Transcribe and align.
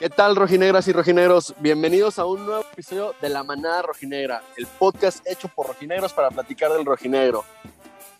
¿Qué 0.00 0.10
tal, 0.10 0.34
rojinegras 0.34 0.88
y 0.88 0.92
rojinegros? 0.92 1.54
Bienvenidos 1.60 2.18
a 2.18 2.26
un 2.26 2.44
nuevo 2.44 2.64
episodio 2.72 3.14
de 3.22 3.28
La 3.28 3.44
Manada 3.44 3.82
Rojinegra, 3.82 4.42
el 4.56 4.66
podcast 4.66 5.24
hecho 5.24 5.46
por 5.46 5.68
rojinegros 5.68 6.12
para 6.12 6.30
platicar 6.30 6.72
del 6.72 6.84
rojinegro. 6.84 7.44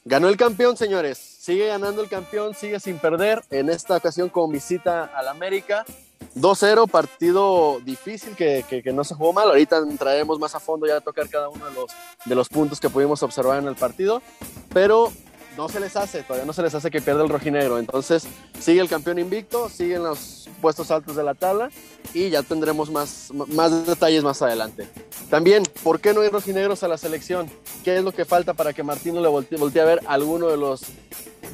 Ganó 0.04 0.28
el 0.28 0.36
campeón, 0.36 0.76
señores. 0.76 1.18
Sigue 1.18 1.66
ganando 1.66 2.00
el 2.00 2.08
campeón, 2.08 2.54
sigue 2.54 2.78
sin 2.78 2.98
perder. 2.98 3.42
En 3.50 3.70
esta 3.70 3.96
ocasión 3.96 4.28
con 4.28 4.52
visita 4.52 5.10
al 5.16 5.26
América. 5.26 5.84
2-0, 6.36 6.88
partido 6.88 7.80
difícil 7.80 8.36
que, 8.36 8.64
que, 8.68 8.92
no 8.92 9.02
se 9.02 9.16
jugó 9.16 9.32
mal. 9.32 9.48
Ahorita 9.48 9.78
entraremos 9.78 10.38
más 10.38 10.54
a 10.54 10.60
fondo 10.60 10.86
ya 10.86 10.98
a 10.98 11.00
tocar 11.00 11.28
cada 11.28 11.48
uno 11.48 11.66
de 11.66 11.74
los, 11.74 11.90
de 12.24 12.34
los 12.36 12.48
puntos 12.48 12.78
que 12.78 12.88
pudimos 12.88 13.22
observar 13.24 13.58
en 13.58 13.66
el 13.66 13.74
partido. 13.74 14.22
Pero 14.72 15.12
no 15.56 15.68
se 15.68 15.80
les 15.80 15.96
hace, 15.96 16.22
todavía 16.22 16.46
no 16.46 16.52
se 16.52 16.62
les 16.62 16.74
hace 16.74 16.90
que 16.90 17.00
pierda 17.00 17.22
el 17.22 17.28
rojinegro. 17.28 17.78
Entonces 17.78 18.26
sigue 18.58 18.80
el 18.80 18.88
campeón 18.88 19.18
invicto, 19.18 19.68
siguen 19.68 20.02
los 20.02 20.48
puestos 20.60 20.90
altos 20.90 21.16
de 21.16 21.22
la 21.22 21.34
tabla 21.34 21.70
y 22.12 22.30
ya 22.30 22.42
tendremos 22.42 22.90
más, 22.90 23.30
más 23.32 23.86
detalles 23.86 24.22
más 24.22 24.40
adelante. 24.42 24.88
También, 25.30 25.62
¿por 25.82 26.00
qué 26.00 26.14
no 26.14 26.20
hay 26.20 26.28
rojinegros 26.28 26.82
a 26.82 26.88
la 26.88 26.98
selección? 26.98 27.50
¿Qué 27.82 27.96
es 27.96 28.04
lo 28.04 28.12
que 28.12 28.24
falta 28.24 28.54
para 28.54 28.72
que 28.72 28.82
Martino 28.82 29.20
le 29.20 29.28
voltee, 29.28 29.58
voltee 29.58 29.82
a 29.82 29.84
ver 29.84 30.00
a 30.06 30.14
alguno 30.14 30.48
de 30.48 30.56
los 30.56 30.82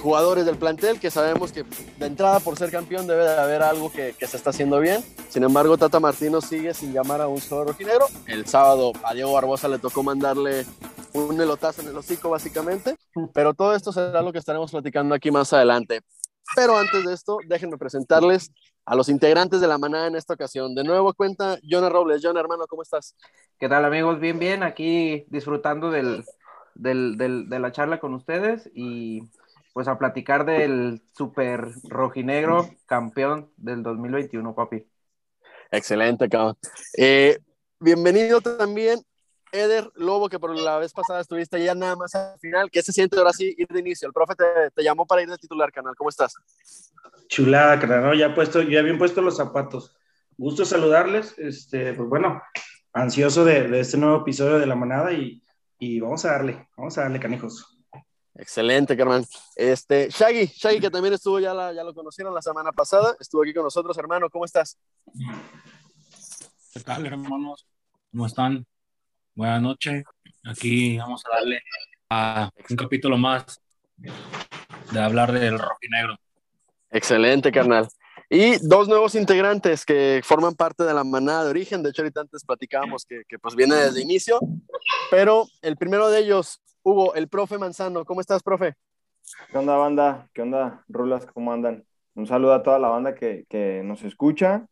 jugadores 0.00 0.44
del 0.46 0.56
plantel 0.56 0.98
que 0.98 1.10
sabemos 1.10 1.52
que 1.52 1.64
de 1.98 2.06
entrada 2.06 2.40
por 2.40 2.56
ser 2.56 2.70
campeón 2.70 3.06
debe 3.06 3.22
de 3.22 3.38
haber 3.38 3.62
algo 3.62 3.92
que, 3.92 4.14
que, 4.18 4.26
se 4.26 4.36
está 4.36 4.50
haciendo 4.50 4.80
bien. 4.80 5.04
Sin 5.28 5.44
embargo, 5.44 5.78
Tata 5.78 6.00
Martino 6.00 6.40
sigue 6.40 6.74
sin 6.74 6.92
llamar 6.92 7.20
a 7.20 7.28
un 7.28 7.38
solo 7.38 7.64
rojinegro. 7.64 8.06
El 8.26 8.46
sábado 8.46 8.92
a 9.04 9.14
Diego 9.14 9.32
Barbosa 9.32 9.68
le 9.68 9.78
tocó 9.78 10.02
mandarle 10.02 10.66
un 11.12 11.40
elotazo 11.40 11.82
en 11.82 11.88
el 11.88 11.96
hocico 11.96 12.30
básicamente, 12.30 12.96
pero 13.32 13.54
todo 13.54 13.74
esto 13.74 13.92
será 13.92 14.22
lo 14.22 14.32
que 14.32 14.38
estaremos 14.38 14.70
platicando 14.70 15.14
aquí 15.14 15.30
más 15.30 15.52
adelante. 15.52 16.00
Pero 16.56 16.76
antes 16.76 17.04
de 17.04 17.12
esto, 17.12 17.38
déjenme 17.46 17.78
presentarles 17.78 18.50
a 18.84 18.96
los 18.96 19.08
integrantes 19.08 19.60
de 19.60 19.68
la 19.68 19.78
manada 19.78 20.06
en 20.06 20.16
esta 20.16 20.34
ocasión. 20.34 20.74
De 20.74 20.82
nuevo 20.82 21.14
cuenta 21.14 21.58
Jonah 21.68 21.88
Robles. 21.88 22.22
Jonah, 22.22 22.40
hermano, 22.40 22.66
¿cómo 22.68 22.82
estás? 22.82 23.14
¿Qué 23.58 23.68
tal 23.68 23.84
amigos? 23.84 24.18
Bien, 24.18 24.38
bien, 24.38 24.62
aquí 24.62 25.24
disfrutando 25.28 25.90
del, 25.90 26.24
del, 26.74 27.16
del, 27.16 27.48
de 27.48 27.58
la 27.60 27.72
charla 27.72 28.00
con 28.00 28.14
ustedes 28.14 28.68
y 28.74 29.22
pues 29.80 29.88
a 29.88 29.98
platicar 29.98 30.44
del 30.44 31.00
super 31.16 31.68
rojinegro 31.88 32.68
campeón 32.84 33.50
del 33.56 33.82
2021, 33.82 34.54
papi. 34.54 34.86
Excelente, 35.70 36.28
cabrón. 36.28 36.58
Eh, 36.98 37.38
bienvenido 37.78 38.42
también 38.42 39.00
Eder 39.50 39.90
Lobo, 39.94 40.28
que 40.28 40.38
por 40.38 40.54
la 40.54 40.76
vez 40.76 40.92
pasada 40.92 41.22
estuviste 41.22 41.64
ya 41.64 41.74
nada 41.74 41.96
más 41.96 42.14
al 42.14 42.38
final, 42.40 42.70
¿qué 42.70 42.82
se 42.82 42.92
siente 42.92 43.16
ahora 43.16 43.32
sí 43.32 43.54
ir 43.56 43.68
de 43.68 43.80
inicio? 43.80 44.06
El 44.06 44.12
profe 44.12 44.34
te, 44.34 44.44
te 44.74 44.82
llamó 44.82 45.06
para 45.06 45.22
ir 45.22 45.30
de 45.30 45.38
titular, 45.38 45.72
canal. 45.72 45.94
¿Cómo 45.96 46.10
estás? 46.10 46.34
Chulada, 47.28 47.80
canal, 47.80 48.02
¿no? 48.02 48.12
ya, 48.12 48.34
puesto, 48.34 48.60
ya 48.60 48.82
bien 48.82 48.98
puesto 48.98 49.22
los 49.22 49.38
zapatos. 49.38 49.96
Gusto 50.36 50.66
saludarles, 50.66 51.38
este, 51.38 51.94
pues 51.94 52.06
bueno, 52.06 52.42
ansioso 52.92 53.46
de, 53.46 53.66
de 53.66 53.80
este 53.80 53.96
nuevo 53.96 54.18
episodio 54.18 54.58
de 54.58 54.66
La 54.66 54.76
Manada 54.76 55.10
y, 55.14 55.42
y, 55.78 56.00
vamos 56.00 56.22
a 56.26 56.32
darle, 56.32 56.68
vamos 56.76 56.98
a 56.98 57.04
darle, 57.04 57.18
canijos. 57.18 57.79
Excelente, 58.40 58.96
carnal. 58.96 59.26
Este, 59.54 60.08
Shaggy, 60.08 60.46
Shaggy, 60.46 60.80
que 60.80 60.90
también 60.90 61.12
estuvo, 61.12 61.38
ya, 61.38 61.52
la, 61.52 61.74
ya 61.74 61.84
lo 61.84 61.92
conocieron 61.92 62.34
la 62.34 62.40
semana 62.40 62.72
pasada, 62.72 63.14
estuvo 63.20 63.42
aquí 63.42 63.52
con 63.52 63.64
nosotros, 63.64 63.96
hermano, 63.98 64.30
¿cómo 64.30 64.46
estás? 64.46 64.78
¿Qué 66.72 66.80
tal, 66.80 67.04
hermanos? 67.04 67.66
¿Cómo 68.10 68.24
están? 68.24 68.66
Buenas 69.34 69.60
noches. 69.60 70.04
Aquí 70.46 70.96
vamos 70.96 71.22
a 71.26 71.36
darle 71.36 71.62
a 72.08 72.50
un 72.70 72.76
capítulo 72.76 73.18
más 73.18 73.60
de 73.98 75.00
hablar 75.00 75.32
del 75.32 75.58
rojinegro. 75.58 76.16
Excelente, 76.90 77.52
carnal. 77.52 77.88
Y 78.30 78.56
dos 78.66 78.88
nuevos 78.88 79.16
integrantes 79.16 79.84
que 79.84 80.22
forman 80.24 80.54
parte 80.54 80.84
de 80.84 80.94
la 80.94 81.04
manada 81.04 81.44
de 81.44 81.50
origen. 81.50 81.82
De 81.82 81.90
hecho, 81.90 82.00
ahorita 82.00 82.22
antes 82.22 82.44
platicábamos 82.44 83.04
que, 83.04 83.22
que 83.28 83.38
pues 83.38 83.54
viene 83.54 83.74
desde 83.74 84.00
inicio. 84.00 84.40
Pero 85.10 85.46
el 85.60 85.76
primero 85.76 86.08
de 86.08 86.20
ellos, 86.20 86.60
Hugo, 86.82 87.14
el 87.14 87.28
profe 87.28 87.58
Manzano. 87.58 88.04
¿Cómo 88.04 88.20
estás, 88.20 88.42
profe? 88.42 88.74
¿Qué 89.50 89.58
onda, 89.58 89.76
banda? 89.76 90.28
¿Qué 90.32 90.42
onda, 90.42 90.84
Rulas? 90.88 91.26
¿Cómo 91.26 91.52
andan? 91.52 91.84
Un 92.14 92.26
saludo 92.26 92.54
a 92.54 92.62
toda 92.62 92.78
la 92.78 92.88
banda 92.88 93.14
que, 93.14 93.44
que 93.48 93.82
nos 93.84 94.02
escucha. 94.02 94.66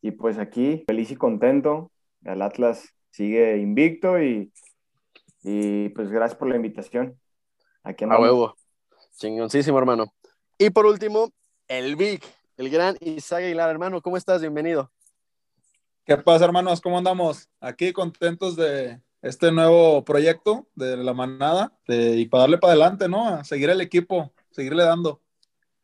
Y 0.00 0.10
pues 0.10 0.38
aquí, 0.38 0.82
feliz 0.86 1.10
y 1.12 1.16
contento. 1.16 1.92
El 2.24 2.42
Atlas 2.42 2.94
sigue 3.10 3.58
invicto 3.58 4.20
y, 4.20 4.52
y 5.42 5.90
pues 5.90 6.10
gracias 6.10 6.36
por 6.36 6.48
la 6.48 6.56
invitación. 6.56 7.18
Aquí 7.84 8.04
A 8.04 8.18
huevo. 8.18 8.56
Chingoncísimo, 9.16 9.78
hermano. 9.78 10.12
Y 10.58 10.70
por 10.70 10.86
último, 10.86 11.30
el 11.68 11.94
Vic, 11.94 12.24
el 12.56 12.70
gran 12.70 12.96
Isaac 13.00 13.44
Aguilar, 13.44 13.70
hermano. 13.70 14.02
¿Cómo 14.02 14.16
estás? 14.16 14.40
Bienvenido. 14.40 14.90
¿Qué 16.04 16.16
pasa, 16.16 16.44
hermanos? 16.44 16.80
¿Cómo 16.80 16.98
andamos? 16.98 17.48
Aquí 17.60 17.92
contentos 17.92 18.56
de 18.56 19.00
este 19.22 19.52
nuevo 19.52 20.04
proyecto 20.04 20.66
de 20.74 20.96
la 20.96 21.14
manada 21.14 21.72
y 21.86 22.26
para 22.26 22.42
darle 22.42 22.58
para 22.58 22.72
adelante, 22.72 23.08
¿no? 23.08 23.28
A 23.28 23.44
seguir 23.44 23.70
el 23.70 23.80
equipo, 23.80 24.32
seguirle 24.50 24.84
dando. 24.84 25.22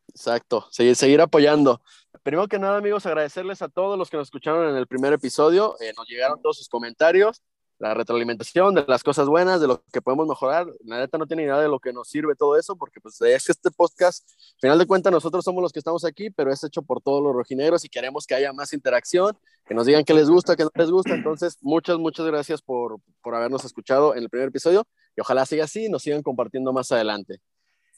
Exacto, 0.09 0.67
seguir, 0.69 0.95
seguir 0.95 1.21
apoyando. 1.21 1.81
Primero 2.21 2.47
que 2.47 2.59
nada, 2.59 2.77
amigos, 2.77 3.05
agradecerles 3.05 3.61
a 3.61 3.69
todos 3.69 3.97
los 3.97 4.09
que 4.09 4.17
nos 4.17 4.27
escucharon 4.27 4.69
en 4.69 4.75
el 4.75 4.87
primer 4.87 5.13
episodio. 5.13 5.75
Eh, 5.79 5.93
nos 5.95 6.07
llegaron 6.07 6.41
todos 6.41 6.57
sus 6.57 6.67
comentarios, 6.67 7.41
la 7.79 7.93
retroalimentación 7.93 8.75
de 8.75 8.83
las 8.87 9.03
cosas 9.03 9.27
buenas, 9.27 9.61
de 9.61 9.67
lo 9.67 9.81
que 9.91 10.01
podemos 10.01 10.27
mejorar. 10.27 10.67
La 10.83 10.99
neta 10.99 11.17
no 11.17 11.25
tiene 11.25 11.43
idea 11.43 11.57
de 11.57 11.69
lo 11.69 11.79
que 11.79 11.93
nos 11.93 12.09
sirve 12.09 12.35
todo 12.35 12.57
eso, 12.57 12.75
porque 12.75 12.99
pues 12.99 13.19
es 13.21 13.45
que 13.45 13.53
este 13.53 13.71
podcast, 13.71 14.29
al 14.29 14.59
final 14.59 14.77
de 14.79 14.85
cuentas, 14.85 15.13
nosotros 15.13 15.45
somos 15.45 15.61
los 15.63 15.71
que 15.71 15.79
estamos 15.79 16.03
aquí, 16.03 16.29
pero 16.29 16.51
es 16.51 16.61
hecho 16.63 16.81
por 16.81 17.01
todos 17.01 17.23
los 17.23 17.33
rojinegros 17.33 17.85
y 17.85 17.89
queremos 17.89 18.27
que 18.27 18.35
haya 18.35 18.51
más 18.51 18.73
interacción, 18.73 19.37
que 19.65 19.73
nos 19.73 19.85
digan 19.85 20.03
qué 20.03 20.13
les 20.13 20.29
gusta, 20.29 20.57
qué 20.57 20.65
no 20.65 20.71
les 20.75 20.91
gusta. 20.91 21.15
Entonces, 21.15 21.57
muchas, 21.61 21.97
muchas 21.97 22.25
gracias 22.25 22.61
por, 22.61 22.99
por 23.21 23.33
habernos 23.33 23.63
escuchado 23.63 24.13
en 24.13 24.23
el 24.23 24.29
primer 24.29 24.49
episodio 24.49 24.85
y 25.15 25.21
ojalá 25.21 25.45
siga 25.45 25.63
así 25.63 25.85
y 25.85 25.89
nos 25.89 26.03
sigan 26.03 26.21
compartiendo 26.21 26.73
más 26.73 26.91
adelante. 26.91 27.39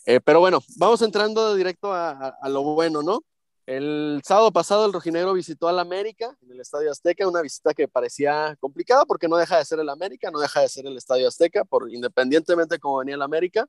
Eh, 0.05 0.19
pero 0.19 0.39
bueno, 0.39 0.59
vamos 0.77 1.01
entrando 1.01 1.55
directo 1.55 1.91
a 1.93 2.49
lo 2.49 2.63
bueno, 2.63 3.01
¿no? 3.01 3.21
El 3.65 4.21
sábado 4.25 4.51
pasado 4.51 4.85
el 4.85 4.93
rojinegro 4.93 5.33
visitó 5.33 5.67
al 5.67 5.79
América 5.79 6.35
en 6.41 6.51
el 6.51 6.59
Estadio 6.59 6.91
Azteca, 6.91 7.27
una 7.27 7.41
visita 7.41 7.73
que 7.73 7.87
parecía 7.87 8.55
complicada 8.59 9.05
porque 9.05 9.27
no 9.27 9.37
deja 9.37 9.57
de 9.57 9.65
ser 9.65 9.79
el 9.79 9.89
América, 9.89 10.31
no 10.31 10.39
deja 10.39 10.61
de 10.61 10.69
ser 10.69 10.87
el 10.87 10.97
Estadio 10.97 11.27
Azteca, 11.27 11.63
por, 11.63 11.93
independientemente 11.93 12.75
de 12.75 12.79
cómo 12.79 12.97
venía 12.97 13.15
el 13.15 13.21
América, 13.21 13.67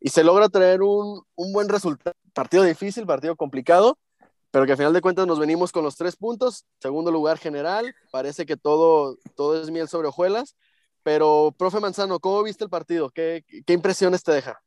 y 0.00 0.08
se 0.08 0.24
logra 0.24 0.48
traer 0.48 0.82
un, 0.82 1.22
un, 1.36 1.52
buen 1.52 1.68
resultado. 1.68 2.14
Partido 2.32 2.64
difícil, 2.64 3.06
partido 3.06 3.36
complicado, 3.36 3.98
pero 4.50 4.66
que 4.66 4.72
a 4.72 4.76
final 4.76 4.92
de 4.92 5.00
cuentas 5.00 5.26
nos 5.26 5.38
venimos 5.38 5.70
con 5.70 5.84
los 5.84 5.96
tres 5.96 6.16
puntos, 6.16 6.66
segundo 6.80 7.12
lugar 7.12 7.38
general, 7.38 7.94
parece 8.10 8.46
que 8.46 8.56
todo, 8.56 9.16
todo 9.36 9.60
es 9.60 9.70
miel 9.70 9.88
sobre 9.88 10.08
hojuelas, 10.08 10.56
pero 11.02 11.54
profe 11.56 11.80
Manzano, 11.80 12.18
¿cómo 12.18 12.42
viste 12.42 12.64
el 12.64 12.70
partido? 12.70 13.10
¿Qué, 13.10 13.44
qué 13.64 13.72
impresiones 13.72 14.22
te 14.22 14.32
deja? 14.32 14.60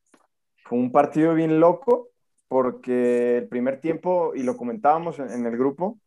Fue 0.64 0.78
un 0.78 0.92
partido 0.92 1.34
bien 1.34 1.60
loco, 1.60 2.13
porque 2.54 3.38
el 3.40 3.48
primer 3.50 3.82
tiempo, 3.82 4.34
y 4.36 4.44
lo 4.44 4.58
comentábamos 4.58 5.18
en, 5.20 5.46
el 5.48 5.58
grupo, 5.58 6.00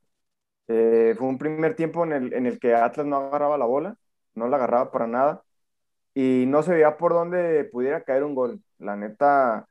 eh, 0.69 1.15
fue 1.19 1.29
un 1.29 1.39
primer 1.39 1.77
tiempo 1.77 2.05
en 2.05 2.13
el, 2.13 2.35
en 2.35 2.47
el 2.47 2.61
que 2.61 2.75
Atlas 2.75 3.07
no 3.07 3.17
agarraba 3.17 3.59
la 3.59 3.67
bola, 3.67 3.99
no 4.35 4.49
la 4.49 4.57
agarraba 4.57 4.93
para 4.93 5.09
nada, 5.09 5.45
y 6.15 6.47
no 6.49 6.63
se 6.63 6.73
veía 6.75 6.99
por 6.99 7.15
dónde 7.15 7.65
pudiera 7.65 8.05
caer 8.05 8.25
un 8.25 8.35
gol. 8.37 8.63
La 8.79 8.97
neta, 8.97 9.69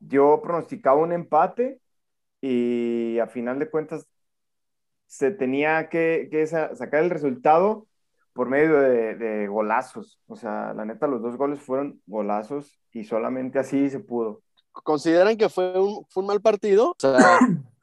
yo 0.00 0.40
pronosticaba 0.42 1.00
un 1.02 1.12
empate 1.12 1.80
y 2.40 3.18
a 3.20 3.28
final 3.28 3.58
de 3.58 3.70
cuentas 3.70 4.06
se 5.06 5.30
tenía 5.30 5.88
que, 5.88 6.28
que 6.30 6.46
sacar 6.46 7.02
el 7.04 7.10
resultado 7.10 7.86
por 8.34 8.48
medio 8.48 8.80
de, 8.80 9.16
de, 9.16 9.48
golazos. 9.48 10.20
O 10.26 10.36
sea, 10.36 10.74
la 10.74 10.84
neta, 10.84 11.06
los 11.06 11.22
dos 11.22 11.36
goles 11.36 11.60
fueron 11.60 12.02
golazos 12.06 12.78
y 12.92 13.04
solamente 13.04 13.58
así 13.58 13.90
se 13.90 14.00
pudo 14.00 14.42
consideran 14.82 15.36
que 15.36 15.48
fue 15.48 15.78
un, 15.78 16.04
fue 16.08 16.22
un 16.22 16.28
mal 16.28 16.40
partido. 16.40 16.90
O 16.90 16.96
sea, 16.98 17.16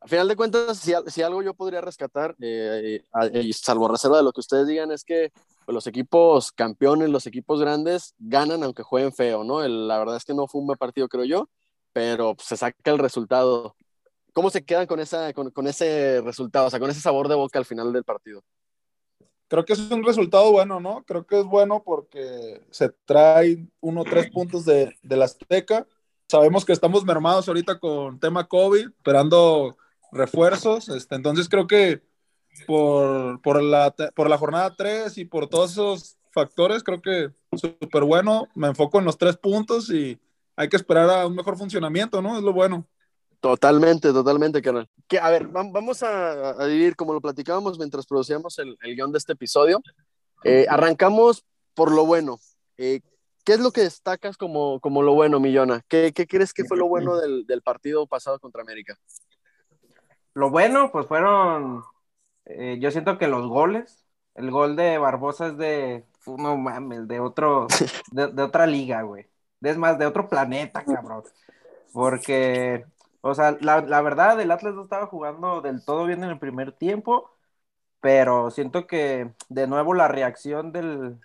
a 0.00 0.08
final 0.08 0.28
de 0.28 0.36
cuentas, 0.36 0.78
si, 0.78 0.92
si 1.06 1.22
algo 1.22 1.42
yo 1.42 1.54
podría 1.54 1.80
rescatar, 1.80 2.36
eh, 2.40 3.02
eh, 3.32 3.52
salvo 3.52 3.88
reserva 3.88 4.18
de 4.18 4.22
lo 4.22 4.32
que 4.32 4.40
ustedes 4.40 4.66
digan, 4.66 4.92
es 4.92 5.04
que 5.04 5.32
pues, 5.64 5.74
los 5.74 5.86
equipos 5.86 6.52
campeones, 6.52 7.10
los 7.10 7.26
equipos 7.26 7.60
grandes, 7.60 8.14
ganan 8.18 8.62
aunque 8.62 8.82
jueguen 8.82 9.12
feo, 9.12 9.44
¿no? 9.44 9.62
El, 9.62 9.88
la 9.88 9.98
verdad 9.98 10.16
es 10.16 10.24
que 10.24 10.34
no 10.34 10.46
fue 10.46 10.60
un 10.60 10.66
buen 10.66 10.78
partido, 10.78 11.08
creo 11.08 11.24
yo, 11.24 11.48
pero 11.92 12.34
pues, 12.34 12.48
se 12.48 12.56
saca 12.56 12.90
el 12.90 12.98
resultado. 12.98 13.76
¿Cómo 14.32 14.50
se 14.50 14.64
quedan 14.64 14.86
con, 14.86 15.00
esa, 15.00 15.32
con, 15.32 15.50
con 15.50 15.66
ese 15.68 16.20
resultado, 16.22 16.66
o 16.66 16.70
sea, 16.70 16.80
con 16.80 16.90
ese 16.90 17.00
sabor 17.00 17.28
de 17.28 17.36
boca 17.36 17.58
al 17.58 17.64
final 17.64 17.92
del 17.92 18.04
partido? 18.04 18.42
creo 19.46 19.64
que 19.64 19.74
es 19.74 19.90
un 19.90 20.02
resultado 20.02 20.50
bueno, 20.50 20.80
¿no? 20.80 21.04
Creo 21.04 21.26
que 21.26 21.38
es 21.38 21.44
bueno 21.44 21.84
porque 21.84 22.60
se 22.70 22.88
trae 23.04 23.68
uno 23.80 24.00
o 24.00 24.04
tres 24.04 24.30
puntos 24.30 24.64
de, 24.64 24.96
de 25.02 25.16
la 25.16 25.26
Azteca 25.26 25.86
sabemos 26.34 26.64
que 26.64 26.72
estamos 26.72 27.04
mermados 27.04 27.46
ahorita 27.46 27.78
con 27.78 28.18
tema 28.18 28.42
COVID, 28.48 28.88
esperando 28.88 29.76
refuerzos. 30.10 30.88
Este, 30.88 31.14
entonces 31.14 31.48
creo 31.48 31.68
que 31.68 32.02
por, 32.66 33.40
por, 33.40 33.62
la, 33.62 33.94
por 34.16 34.28
la 34.28 34.36
jornada 34.36 34.74
3 34.74 35.16
y 35.18 35.26
por 35.26 35.48
todos 35.48 35.70
esos 35.70 36.16
factores, 36.32 36.82
creo 36.82 37.00
que 37.00 37.30
súper 37.56 38.02
bueno. 38.02 38.48
Me 38.56 38.66
enfoco 38.66 38.98
en 38.98 39.04
los 39.04 39.16
tres 39.16 39.36
puntos 39.36 39.88
y 39.90 40.18
hay 40.56 40.68
que 40.68 40.76
esperar 40.76 41.08
a 41.08 41.24
un 41.24 41.36
mejor 41.36 41.56
funcionamiento, 41.56 42.20
¿no? 42.20 42.36
Es 42.36 42.42
lo 42.42 42.52
bueno. 42.52 42.84
Totalmente, 43.38 44.12
totalmente, 44.12 44.60
canal. 44.60 44.88
Que, 45.06 45.20
a 45.20 45.30
ver, 45.30 45.46
vamos 45.46 46.02
a, 46.02 46.50
a, 46.50 46.94
como 46.96 47.12
lo 47.12 47.20
platicábamos 47.20 47.78
mientras 47.78 48.06
producíamos 48.06 48.58
el, 48.58 48.76
el 48.82 48.96
guion 48.96 49.12
de 49.12 49.18
este 49.18 49.34
episodio. 49.34 49.80
Eh, 50.42 50.66
arrancamos 50.68 51.44
por 51.74 51.92
lo 51.92 52.04
bueno. 52.04 52.40
Eh, 52.76 53.02
¿Qué 53.44 53.52
es 53.52 53.60
lo 53.60 53.72
que 53.72 53.82
destacas 53.82 54.36
como, 54.36 54.80
como 54.80 55.02
lo 55.02 55.14
bueno, 55.14 55.40
Millona? 55.40 55.82
¿Qué, 55.88 56.12
¿Qué, 56.14 56.26
crees 56.26 56.52
que 56.52 56.64
fue 56.64 56.76
lo 56.76 56.86
bueno 56.86 57.16
del, 57.16 57.46
del, 57.46 57.62
partido 57.62 58.06
pasado 58.06 58.38
contra 58.38 58.62
América? 58.62 58.98
Lo 60.32 60.50
bueno, 60.50 60.90
pues 60.90 61.06
fueron, 61.06 61.82
eh, 62.46 62.78
yo 62.80 62.90
siento 62.90 63.18
que 63.18 63.28
los 63.28 63.46
goles, 63.46 64.04
el 64.34 64.50
gol 64.50 64.76
de 64.76 64.98
Barbosa 64.98 65.48
es 65.48 65.58
de, 65.58 66.04
no 66.26 66.56
mames, 66.56 67.06
de 67.06 67.20
otro, 67.20 67.66
de, 68.12 68.28
de 68.28 68.42
otra 68.42 68.66
liga, 68.66 69.02
güey. 69.02 69.26
Es 69.60 69.76
más, 69.76 69.98
de 69.98 70.06
otro 70.06 70.28
planeta, 70.28 70.84
cabrón. 70.84 71.22
Porque 71.92 72.84
o 73.26 73.34
sea, 73.34 73.56
la, 73.62 73.80
la, 73.80 74.02
verdad, 74.02 74.38
el 74.38 74.50
Atlas 74.50 74.74
no 74.74 74.82
estaba 74.82 75.06
jugando 75.06 75.62
del 75.62 75.82
todo 75.82 76.04
bien 76.04 76.22
en 76.22 76.28
el 76.28 76.38
primer 76.38 76.72
tiempo, 76.72 77.30
pero 78.00 78.50
siento 78.50 78.86
que 78.86 79.32
de 79.48 79.66
nuevo 79.66 79.94
la 79.94 80.08
reacción 80.08 80.72
del, 80.72 81.20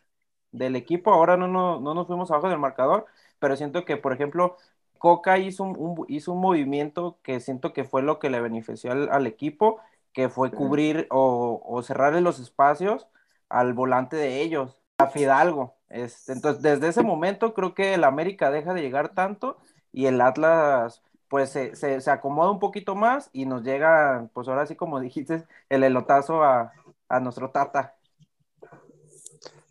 del 0.52 0.76
equipo, 0.76 1.14
ahora 1.14 1.38
no, 1.38 1.48
no, 1.48 1.80
no, 1.80 1.94
nos 1.94 2.08
fuimos 2.08 2.32
abajo 2.32 2.50
del 2.50 2.60
marcador, 2.60 3.06
pero 3.40 3.56
siento 3.56 3.86
que, 3.86 3.98
por 3.98 4.14
ejemplo, 4.14 4.58
Coca 4.98 5.38
hizo 5.38 5.64
un, 5.64 5.76
un, 5.78 6.06
hizo 6.08 6.34
un 6.34 6.42
movimiento 6.42 7.18
que 7.24 7.40
siento 7.40 7.74
que 7.74 7.84
fue 7.86 8.02
lo 8.02 8.20
que 8.20 8.30
le 8.30 8.42
benefició 8.42 8.92
al, 8.92 9.10
al 9.10 9.28
equipo, 9.28 9.80
que 10.14 10.30
fue 10.30 10.52
cubrir 10.52 11.08
o, 11.12 11.62
o 11.66 11.82
cerrarle 11.84 12.22
los 12.22 12.40
espacios 12.40 13.08
al 13.48 13.74
volante 13.74 14.16
de 14.18 14.42
ellos, 14.42 14.82
a 14.98 15.08
Fidalgo. 15.08 15.76
Este, 15.90 16.34
entonces, 16.34 16.62
desde 16.62 16.88
ese 16.90 17.04
momento 17.04 17.54
creo 17.54 17.74
que 17.74 17.94
el 17.96 18.04
América 18.04 18.52
deja 18.52 18.74
de 18.74 18.82
llegar 18.82 19.10
tanto 19.10 19.58
y 19.92 20.06
el 20.06 20.22
Atlas 20.22 21.02
pues 21.30 21.52
se, 21.52 21.76
se, 21.76 22.02
se, 22.02 22.12
acomoda 22.12 22.52
un 22.52 22.60
poquito 22.60 22.96
más 22.96 23.30
y 23.34 23.46
nos 23.46 23.64
llega, 23.64 24.30
pues 24.34 24.48
ahora 24.48 24.66
sí 24.66 24.76
como 24.76 25.00
dijiste, 25.00 25.46
el 25.70 25.84
elotazo 25.84 26.44
a, 26.44 26.74
a 27.08 27.20
nuestro 27.20 27.52
Tata. 27.52 27.96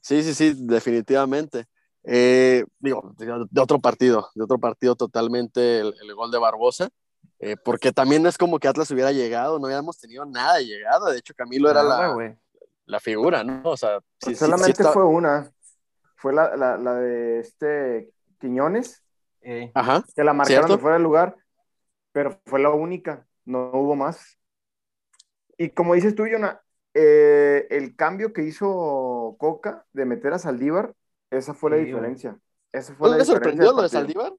Sí, 0.09 0.23
sí, 0.23 0.33
sí, 0.33 0.55
definitivamente. 0.57 1.67
Eh, 2.03 2.65
digo, 2.79 3.13
de 3.19 3.61
otro 3.61 3.79
partido, 3.79 4.31
de 4.35 4.43
otro 4.45 4.59
partido 4.59 4.97
totalmente 4.97 5.81
el, 5.81 5.95
el 6.01 6.15
gol 6.15 6.31
de 6.31 6.39
Barbosa, 6.39 6.89
eh, 7.39 7.57
porque 7.63 7.93
también 7.93 8.25
es 8.27 8.39
como 8.39 8.59
que 8.59 8.69
Atlas 8.69 8.91
hubiera 8.91 9.13
llegado, 9.13 9.59
no 9.59 9.67
habíamos 9.67 9.99
tenido 9.99 10.25
nada 10.25 10.57
de 10.57 10.65
llegada, 10.65 11.11
de 11.11 11.19
hecho 11.19 11.35
Camilo 11.35 11.71
era 11.71 11.83
Nada, 11.83 12.17
la, 12.17 12.37
la 12.87 13.01
figura, 13.01 13.45
¿no? 13.45 13.61
O 13.65 13.77
sea, 13.77 14.01
sí, 14.19 14.31
sí, 14.31 14.37
Solamente 14.37 14.65
sí 14.65 14.71
está- 14.71 14.93
fue 14.95 15.05
una. 15.05 15.53
Fue 16.17 16.33
la, 16.33 16.57
la, 16.57 16.79
la 16.79 16.95
de 16.95 17.41
este 17.41 18.11
Quiñones, 18.41 19.03
Eh, 19.43 19.71
Ajá, 19.75 20.03
que 20.17 20.25
la 20.25 20.33
marcaron 20.33 20.63
¿Cierto? 20.63 20.77
de 20.77 20.83
fuera 20.83 20.95
del 20.95 21.03
lugar, 21.03 21.37
pero 22.13 22.41
fue 22.47 22.61
la 22.61 22.71
única, 22.71 23.27
no 23.45 23.71
hubo 23.75 23.95
más. 23.95 24.39
Y 25.59 25.69
como 25.69 25.93
dices 25.93 26.15
tú, 26.15 26.25
Jonah, 26.25 26.63
eh, 26.99 27.67
el 27.71 27.97
cambio 27.97 28.33
que 28.33 28.43
hizo 28.45 29.37
Coca 29.39 29.87
de 29.93 30.05
meter 30.07 30.33
a 30.35 30.39
Saldívar, 30.39 30.95
esa 31.31 31.55
fue 31.55 31.71
la 31.71 31.77
Sí, 31.77 31.85
diferencia. 31.85 32.39
Esa 32.73 32.95
fue 32.95 33.09
¿No 33.09 33.15
la 33.15 33.19
le 33.19 33.25
diferencia 33.25 33.35
sorprendió 33.35 33.73
lo 33.73 33.83
de. 33.83 33.89
Saldívar? 33.89 34.33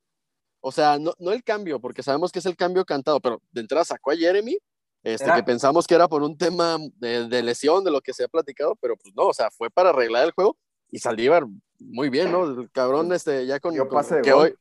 O 0.61 0.71
sea, 0.71 1.00
no, 1.00 1.13
no 1.19 1.31
el 1.33 1.44
cambio, 1.44 1.79
porque 1.79 2.03
sabemos 2.03 2.31
que 2.31 2.39
es 2.39 2.45
el 2.47 2.57
cambio 2.57 2.85
cantado, 2.85 3.19
pero 3.21 3.41
de 3.51 3.61
entrada 3.61 3.85
sacó 3.85 4.11
a 4.11 4.15
Jeremy, 4.17 4.57
este, 5.03 5.25
Era- 5.25 5.35
que 5.35 5.44
pensamos 5.44 5.88
que 5.88 5.95
era 5.95 6.07
por 6.09 6.23
un 6.23 6.38
tema 6.38 6.77
de, 6.97 7.27
de 7.29 7.44
lesión, 7.44 7.83
de 7.83 7.91
lo 7.91 8.01
que 8.01 8.13
se 8.13 8.25
ha 8.25 8.27
platicado, 8.29 8.75
pero 8.77 8.97
pues 8.97 9.13
no, 9.15 9.27
o 9.27 9.33
sea, 9.33 9.51
fue 9.51 9.69
para 9.71 9.89
arreglar 9.91 10.25
el 10.25 10.31
juego 10.31 10.57
y 10.91 11.00
Saldívar, 11.00 11.45
muy 11.79 12.09
bien, 12.09 12.31
¿no? 12.31 12.45
El 12.45 12.71
cabrón, 12.71 13.13
este, 13.13 13.45
ya 13.47 13.59
con, 13.59 13.73
que 14.21 14.33
gol. 14.33 14.33
hoy, 14.33 14.56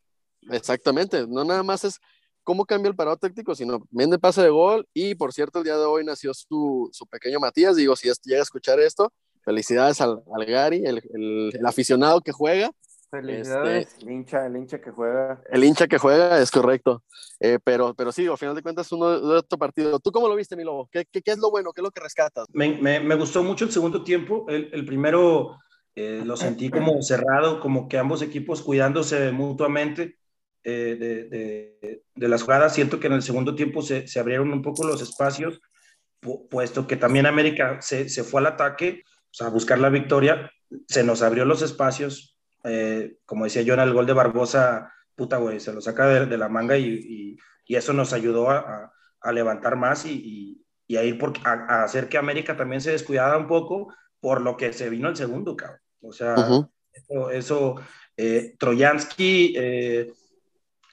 exactamente, 0.51 1.27
no 1.29 1.45
nada 1.45 1.63
más 1.65 1.85
es 1.85 2.01
cómo 2.49 2.65
cambia 2.65 2.89
el 2.89 2.97
parado 2.97 3.19
táctico, 3.19 3.55
sino 3.55 3.87
vende 3.91 4.19
pase 4.19 4.41
de 4.41 4.49
gol 4.49 4.89
y 4.95 5.15
por 5.15 5.35
cierto, 5.35 5.59
el 5.59 5.65
día 5.65 5.77
de 5.77 5.85
hoy 5.85 6.03
nació 6.03 6.33
su, 6.33 6.89
su 6.95 7.07
pequeño 7.07 7.39
Matías, 7.39 7.77
digo, 7.77 7.95
si 7.95 8.09
es- 8.09 8.23
llega 8.23 8.41
a 8.41 8.43
escuchar 8.43 8.81
esto, 8.81 9.13
felicidades 9.45 10.01
al, 10.01 10.23
al 10.35 10.47
Gary, 10.47 10.83
el, 10.87 11.03
el- 11.13 11.51
el 11.55 11.67
aficionado 11.67 12.23
que 12.23 12.33
juega, 12.33 12.71
felicidades. 13.11 13.95
El 14.01 14.11
hincha, 14.13 14.47
el 14.47 14.57
hincha 14.57 14.81
que 14.81 14.91
juega. 14.91 15.43
el 15.51 15.63
hincha 15.63 15.87
que 15.87 15.99
juega 15.99 16.41
es 16.41 16.51
correcto, 16.51 17.03
Eh, 17.41 17.59
pero, 17.63 17.93
pero 17.95 18.13
sí, 18.13 18.27
al 18.27 18.39
final 18.39 18.55
de 18.55 18.63
cuentas, 18.63 18.91
uno 18.93 19.11
de 19.21 19.37
otro 19.37 19.59
partido. 19.59 20.01
¿Tú 20.01 20.11
cómo 20.11 20.27
lo 20.27 20.35
viste, 20.35 20.57
mi 20.57 20.65
lobo? 20.65 20.89
¿Qué, 20.91 21.05
qué, 21.13 21.21
qué 21.21 21.33
es 21.33 21.39
lo 21.39 21.51
bueno? 21.51 21.73
¿Qué 21.75 21.83
es 21.83 21.85
lo 21.85 21.91
que 21.91 22.01
rescatas? 22.01 22.47
Me, 22.53 22.79
me, 22.81 22.99
me 22.99 23.15
gustó 23.15 23.43
mucho 23.43 23.67
el 23.67 23.71
segundo 23.71 24.03
tiempo. 24.03 24.47
El, 24.49 24.71
el 24.73 24.87
primero 24.87 25.59
eh, 25.95 26.23
lo 26.25 26.37
sentí 26.37 26.71
como 26.71 27.03
cerrado, 27.03 27.61
como 27.61 27.89
que 27.89 27.99
ambos 27.99 28.23
equipos 28.23 28.63
cuidándose 28.63 29.33
mutuamente 29.33 30.17
eh, 30.65 30.97
de, 30.99 31.25
de, 31.29 32.03
de, 32.15 32.29
las 32.29 32.43
jugadas. 32.43 32.75
Siento 32.75 32.99
que 33.01 33.07
en 33.07 33.15
el 33.15 33.23
segundo 33.23 33.55
tiempo 33.55 33.83
se, 33.83 34.07
se 34.07 34.21
abrieron 34.21 34.53
un 34.53 34.63
poco 34.63 34.87
los 34.87 35.01
espacios, 35.03 35.61
pu 36.21 36.49
puesto 36.49 36.87
que 36.87 36.97
también 36.97 37.27
América 37.27 37.79
se, 37.81 38.09
se, 38.09 38.25
fue 38.25 38.41
al 38.41 38.47
ataque, 38.49 39.03
o 39.07 39.35
sea, 39.35 39.47
a 39.49 39.51
buscar 39.51 39.79
la 39.79 39.89
victoria. 39.91 40.51
Se 40.87 41.03
nos 41.05 41.23
abrió 41.23 41.45
los 41.45 41.63
espacios. 41.63 42.37
Eh, 42.65 43.17
como 43.25 43.45
decía 43.45 43.63
yo 43.63 43.75
en 43.75 43.81
el 43.81 43.93
gol 43.93 44.07
de 44.07 44.13
Barbosa, 44.13 44.93
puta, 45.15 45.37
güey, 45.39 45.61
se 45.61 45.73
lo 45.73 45.81
saca 45.81 46.07
de, 46.09 46.27
de 46.27 46.39
la 46.39 46.49
manga 46.49 46.77
y, 46.77 46.87
y, 46.87 47.37
y, 47.67 47.77
eso 47.77 47.93
nos 47.93 48.13
ayudó 48.13 48.51
a, 48.51 48.59
a, 48.59 48.93
a 49.21 49.33
levantar 49.33 49.77
más 49.77 50.05
y, 50.05 50.65
y, 50.87 50.97
a 50.97 51.05
ir 51.05 51.19
por, 51.19 51.33
a, 51.45 51.53
a, 51.53 51.85
hacer 51.85 52.09
que 52.09 52.19
América 52.19 52.57
también 52.57 52.81
se 52.81 52.91
descuidara 52.91 53.39
un 53.39 53.47
poco 53.47 53.95
por 54.21 54.41
lo 54.41 54.57
que 54.57 54.73
se 54.73 54.91
vino 54.91 55.09
el 55.09 55.17
segundo, 55.17 55.57
cabrón. 55.57 55.81
O 56.03 56.13
sea, 56.13 56.35
uh 56.35 56.37
-huh. 56.37 56.71
eso, 56.93 57.31
eso 57.31 57.75
eh, 58.17 58.57
Troyansky 58.59 59.55
eh, 59.57 60.13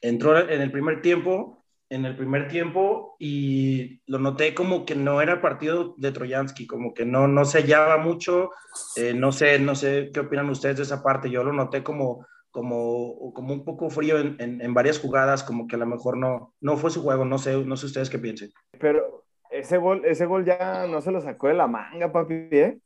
entró 0.02 0.38
en 0.38 0.62
el 0.62 0.72
primer 0.72 1.02
tiempo, 1.02 1.64
en 1.90 2.06
el 2.06 2.16
primer 2.16 2.48
tiempo 2.48 3.16
y 3.20 4.02
lo 4.08 4.20
noté 4.20 4.54
como 4.54 4.86
que 4.86 4.96
no 4.96 5.22
era 5.22 5.42
partido 5.42 5.96
de 5.98 6.12
Troyansky, 6.12 6.66
como 6.66 6.94
que 6.94 7.06
no, 7.06 7.28
no 7.28 7.46
se 7.46 7.62
hallaba 7.62 7.98
mucho, 7.98 8.50
eh, 8.96 9.14
no 9.14 9.32
sé, 9.32 9.60
no 9.60 9.76
sé 9.76 10.10
qué 10.14 10.22
opinan 10.22 10.50
ustedes 10.50 10.78
de 10.78 10.84
esa 10.84 11.04
parte, 11.04 11.30
yo 11.30 11.44
lo 11.44 11.54
noté 11.54 11.84
como, 11.84 12.26
como, 12.52 13.34
como 13.34 13.54
un 13.54 13.64
poco 13.64 13.90
frío 13.90 14.20
en, 14.20 14.36
en, 14.40 14.62
en, 14.62 14.74
varias 14.74 15.00
jugadas, 15.00 15.44
como 15.44 15.68
que 15.68 15.76
a 15.76 15.80
lo 15.80 15.86
mejor 15.86 16.18
no, 16.18 16.54
no 16.60 16.78
fue 16.78 16.90
su 16.90 17.04
juego, 17.04 17.26
no 17.26 17.38
sé, 17.38 17.64
no 17.64 17.78
sé 17.78 17.86
ustedes 17.86 18.10
qué 18.10 18.18
piensen. 18.18 18.52
Pero 18.80 19.26
ese 19.52 19.78
gol, 19.78 20.04
ese 20.06 20.26
gol 20.26 20.44
ya 20.44 20.88
no 20.88 21.02
se 21.02 21.12
lo 21.12 21.22
sacó 21.22 21.48
de 21.48 21.54
la 21.54 21.68
manga, 21.68 22.12
papi, 22.12 22.48
¿eh? 22.52 22.80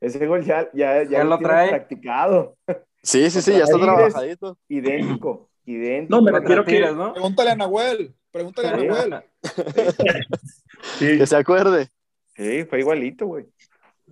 Ese 0.00 0.26
gol 0.26 0.44
ya, 0.44 0.68
ya, 0.72 1.02
ya, 1.02 1.10
¿Ya 1.10 1.24
lo, 1.24 1.30
lo 1.30 1.38
trae 1.38 1.70
practicado. 1.70 2.56
Sí, 3.02 3.30
sí, 3.30 3.40
sí, 3.40 3.52
ya 3.52 3.64
está 3.64 3.78
trabajadito. 3.78 4.58
Idéntico, 4.68 5.48
idéntico. 5.66 6.16
No, 6.16 6.22
me 6.22 6.32
refiero 6.32 6.64
que... 6.64 6.80
¿no? 6.92 7.12
Pregúntale 7.12 7.50
a 7.50 7.56
Nahuel, 7.56 8.14
pregúntale 8.30 8.68
a 8.68 8.76
Nahuel. 8.76 9.14
sí. 10.98 11.18
Que 11.18 11.26
se 11.26 11.36
acuerde. 11.36 11.88
Sí, 12.34 12.64
fue 12.64 12.80
igualito, 12.80 13.26
güey. 13.26 13.46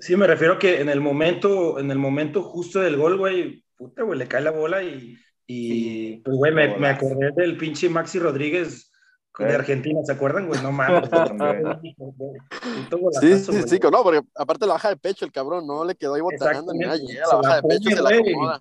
Sí, 0.01 0.17
me 0.17 0.27
refiero 0.27 0.59
que 0.59 0.81
en 0.81 0.89
el 0.89 1.01
momento, 1.01 1.79
en 1.79 1.91
el 1.91 1.99
momento 1.99 2.43
justo 2.43 2.81
del 2.81 2.97
gol, 2.97 3.17
güey, 3.17 3.65
puta, 3.77 4.03
güey, 4.03 4.19
le 4.19 4.27
cae 4.27 4.41
la 4.43 4.51
bola 4.51 4.83
y, 4.83 5.17
y 5.47 5.69
Sí, 5.71 6.23
pues, 6.25 6.37
güey, 6.37 6.53
me, 6.53 6.77
me 6.79 6.89
acordé 6.89 7.31
del 7.37 7.57
pinche 7.57 7.89
Maxi 7.89 8.19
Rodríguez 8.19 8.91
de 9.39 9.51
Eh. 9.51 9.55
Argentina, 9.55 10.01
¿se 10.05 10.13
acuerdan, 10.13 10.47
güey? 10.49 10.61
No 10.63 10.73
mames. 10.73 11.09
Sí, 13.21 13.39
sí, 13.39 13.51
güey. 13.53 13.63
sí, 13.69 13.79
no, 13.91 14.03
porque 14.03 14.23
aparte 14.35 14.67
la 14.67 14.75
baja 14.75 14.89
de 14.91 14.97
pecho 14.97 15.25
el 15.25 15.33
cabrón, 15.33 15.67
no 15.67 15.85
le 15.85 15.95
quedó 15.95 16.15
ahí 16.15 16.21
botanando 16.21 16.73
ni 16.73 16.81
nada, 16.81 16.97
la 17.31 17.37
baja 17.37 17.57
de 17.57 17.63
pecho 17.69 17.91
se 17.91 18.03
la 18.03 18.11
güey. 18.11 18.33
acomoda. 18.33 18.61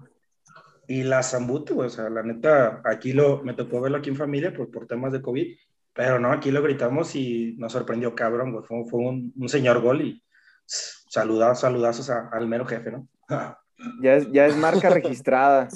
Y 0.88 1.04
la 1.04 1.24
Zambute, 1.24 1.74
güey, 1.74 1.88
o 1.88 1.90
sea, 1.90 2.10
la 2.10 2.24
neta, 2.24 2.82
aquí 2.86 3.14
lo, 3.14 3.42
me 3.44 3.54
tocó 3.54 3.80
verlo 3.82 3.98
aquí 3.98 4.10
en 4.10 4.16
familia 4.18 4.54
por, 4.54 4.70
por 4.70 4.86
temas 4.86 5.14
de 5.14 5.22
COVID, 5.22 5.56
pero 5.94 6.20
no, 6.20 6.32
aquí 6.32 6.52
lo 6.52 6.62
gritamos 6.62 7.16
y 7.16 7.56
nos 7.58 7.72
sorprendió 7.72 8.16
cabrón, 8.16 8.52
güey, 8.52 8.66
fue, 8.66 8.84
fue 8.90 9.00
un, 9.00 9.32
un 9.38 9.50
señor 9.50 9.80
gol 9.82 10.02
y 10.02 10.24
saludazos, 10.66 11.60
saludazos 11.62 12.10
a- 12.10 12.30
al 12.32 12.48
mero 12.48 12.66
jefe, 12.66 12.92
¿no? 12.92 13.08
Ya 14.02 14.16
es, 14.16 14.32
ya 14.32 14.46
es 14.46 14.56
marca 14.56 14.90
registrada 14.90 15.68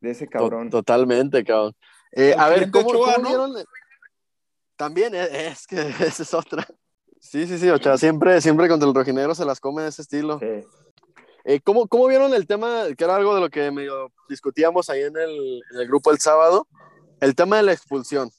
de 0.00 0.10
ese 0.10 0.28
cabrón. 0.28 0.70
Totalmente, 0.70 1.42
cabrón. 1.44 1.72
Eh, 2.12 2.34
a 2.38 2.48
ver, 2.48 2.70
¿cómo, 2.70 2.88
Ochoa, 2.88 3.14
cómo 3.16 3.22
¿no? 3.22 3.28
vieron? 3.28 3.64
También 4.76 5.14
es, 5.14 5.28
es 5.32 5.66
que 5.66 5.76
esa 6.06 6.22
es 6.22 6.34
otra. 6.34 6.64
Sí, 7.18 7.46
sí, 7.46 7.58
sí, 7.58 7.68
Ochoa, 7.68 7.96
siempre, 7.98 8.40
siempre 8.40 8.68
contra 8.68 8.88
el 8.88 8.94
rojinegro 8.94 9.34
se 9.34 9.44
las 9.44 9.58
come 9.58 9.82
de 9.82 9.88
ese 9.88 10.02
estilo. 10.02 10.38
Sí. 10.38 10.66
Eh, 11.48 11.60
¿cómo, 11.60 11.86
¿Cómo 11.86 12.08
vieron 12.08 12.34
el 12.34 12.44
tema, 12.44 12.86
que 12.98 13.04
era 13.04 13.14
algo 13.14 13.32
de 13.36 13.40
lo 13.40 13.48
que 13.48 13.70
medio 13.70 14.12
discutíamos 14.28 14.90
ahí 14.90 15.02
en 15.02 15.16
el, 15.16 15.62
en 15.72 15.80
el 15.80 15.86
grupo 15.86 16.10
el 16.10 16.18
sábado? 16.18 16.66
El 17.20 17.36
tema 17.36 17.58
de 17.58 17.62
la 17.62 17.72
expulsión. 17.72 18.30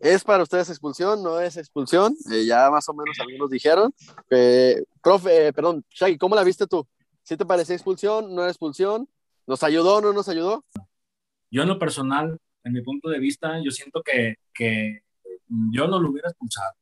¿Es 0.00 0.24
para 0.24 0.42
ustedes 0.42 0.70
expulsión? 0.70 1.22
¿No 1.22 1.38
es 1.38 1.58
expulsión? 1.58 2.16
Eh, 2.32 2.46
ya 2.46 2.70
más 2.70 2.88
o 2.88 2.94
menos 2.94 3.14
algunos 3.20 3.50
dijeron. 3.50 3.94
Eh, 4.30 4.82
profe, 5.02 5.48
eh, 5.48 5.52
perdón, 5.52 5.84
Shaggy, 5.90 6.16
¿cómo 6.16 6.34
la 6.34 6.44
viste 6.44 6.66
tú? 6.66 6.88
¿Sí 7.24 7.36
te 7.36 7.44
parecía 7.44 7.76
expulsión? 7.76 8.34
¿No 8.34 8.40
era 8.40 8.50
expulsión? 8.50 9.06
¿Nos 9.46 9.62
ayudó? 9.62 10.00
¿No 10.00 10.14
nos 10.14 10.30
ayudó? 10.30 10.64
Yo 11.50 11.60
en 11.60 11.68
lo 11.68 11.78
personal, 11.78 12.38
en 12.64 12.72
mi 12.72 12.80
punto 12.80 13.10
de 13.10 13.18
vista, 13.18 13.60
yo 13.62 13.70
siento 13.70 14.02
que, 14.02 14.36
que 14.54 15.02
yo 15.70 15.86
no 15.88 16.00
lo 16.00 16.08
hubiera 16.08 16.30
expulsado. 16.30 16.72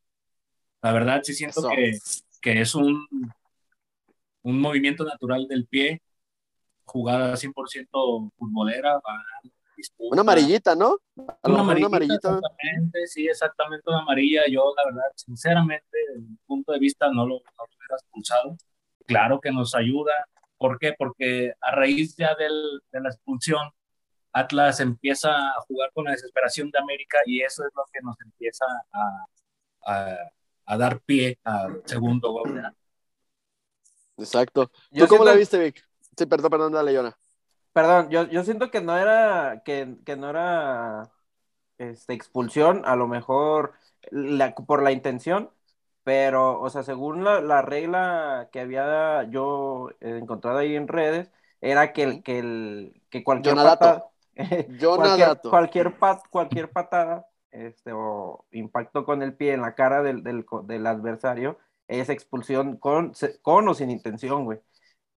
La 0.83 0.93
verdad, 0.93 1.21
sí 1.25 1.35
siento 1.35 1.59
Eso. 1.59 1.69
que, 1.71 1.99
que 2.41 2.61
es 2.61 2.77
un, 2.77 3.09
un 4.43 4.61
movimiento 4.61 5.05
natural 5.05 5.47
del 5.49 5.67
pie, 5.67 6.03
jugada 6.85 7.37
100% 7.37 8.33
futbolera, 8.37 9.01
disputa. 9.77 10.13
Una 10.13 10.23
amarillita, 10.23 10.75
¿no? 10.75 10.99
A 11.43 11.49
Una 11.49 11.61
amarillita, 11.61 12.39
exactamente, 12.39 13.07
sí, 13.07 13.27
exactamente 13.27 13.85
una 13.87 14.01
amarilla. 14.01 14.43
Yo, 14.49 14.73
la 14.77 14.85
verdad, 14.91 15.11
sinceramente, 15.15 15.97
desde 16.09 16.21
mi 16.21 16.37
punto 16.47 16.73
de 16.73 16.79
vista, 16.79 17.09
no 17.09 17.27
lo, 17.27 17.37
no 17.37 17.53
lo 17.59 17.77
hubiera 17.77 17.97
expulsado. 17.97 18.57
Claro 19.07 19.41
que 19.41 19.51
nos 19.51 19.75
ayuda. 19.75 20.13
¿Por 20.59 20.79
qué? 20.79 20.95
Porque 20.97 21.55
a 21.61 21.71
raíz 21.75 22.17
ya 22.17 22.35
del, 22.35 22.83
de 22.93 23.01
la 23.01 23.09
expulsión, 23.09 23.71
Atlas 24.33 24.79
empieza 24.81 25.31
a 25.35 25.61
jugar 25.67 25.91
con 25.93 26.05
la 26.05 26.13
desesperación 26.13 26.71
de 26.71 26.79
América 26.79 27.19
y 27.27 27.41
eso 27.41 27.65
es 27.65 27.71
lo 27.75 27.83
que 27.93 28.01
nos 28.03 28.21
empieza 28.21 28.65
a, 28.93 29.27
a, 29.87 30.17
a 30.67 30.77
dar 30.77 31.01
pie 31.01 31.39
al 31.43 31.83
segundo 31.85 32.31
gol. 32.31 32.53
¿verdad? 32.53 32.75
Exacto. 34.21 34.71
Yo 34.91 35.05
¿Tú 35.07 35.11
cómo 35.11 35.25
la 35.25 35.33
siento- 35.33 35.39
viste, 35.41 35.59
Vic? 35.59 35.89
Sí, 36.17 36.27
perdón, 36.27 36.51
perdón, 36.51 36.73
dale, 36.73 36.93
Yona. 36.93 37.17
Perdón, 37.73 38.11
yo, 38.11 38.25
yo 38.25 38.43
siento 38.45 38.71
que 38.71 38.81
no 38.81 38.97
era, 38.97 39.63
que, 39.65 39.97
que 40.05 40.17
no 40.17 40.31
era 40.31 41.11
este, 41.79 42.13
expulsión, 42.15 42.83
a 42.85 42.97
lo 42.97 43.07
mejor 43.07 43.73
la- 44.11 44.55
por 44.55 44.83
la 44.83 44.93
intención, 44.93 45.51
pero, 46.03 46.61
o 46.61 46.69
sea, 46.71 46.83
según 46.83 47.25
la, 47.25 47.41
la 47.41 47.63
regla 47.63 48.49
que 48.53 48.61
había 48.61 49.23
yo 49.31 49.91
encontrado 50.01 50.59
ahí 50.59 50.75
en 50.75 50.89
redes, 50.89 51.31
era 51.61 51.93
que, 51.93 52.03
el, 52.03 52.23
que, 52.23 52.39
el, 52.41 53.03
que 53.11 53.23
cualquier 53.23 53.55
patada, 53.55 54.07
cualquier, 54.97 55.39
cualquier, 55.43 55.99
pat- 55.99 56.29
cualquier 56.31 56.71
patada 56.71 57.27
este, 57.51 57.93
o 57.93 58.47
impacto 58.51 59.05
con 59.05 59.23
el 59.23 59.35
pie 59.35 59.53
en 59.53 59.61
la 59.63 59.75
cara 59.75 60.03
del, 60.03 60.23
del, 60.23 60.45
del 60.65 60.87
adversario 60.87 61.59
es 61.91 62.09
expulsión 62.09 62.77
con, 62.79 63.13
con 63.43 63.69
o 63.69 63.75
sin 63.75 63.91
intención, 63.91 64.45
güey. 64.45 64.61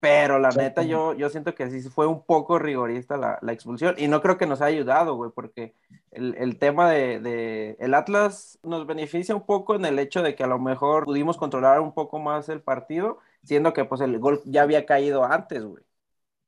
Pero 0.01 0.39
la 0.41 0.53
neta, 0.53 0.83
yo, 0.83 1.15
yo 1.15 1.31
siento 1.31 1.55
que 1.55 1.71
sí 1.71 1.81
fue 1.89 2.07
un 2.09 2.25
poco 2.25 2.59
rigorista 2.59 3.17
la, 3.17 3.39
la 3.41 3.53
expulsión 3.53 3.95
y 3.99 4.09
no 4.09 4.21
creo 4.21 4.37
que 4.37 4.47
nos 4.47 4.61
haya 4.61 4.77
ayudado, 4.79 5.15
güey, 5.15 5.31
porque 5.35 5.75
el, 6.11 6.35
el 6.39 6.59
tema 6.59 6.91
de, 6.91 7.21
de- 7.21 7.77
el 7.81 7.95
Atlas 7.95 8.59
nos 8.65 8.87
beneficia 8.87 9.35
un 9.37 9.47
poco 9.47 9.77
en 9.77 9.85
el 9.85 9.99
hecho 10.01 10.23
de 10.23 10.35
que 10.35 10.43
a 10.45 10.49
lo 10.49 10.59
mejor 10.59 11.05
pudimos 11.05 11.37
controlar 11.37 11.81
un 11.81 11.95
poco 11.95 12.19
más 12.19 12.49
el 12.49 12.63
partido, 12.63 13.19
siendo 13.45 13.73
que 13.73 13.85
pues 13.85 14.01
el 14.01 14.19
gol 14.19 14.43
ya 14.45 14.63
había 14.63 14.87
caído 14.87 15.25
antes, 15.25 15.65
güey. 15.65 15.85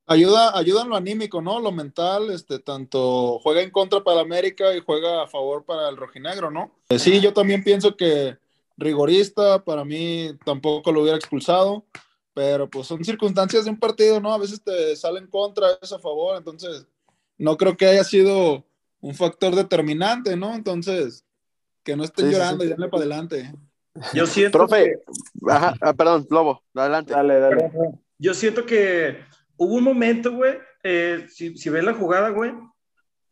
Ayuda, 0.06 0.56
ayuda 0.58 0.82
en 0.82 0.90
lo 0.90 0.96
anímico, 0.96 1.40
¿no? 1.40 1.60
Lo 1.60 1.72
mental, 1.72 2.30
este, 2.30 2.58
tanto 2.58 3.38
juega 3.40 3.62
en 3.62 3.70
contra 3.70 4.02
para 4.04 4.20
América 4.20 4.74
y 4.76 4.80
juega 4.80 5.22
a 5.22 5.28
favor 5.28 5.64
para 5.64 5.88
el 5.88 5.96
rojinegro, 5.96 6.50
¿no? 6.50 6.70
Eh, 6.88 6.98
sí, 6.98 7.20
yo 7.20 7.32
también 7.32 7.64
pienso 7.64 7.96
que 7.96 8.38
rigorista, 8.76 9.62
para 9.64 9.84
mí 9.84 10.30
tampoco 10.44 10.92
lo 10.92 11.02
hubiera 11.02 11.16
expulsado, 11.16 11.84
pero 12.32 12.68
pues 12.68 12.86
son 12.86 13.04
circunstancias 13.04 13.64
de 13.64 13.70
un 13.70 13.78
partido, 13.78 14.20
¿no? 14.20 14.32
A 14.32 14.38
veces 14.38 14.62
te 14.62 14.96
sale 14.96 15.20
en 15.20 15.28
contra, 15.28 15.68
a 15.68 15.78
veces 15.80 15.92
a 15.92 15.98
favor, 15.98 16.36
entonces 16.36 16.86
no 17.38 17.56
creo 17.56 17.76
que 17.76 17.86
haya 17.86 18.04
sido 18.04 18.64
un 19.00 19.14
factor 19.14 19.54
determinante, 19.54 20.36
¿no? 20.36 20.54
Entonces, 20.54 21.24
que 21.82 21.96
no 21.96 22.04
estén 22.04 22.26
Sí, 22.26 22.30
sí, 22.30 22.36
llorando 22.36 22.62
sí. 22.62 22.66
y 22.66 22.70
denle 22.70 22.88
para 22.88 23.00
adelante. 23.02 23.54
Yo 24.12 24.26
siento 24.26 24.58
Profe, 24.58 25.02
ajá, 25.48 25.74
ah, 25.80 25.92
perdón, 25.92 26.26
Lobo, 26.30 26.62
adelante. 26.74 27.12
Dale, 27.12 27.38
dale. 27.38 27.70
Yo 28.18 28.34
siento 28.34 28.66
que 28.66 29.18
hubo 29.56 29.74
un 29.74 29.84
momento, 29.84 30.32
güey, 30.32 30.54
eh, 30.82 31.26
si, 31.28 31.56
si 31.56 31.70
ves 31.70 31.84
la 31.84 31.94
jugada, 31.94 32.30
güey, 32.30 32.52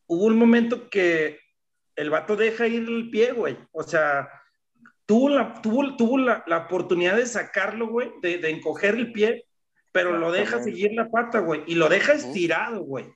hubo 0.06 0.24
un 0.24 0.38
momento 0.38 0.88
que 0.88 1.38
el 1.96 2.10
vato 2.10 2.36
deja 2.36 2.66
ir 2.66 2.88
el 2.88 3.10
pie, 3.10 3.32
güey. 3.32 3.58
O 3.72 3.82
sea, 3.82 4.28
tuvo 5.06 5.28
la, 5.28 5.60
tuvo, 5.60 5.96
tuvo 5.96 6.18
la, 6.18 6.44
la 6.46 6.58
oportunidad 6.58 7.16
de 7.16 7.26
sacarlo, 7.26 7.88
güey, 7.88 8.10
de, 8.20 8.38
de 8.38 8.50
encoger 8.50 8.94
el 8.94 9.12
pie, 9.12 9.46
pero 9.92 10.16
lo 10.16 10.32
deja 10.32 10.62
seguir 10.62 10.92
la 10.92 11.10
pata, 11.10 11.40
güey, 11.40 11.62
y 11.66 11.74
lo 11.74 11.88
deja 11.88 12.12
estirado, 12.14 12.82
güey. 12.82 13.06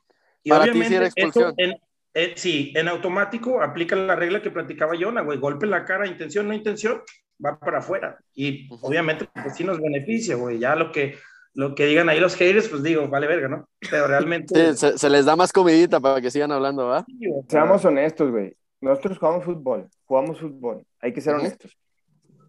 Y 0.42 0.50
Para 0.50 0.70
ti 0.70 0.82
sí 0.84 0.94
era 0.94 1.06
eso 1.06 1.14
expulsión. 1.16 1.54
en, 1.56 1.76
eh, 2.14 2.32
sí, 2.36 2.72
en 2.76 2.88
automático 2.88 3.62
aplica 3.62 3.96
la 3.96 4.16
regla 4.16 4.40
que 4.40 4.50
platicaba 4.50 4.94
Jonah, 4.98 5.22
güey, 5.22 5.38
golpe 5.38 5.66
en 5.66 5.70
la 5.70 5.84
cara, 5.84 6.06
intención, 6.06 6.48
no 6.48 6.54
intención, 6.54 7.02
va 7.44 7.58
para 7.58 7.78
afuera. 7.78 8.18
Y 8.34 8.68
obviamente, 8.80 9.28
pues 9.42 9.54
sí 9.54 9.64
nos 9.64 9.80
beneficia, 9.80 10.36
güey. 10.36 10.58
Ya 10.58 10.74
lo 10.76 10.92
que, 10.92 11.16
lo 11.54 11.74
que 11.74 11.86
digan 11.86 12.08
ahí 12.08 12.20
los 12.20 12.36
haters, 12.36 12.68
pues 12.68 12.82
digo, 12.82 13.08
vale 13.08 13.26
verga, 13.26 13.48
¿no? 13.48 13.68
Pero 13.90 14.06
realmente. 14.06 14.54
Sí, 14.72 14.78
se, 14.78 14.98
se 14.98 15.10
les 15.10 15.24
da 15.24 15.36
más 15.36 15.52
comidita 15.52 16.00
para 16.00 16.20
que 16.20 16.30
sigan 16.30 16.52
hablando, 16.52 16.86
¿va? 16.86 17.04
Seamos 17.48 17.84
honestos, 17.84 18.30
güey. 18.30 18.56
Nosotros 18.80 19.18
jugamos 19.18 19.44
fútbol, 19.44 19.88
jugamos 20.04 20.38
fútbol. 20.38 20.84
Hay 21.06 21.12
que 21.12 21.20
ser 21.20 21.34
honestos. 21.36 21.78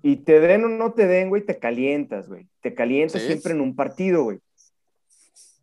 Y 0.02 0.18
te 0.18 0.40
den 0.40 0.66
o 0.66 0.68
no 0.68 0.94
te 0.94 1.06
den, 1.08 1.30
güey, 1.30 1.44
te 1.46 1.60
calientas, 1.60 2.28
güey. 2.28 2.48
Te 2.62 2.74
calientas 2.74 3.22
Sí. 3.22 3.28
siempre 3.28 3.54
en 3.54 3.62
un 3.62 3.76
partido, 3.76 4.24
güey. 4.24 4.40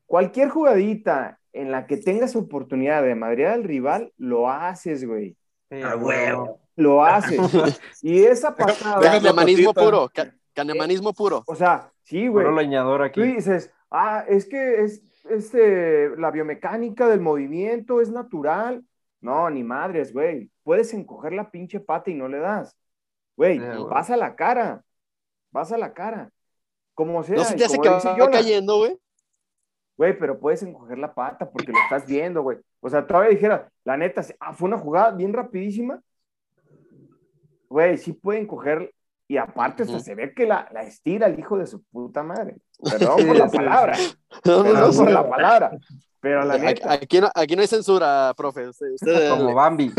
Cualquier 0.06 0.48
jugadita 0.48 1.38
en 1.52 1.70
la 1.70 1.86
que 1.86 1.96
tengas 1.96 2.36
oportunidad 2.36 3.02
de 3.02 3.14
madrear 3.14 3.52
al 3.52 3.64
rival, 3.64 4.12
lo 4.16 4.50
haces, 4.50 5.04
güey. 5.06 5.36
Güey. 5.70 5.82
huevo. 5.98 6.60
Lo 6.76 7.04
haces. 7.04 7.38
y 8.02 8.24
esa 8.24 8.54
pasada, 8.54 9.00
Canemanismo 9.00 9.72
puro, 9.72 10.08
ca- 10.12 10.34
canemanismo 10.52 11.12
puro. 11.12 11.42
o 11.46 11.54
sea, 11.54 11.90
sí, 12.02 12.28
güey. 12.28 12.46
Leñador 12.54 12.98
Tú 12.98 13.04
aquí. 13.04 13.22
dices, 13.22 13.70
ah, 13.90 14.24
es 14.28 14.46
que 14.46 14.82
es 14.82 15.02
este, 15.30 16.10
la 16.18 16.30
biomecánica 16.30 17.08
del 17.08 17.20
movimiento 17.20 18.00
es 18.00 18.10
natural. 18.10 18.84
No, 19.20 19.48
ni 19.48 19.64
madres, 19.64 20.12
güey. 20.12 20.50
Puedes 20.64 20.92
encoger 20.92 21.32
la 21.32 21.50
pinche 21.50 21.80
pata 21.80 22.10
y 22.10 22.14
no 22.14 22.28
le 22.28 22.38
das. 22.38 22.76
Güey, 23.36 23.58
güey. 23.58 23.84
vas 23.84 24.10
a 24.10 24.16
la 24.16 24.34
cara. 24.36 24.82
Vas 25.50 25.72
a 25.72 25.78
la 25.78 25.92
cara. 25.92 26.30
Como 26.94 27.22
sea. 27.22 27.36
No 27.36 27.44
se 27.44 27.56
te 27.56 27.64
hace 27.64 27.78
que 27.78 27.88
va 27.88 28.00
Jonah, 28.00 28.30
cayendo, 28.30 28.78
güey. 28.78 28.98
Güey, 29.96 30.18
pero 30.18 30.38
puedes 30.38 30.62
encoger 30.62 30.98
la 30.98 31.14
pata 31.14 31.48
porque 31.48 31.72
lo 31.72 31.78
estás 31.78 32.06
viendo, 32.06 32.42
güey. 32.42 32.58
O 32.80 32.88
sea, 32.88 33.06
todavía 33.06 33.30
dijera, 33.30 33.70
la 33.84 33.96
neta, 33.96 34.22
ah, 34.40 34.52
fue 34.52 34.68
una 34.68 34.78
jugada 34.78 35.10
bien 35.12 35.32
rapidísima. 35.32 36.00
Güey, 37.68 37.98
sí 37.98 38.12
pueden 38.12 38.46
coger. 38.46 38.92
Y 39.26 39.38
aparte, 39.38 39.84
hasta 39.84 39.98
se 40.00 40.14
ve 40.14 40.34
que 40.34 40.46
la, 40.46 40.68
la 40.72 40.82
estira 40.82 41.26
el 41.26 41.38
hijo 41.38 41.56
de 41.56 41.66
su 41.66 41.82
puta 41.84 42.22
madre. 42.22 42.56
Perdón 42.90 43.26
por 43.26 43.36
la 43.36 43.48
palabra. 43.48 43.96
No, 44.44 44.58
no, 44.58 44.62
Perdón 44.64 44.90
no, 44.90 44.96
por 44.96 45.10
la 45.10 45.28
palabra. 45.30 45.78
Pero 46.20 46.44
la 46.44 46.54
Aquí, 46.54 46.64
neta, 46.64 46.92
aquí 46.92 47.20
no, 47.20 47.30
aquí 47.34 47.56
no 47.56 47.62
hay 47.62 47.68
censura, 47.68 48.32
profe. 48.36 48.68
Usted, 48.68 48.92
usted- 48.92 49.30
Como 49.30 49.54
Bambi. 49.54 49.92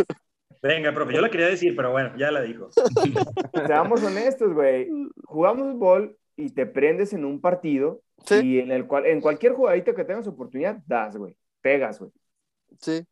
Venga, 0.68 0.92
profe, 0.94 1.14
yo 1.14 1.22
la 1.22 1.30
quería 1.30 1.46
decir, 1.48 1.76
pero 1.76 1.92
bueno, 1.92 2.16
ya 2.18 2.32
la 2.32 2.42
dijo. 2.42 2.70
seamos 3.68 4.02
honestos, 4.04 4.52
güey. 4.54 4.90
Jugamos 5.26 5.74
fútbol 5.74 6.18
y 6.36 6.50
te 6.50 6.66
prendes 6.66 7.14
en 7.14 7.24
un 7.24 7.40
partido 7.40 8.02
Sí. 8.26 8.36
y 8.44 8.60
en 8.60 8.72
el 8.72 8.88
cual, 8.88 9.06
en 9.06 9.22
cualquier 9.22 9.54
jugadita 9.54 9.94
que 9.94 10.04
tengas 10.06 10.26
oportunidad, 10.28 10.78
das, 10.88 11.16
güey. 11.18 11.38
Pegas, 11.62 12.00
güey. 12.00 12.12
Sí. 12.80 13.06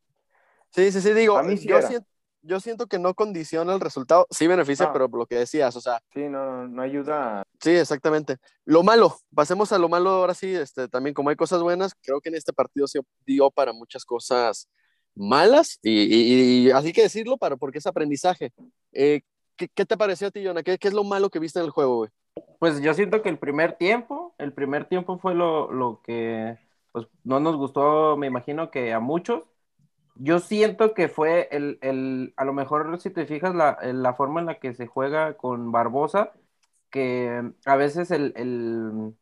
Sí, 0.70 0.90
sí, 0.90 1.00
sí, 1.00 1.12
digo, 1.12 1.36
A 1.38 1.44
mí 1.44 1.56
sí 1.56 1.68
yo, 1.68 1.80
siento, 1.82 2.08
yo 2.42 2.58
siento 2.58 2.86
que 2.88 2.98
no 2.98 3.14
condiciona 3.14 3.72
el 3.72 3.80
resultado, 3.80 4.26
sí 4.30 4.48
beneficia, 4.48 4.86
No. 4.86 4.92
pero 4.92 5.08
por 5.08 5.20
lo 5.20 5.26
que 5.26 5.36
decías, 5.36 5.76
o 5.76 5.80
sea, 5.80 6.00
Sí, 6.12 6.28
no, 6.28 6.44
no, 6.62 6.68
no 6.68 6.82
ayuda. 6.82 7.44
sí, 7.60 7.70
exactamente. 7.70 8.38
Lo 8.64 8.82
malo, 8.82 9.16
pasemos 9.32 9.70
a 9.70 9.78
lo 9.78 9.88
malo 9.88 10.10
ahora 10.10 10.34
sí, 10.34 10.52
este, 10.52 10.88
también 10.88 11.14
como 11.14 11.30
hay 11.30 11.36
cosas 11.36 11.62
buenas, 11.62 11.92
creo 12.02 12.20
que 12.20 12.30
en 12.30 12.34
este 12.34 12.52
partido 12.52 12.88
se 12.88 13.00
dio 13.24 13.48
para 13.52 13.72
muchas 13.72 14.04
cosas 14.04 14.68
malas, 15.14 15.78
y, 15.82 16.70
así 16.70 16.92
que 16.92 17.02
decirlo, 17.02 17.36
para, 17.36 17.56
porque 17.56 17.78
es 17.78 17.86
aprendizaje. 17.86 18.52
Eh, 18.92 19.22
¿qué, 19.56 19.68
qué 19.68 19.84
te 19.84 19.96
pareció 19.96 20.28
a 20.28 20.30
ti, 20.30 20.44
Jonah? 20.44 20.62
¿Qué, 20.62 20.78
qué 20.78 20.88
es 20.88 20.94
lo 20.94 21.04
malo 21.04 21.30
que 21.30 21.38
viste 21.38 21.58
en 21.58 21.66
el 21.66 21.70
juego, 21.70 21.96
güey? 21.96 22.10
Pues 22.58 22.80
yo 22.80 22.94
siento 22.94 23.22
que 23.22 23.28
el 23.28 23.38
primer 23.38 23.76
tiempo, 23.76 24.34
el 24.38 24.52
primer 24.52 24.86
tiempo 24.86 25.18
fue 25.18 25.34
lo, 25.34 25.70
lo 25.70 26.00
que 26.02 26.58
pues 26.92 27.06
no 27.24 27.40
nos 27.40 27.56
gustó, 27.56 28.16
me 28.16 28.26
imagino 28.28 28.70
que 28.70 28.92
a 28.92 29.00
muchos. 29.00 29.44
Yo 30.16 30.38
siento 30.38 30.94
que 30.94 31.08
fue 31.08 31.48
el, 31.50 31.78
el 31.82 32.32
a 32.36 32.44
lo 32.44 32.52
mejor 32.52 33.00
si 33.00 33.10
te 33.10 33.26
fijas 33.26 33.54
la, 33.54 33.78
la 33.82 34.14
forma 34.14 34.40
en 34.40 34.46
la 34.46 34.60
que 34.60 34.74
se 34.74 34.86
juega 34.86 35.36
con 35.36 35.72
Barbosa, 35.72 36.32
que 36.90 37.42
a 37.64 37.76
veces 37.76 38.12
el, 38.12 38.32
el, 38.36 39.14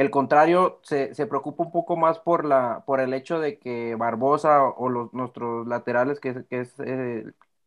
el 0.00 0.10
contrario 0.10 0.80
se, 0.82 1.14
se 1.14 1.26
preocupa 1.26 1.64
un 1.64 1.72
poco 1.72 1.96
más 1.96 2.18
por, 2.18 2.44
la, 2.44 2.84
por 2.86 3.00
el 3.00 3.14
hecho 3.14 3.38
de 3.38 3.58
que 3.58 3.94
Barbosa 3.96 4.64
o 4.64 4.88
los, 4.88 5.12
nuestros 5.12 5.66
laterales, 5.66 6.20
que, 6.20 6.30
es- 6.30 6.44
que 6.48 6.60
es 6.60 6.74
eh, 6.80 7.24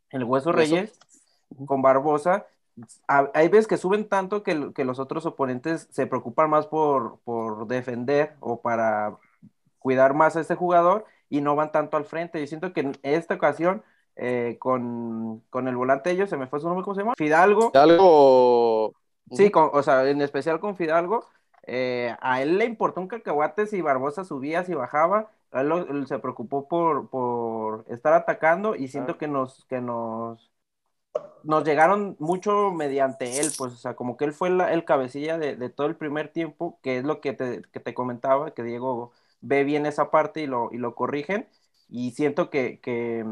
el 0.09 0.23
Hueso. 0.23 0.51
Reyes, 0.51 0.97
con 1.65 1.81
Barbosa, 1.81 2.47
a- 3.07 3.29
hay 3.33 3.49
veces 3.49 3.67
que 3.67 3.77
suben 3.77 4.07
tanto 4.09 4.43
que, 4.43 4.73
que 4.73 4.85
los 4.85 4.99
otros 4.99 5.25
oponentes 5.25 5.87
se 5.91 6.07
preocupan 6.07 6.49
más 6.49 6.67
por, 6.67 7.19
por 7.23 7.67
defender 7.67 8.35
o 8.39 8.61
para 8.61 9.17
cuidar 9.79 10.13
más 10.13 10.35
a 10.35 10.41
este 10.41 10.55
jugador 10.55 11.05
y 11.29 11.41
no 11.41 11.55
van 11.55 11.71
tanto 11.71 11.97
al 11.97 12.05
frente. 12.05 12.39
Yo 12.39 12.47
siento 12.47 12.73
que 12.73 12.81
en 12.81 12.93
esta 13.03 13.35
ocasión, 13.35 13.83
eh, 14.15 14.57
con, 14.59 15.41
con 15.49 15.67
el 15.67 15.75
volante 15.75 16.09
de 16.09 16.15
ellos, 16.15 16.29
se 16.29 16.37
me 16.37 16.47
fue 16.47 16.59
su 16.59 16.67
nombre, 16.67 16.83
¿cómo 16.83 16.95
se 16.95 17.01
llama? 17.01 17.13
Fidalgo. 17.17 17.71
Algo... 17.73 18.93
Sí, 19.31 19.49
con- 19.51 19.69
o 19.73 19.83
sea, 19.83 20.07
en 20.09 20.21
especial 20.21 20.59
con 20.59 20.75
Fidalgo, 20.75 21.25
eh, 21.63 22.15
a 22.21 22.41
él 22.41 22.57
le 22.57 22.65
importó 22.65 23.01
un 23.01 23.07
cacahuate 23.07 23.67
si 23.67 23.81
Barbosa 23.81 24.23
subía, 24.25 24.63
si 24.65 24.73
bajaba, 24.73 25.31
él, 25.51 25.69
lo- 25.69 25.87
él 25.89 26.07
se 26.07 26.19
preocupó 26.19 26.67
por, 26.67 27.09
por 27.09 27.85
estar 27.89 28.13
atacando 28.13 28.75
y 28.75 28.87
siento 28.89 29.17
que 29.17 29.27
nos, 29.27 29.65
que 29.65 29.81
nos, 29.81 30.51
nos 31.43 31.63
llegaron 31.65 32.15
mucho 32.19 32.71
mediante 32.71 33.39
él, 33.41 33.53
pues, 33.55 33.73
o 33.73 33.75
sea, 33.77 33.95
como 33.95 34.15
que 34.17 34.25
él 34.25 34.33
fue 34.33 34.49
la- 34.49 34.73
el 34.73 34.85
cabecilla 34.85 35.37
de, 35.37 35.55
de 35.55 35.69
todo 35.69 35.87
el 35.87 35.95
primer 35.97 36.29
tiempo, 36.31 36.79
que 36.81 36.97
es 36.97 37.03
lo 37.03 37.19
que 37.21 37.33
te, 37.33 37.61
que 37.71 37.79
te 37.79 37.93
comentaba, 37.93 38.53
que 38.53 38.63
Diego 38.63 39.11
ve 39.41 39.63
bien 39.65 39.85
esa 39.85 40.09
parte 40.11 40.41
y 40.41 40.47
lo, 40.47 40.69
y 40.71 40.77
lo 40.77 40.95
corrigen. 40.95 41.47
y 41.89 42.11
siento 42.11 42.49
que, 42.49 42.79
que, 42.81 43.25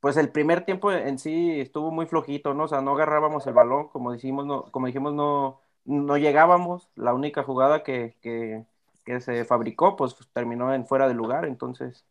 pues 0.00 0.16
el 0.16 0.30
primer 0.32 0.64
tiempo 0.64 0.92
en 0.92 1.18
sí 1.18 1.60
estuvo 1.60 1.90
muy 1.90 2.06
flojito, 2.06 2.54
¿no? 2.54 2.64
O 2.64 2.68
sea, 2.68 2.80
no 2.82 2.92
agarrábamos 2.92 3.46
el 3.46 3.54
balón, 3.54 3.88
como 3.88 4.12
dijimos, 4.12 4.46
no, 4.46 4.64
como 4.72 4.86
dijimos, 4.86 5.14
no, 5.14 5.60
no 5.86 6.18
llegábamos, 6.18 6.88
la 6.94 7.14
única 7.14 7.42
jugada 7.42 7.82
que, 7.82 8.16
que, 8.20 8.64
que 9.04 9.20
se 9.20 9.44
fabricó, 9.44 9.96
pues 9.96 10.16
terminó 10.32 10.74
en 10.74 10.86
fuera 10.86 11.08
de 11.08 11.14
lugar, 11.14 11.46
entonces, 11.46 12.04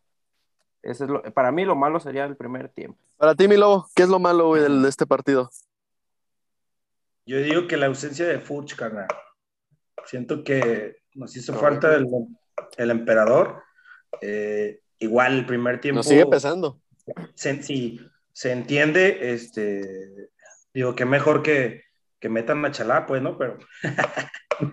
ese 0.82 1.04
es 1.04 1.10
lo, 1.10 1.22
para 1.22 1.52
mí 1.52 1.64
lo 1.64 1.76
malo 1.76 2.00
sería 2.00 2.24
el 2.24 2.36
primer 2.36 2.68
tiempo. 2.68 2.98
Para 3.16 3.34
ti, 3.34 3.48
mi 3.48 3.56
lobo, 3.56 3.88
¿qué 3.94 4.02
es 4.02 4.08
lo 4.08 4.18
malo, 4.18 4.48
güey, 4.48 4.62
de 4.62 4.88
este 4.88 5.06
partido? 5.06 5.50
Yo 7.26 7.38
digo 7.38 7.66
que 7.66 7.76
la 7.76 7.86
ausencia 7.86 8.26
de 8.26 8.38
Furch, 8.38 8.76
carnal. 8.76 9.08
Siento 10.04 10.44
que 10.44 10.98
nos 11.14 11.36
hizo 11.36 11.52
Correcto. 11.54 11.88
falta 11.88 11.96
el, 11.96 12.06
el 12.76 12.90
emperador. 12.90 13.62
Eh, 14.20 14.80
igual 14.98 15.38
el 15.38 15.46
primer 15.46 15.80
tiempo. 15.80 15.98
Nos 15.98 16.06
sigue 16.06 16.26
pesando. 16.26 16.80
se, 17.34 17.62
sí, 17.62 18.00
se 18.32 18.52
entiende, 18.52 19.32
este, 19.32 20.30
digo 20.72 20.94
que 20.94 21.04
mejor 21.04 21.42
que, 21.42 21.85
que 22.20 22.28
metan 22.28 22.64
a 22.64 22.70
Chalá, 22.70 23.06
pues, 23.06 23.22
¿no? 23.22 23.36
Pero. 23.38 23.58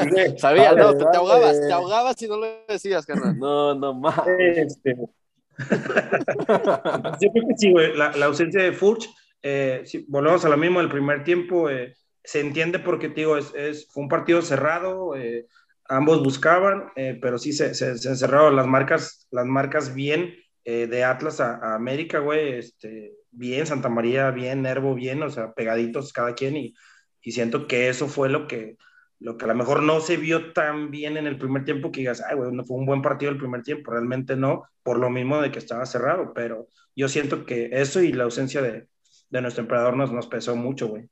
Sigue, 0.00 0.38
Sabía, 0.38 0.72
no, 0.72 0.96
te, 0.96 1.04
ahogabas, 1.16 1.60
te 1.66 1.72
ahogabas 1.72 2.16
si 2.18 2.28
no 2.28 2.36
lo 2.36 2.46
decías, 2.68 3.04
carnal. 3.06 3.38
No, 3.38 3.74
no 3.74 3.94
más. 3.94 4.26
este, 4.26 4.94
yo 5.58 7.30
creo 7.32 7.48
que 7.48 7.56
sí, 7.56 7.72
güey, 7.72 7.96
la, 7.96 8.12
la 8.16 8.26
ausencia 8.26 8.62
de 8.62 8.72
Furch, 8.72 9.08
eh, 9.42 9.82
sí, 9.84 10.04
volvemos 10.08 10.44
a 10.44 10.48
lo 10.48 10.56
mismo, 10.56 10.80
el 10.80 10.88
primer 10.88 11.24
tiempo 11.24 11.70
eh, 11.70 11.94
se 12.22 12.40
entiende 12.40 12.78
porque, 12.78 13.08
digo, 13.08 13.36
es, 13.36 13.52
es- 13.54 13.88
fue 13.90 14.02
un 14.02 14.08
partido 14.08 14.42
cerrado, 14.42 15.16
eh, 15.16 15.46
ambos 15.88 16.22
buscaban, 16.22 16.88
eh, 16.96 17.18
pero 17.20 17.38
sí 17.38 17.52
se, 17.52 17.74
se, 17.74 17.96
se 17.96 18.08
encerraron 18.08 18.56
las 18.56 18.66
marcas, 18.66 19.26
las 19.30 19.46
marcas 19.46 19.94
bien 19.94 20.34
eh, 20.68 20.88
de 20.88 21.04
Atlas 21.04 21.38
a, 21.38 21.76
América, 21.76 22.18
güey, 22.18 22.54
este, 22.54 23.14
bien, 23.30 23.68
Santa 23.68 23.88
María, 23.88 24.32
bien, 24.32 24.62
Nervo, 24.62 24.96
bien, 24.96 25.22
o 25.22 25.30
sea, 25.30 25.54
pegaditos 25.54 26.12
cada 26.12 26.34
quien 26.34 26.56
y, 26.56 26.74
y 27.22 27.30
siento 27.30 27.68
que 27.68 27.88
eso 27.88 28.08
fue 28.08 28.28
lo 28.28 28.48
que, 28.48 28.76
lo 29.20 29.36
que 29.36 29.44
a 29.44 29.48
lo 29.48 29.54
mejor 29.54 29.84
no 29.84 30.00
se 30.00 30.16
vio 30.16 30.52
tan 30.52 30.90
bien 30.90 31.16
en 31.16 31.28
el 31.28 31.38
primer 31.38 31.64
tiempo 31.64 31.92
que 31.92 32.00
digas, 32.00 32.20
ay, 32.28 32.34
güey, 32.34 32.50
no 32.50 32.64
fue 32.64 32.78
un 32.78 32.84
buen 32.84 33.00
partido 33.00 33.30
el 33.30 33.38
primer 33.38 33.62
tiempo, 33.62 33.92
realmente 33.92 34.34
no, 34.34 34.64
por 34.82 34.98
lo 34.98 35.08
mismo 35.08 35.40
de 35.40 35.52
que 35.52 35.60
estaba 35.60 35.86
cerrado, 35.86 36.32
pero 36.34 36.66
yo 36.96 37.08
siento 37.08 37.46
que 37.46 37.68
eso 37.70 38.02
y 38.02 38.12
la 38.12 38.24
ausencia 38.24 38.60
de, 38.60 38.88
de 39.30 39.40
nuestro 39.40 39.62
emperador 39.62 39.96
nos, 39.96 40.10
nos 40.10 40.26
pesó 40.26 40.56
mucho, 40.56 40.88
güey. 40.88 41.08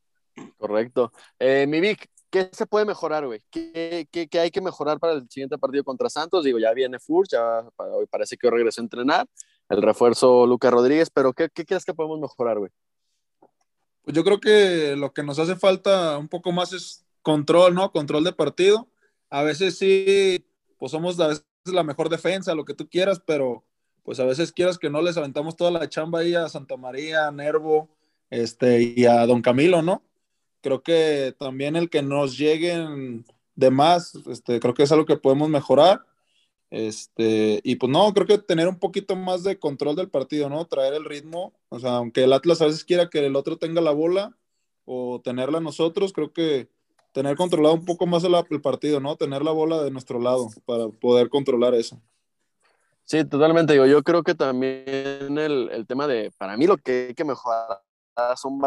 Correcto. 0.56 1.12
Eh, 1.38 1.68
¿qué 2.34 2.48
se 2.50 2.66
puede 2.66 2.84
mejorar, 2.84 3.24
güey? 3.24 3.40
¿Qué, 3.48 4.08
hay 4.40 4.50
que 4.50 4.60
mejorar 4.60 4.98
para 4.98 5.12
el 5.12 5.30
siguiente 5.30 5.56
partido 5.56 5.84
contra 5.84 6.10
Santos? 6.10 6.42
Digo, 6.42 6.58
ya 6.58 6.72
viene 6.72 6.98
Furch, 6.98 7.30
ya 7.30 7.64
hoy 7.76 8.06
parece 8.06 8.36
que 8.36 8.48
hoy 8.48 8.54
regresó 8.54 8.80
a 8.80 8.84
entrenar, 8.84 9.28
el 9.68 9.80
refuerzo 9.80 10.44
Lucas 10.44 10.72
Rodríguez, 10.72 11.10
pero 11.10 11.32
¿qué, 11.32 11.48
qué 11.48 11.64
crees 11.64 11.84
que 11.84 11.94
podemos 11.94 12.18
mejorar, 12.18 12.58
güey? 12.58 12.72
Pues 14.02 14.16
yo 14.16 14.24
creo 14.24 14.40
que 14.40 14.96
lo 14.96 15.12
que 15.12 15.22
nos 15.22 15.38
hace 15.38 15.54
falta 15.54 16.18
un 16.18 16.26
poco 16.26 16.50
más 16.50 16.72
es 16.72 17.06
control, 17.22 17.72
¿no? 17.72 17.92
Control 17.92 18.24
de 18.24 18.32
partido. 18.32 18.88
A 19.30 19.44
veces 19.44 19.78
sí, 19.78 20.44
pues 20.76 20.90
somos 20.90 21.20
a 21.20 21.28
veces 21.28 21.44
la 21.66 21.84
mejor 21.84 22.08
defensa, 22.08 22.56
lo 22.56 22.64
que 22.64 22.74
tú 22.74 22.88
quieras, 22.88 23.22
pero 23.24 23.62
pues 24.02 24.18
a 24.18 24.24
veces 24.24 24.50
quieras 24.50 24.76
que 24.76 24.90
no 24.90 25.00
les 25.02 25.16
aventamos 25.16 25.54
toda 25.54 25.70
la 25.70 25.88
chamba 25.88 26.18
ahí 26.18 26.34
a 26.34 26.48
Santa 26.48 26.76
María, 26.76 27.28
a 27.28 27.30
Nervo, 27.30 27.88
este, 28.28 28.82
y 28.82 29.06
a 29.06 29.24
Don 29.24 29.40
Camilo, 29.40 29.82
¿no? 29.82 30.02
Creo 30.64 30.82
que 30.82 31.34
también 31.38 31.76
el 31.76 31.90
que 31.90 32.00
nos 32.00 32.38
lleguen 32.38 33.26
de 33.54 33.70
más, 33.70 34.14
este, 34.30 34.60
creo 34.60 34.72
que 34.72 34.84
es 34.84 34.92
algo 34.92 35.04
que 35.04 35.18
podemos 35.18 35.50
mejorar. 35.50 36.06
Este, 36.70 37.60
y 37.62 37.76
pues 37.76 37.92
no, 37.92 38.14
creo 38.14 38.26
que 38.26 38.38
tener 38.38 38.66
un 38.66 38.78
poquito 38.78 39.14
más 39.14 39.44
de 39.44 39.58
control 39.58 39.94
del 39.94 40.08
partido, 40.08 40.48
¿no? 40.48 40.64
Traer 40.64 40.94
el 40.94 41.04
ritmo, 41.04 41.52
o 41.68 41.78
sea, 41.78 41.96
aunque 41.96 42.24
el 42.24 42.32
Atlas 42.32 42.62
a 42.62 42.64
veces 42.64 42.82
quiera 42.82 43.10
que 43.10 43.26
el 43.26 43.36
otro 43.36 43.58
tenga 43.58 43.82
la 43.82 43.90
bola 43.90 44.34
o 44.86 45.20
tenerla 45.22 45.60
nosotros, 45.60 46.14
creo 46.14 46.32
que 46.32 46.70
tener 47.12 47.36
controlado 47.36 47.74
un 47.74 47.84
poco 47.84 48.06
más 48.06 48.24
el, 48.24 48.34
el 48.48 48.62
partido, 48.62 49.00
¿no? 49.00 49.16
Tener 49.16 49.42
la 49.42 49.52
bola 49.52 49.82
de 49.82 49.90
nuestro 49.90 50.18
lado 50.18 50.48
para 50.64 50.88
poder 50.88 51.28
controlar 51.28 51.74
eso. 51.74 52.00
Sí, 53.02 53.22
totalmente. 53.26 53.74
Digo, 53.74 53.84
yo 53.84 54.02
creo 54.02 54.22
que 54.22 54.34
también 54.34 55.36
el, 55.36 55.68
el 55.70 55.86
tema 55.86 56.06
de, 56.06 56.32
para 56.38 56.56
mí 56.56 56.66
lo 56.66 56.78
que 56.78 57.08
hay 57.08 57.14
que 57.14 57.24
mejorar 57.24 57.82
son 58.34 58.58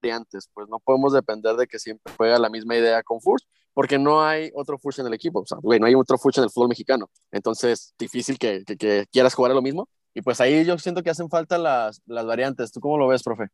variantes, 0.00 0.48
pues 0.54 0.68
no 0.68 0.78
podemos 0.78 1.12
depender 1.12 1.56
de 1.56 1.66
que 1.66 1.78
siempre 1.78 2.12
juega 2.16 2.38
la 2.38 2.50
misma 2.50 2.76
idea 2.76 3.02
con 3.02 3.20
Furch, 3.20 3.44
porque 3.74 3.98
no 3.98 4.22
hay 4.22 4.50
otro 4.54 4.78
Furch 4.78 4.98
en 4.98 5.06
el 5.06 5.14
equipo, 5.14 5.40
o 5.40 5.46
sea, 5.46 5.58
güey, 5.60 5.78
no 5.80 5.86
hay 5.86 5.94
otro 5.94 6.18
Furch 6.18 6.38
en 6.38 6.44
el 6.44 6.50
fútbol 6.50 6.68
mexicano, 6.68 7.08
entonces 7.30 7.94
difícil 7.98 8.38
que, 8.38 8.64
que- 8.64 9.06
quieras 9.10 9.34
jugar 9.34 9.52
a 9.52 9.54
lo 9.54 9.62
mismo, 9.62 9.88
y 10.12 10.22
pues 10.22 10.40
ahí 10.40 10.64
yo 10.64 10.76
siento 10.78 11.02
que 11.02 11.10
hacen 11.10 11.28
falta 11.28 11.56
las, 11.56 12.02
las 12.06 12.26
variantes. 12.26 12.72
¿Tú 12.72 12.80
cómo 12.80 12.98
lo 12.98 13.06
ves, 13.06 13.22
profe? 13.22 13.46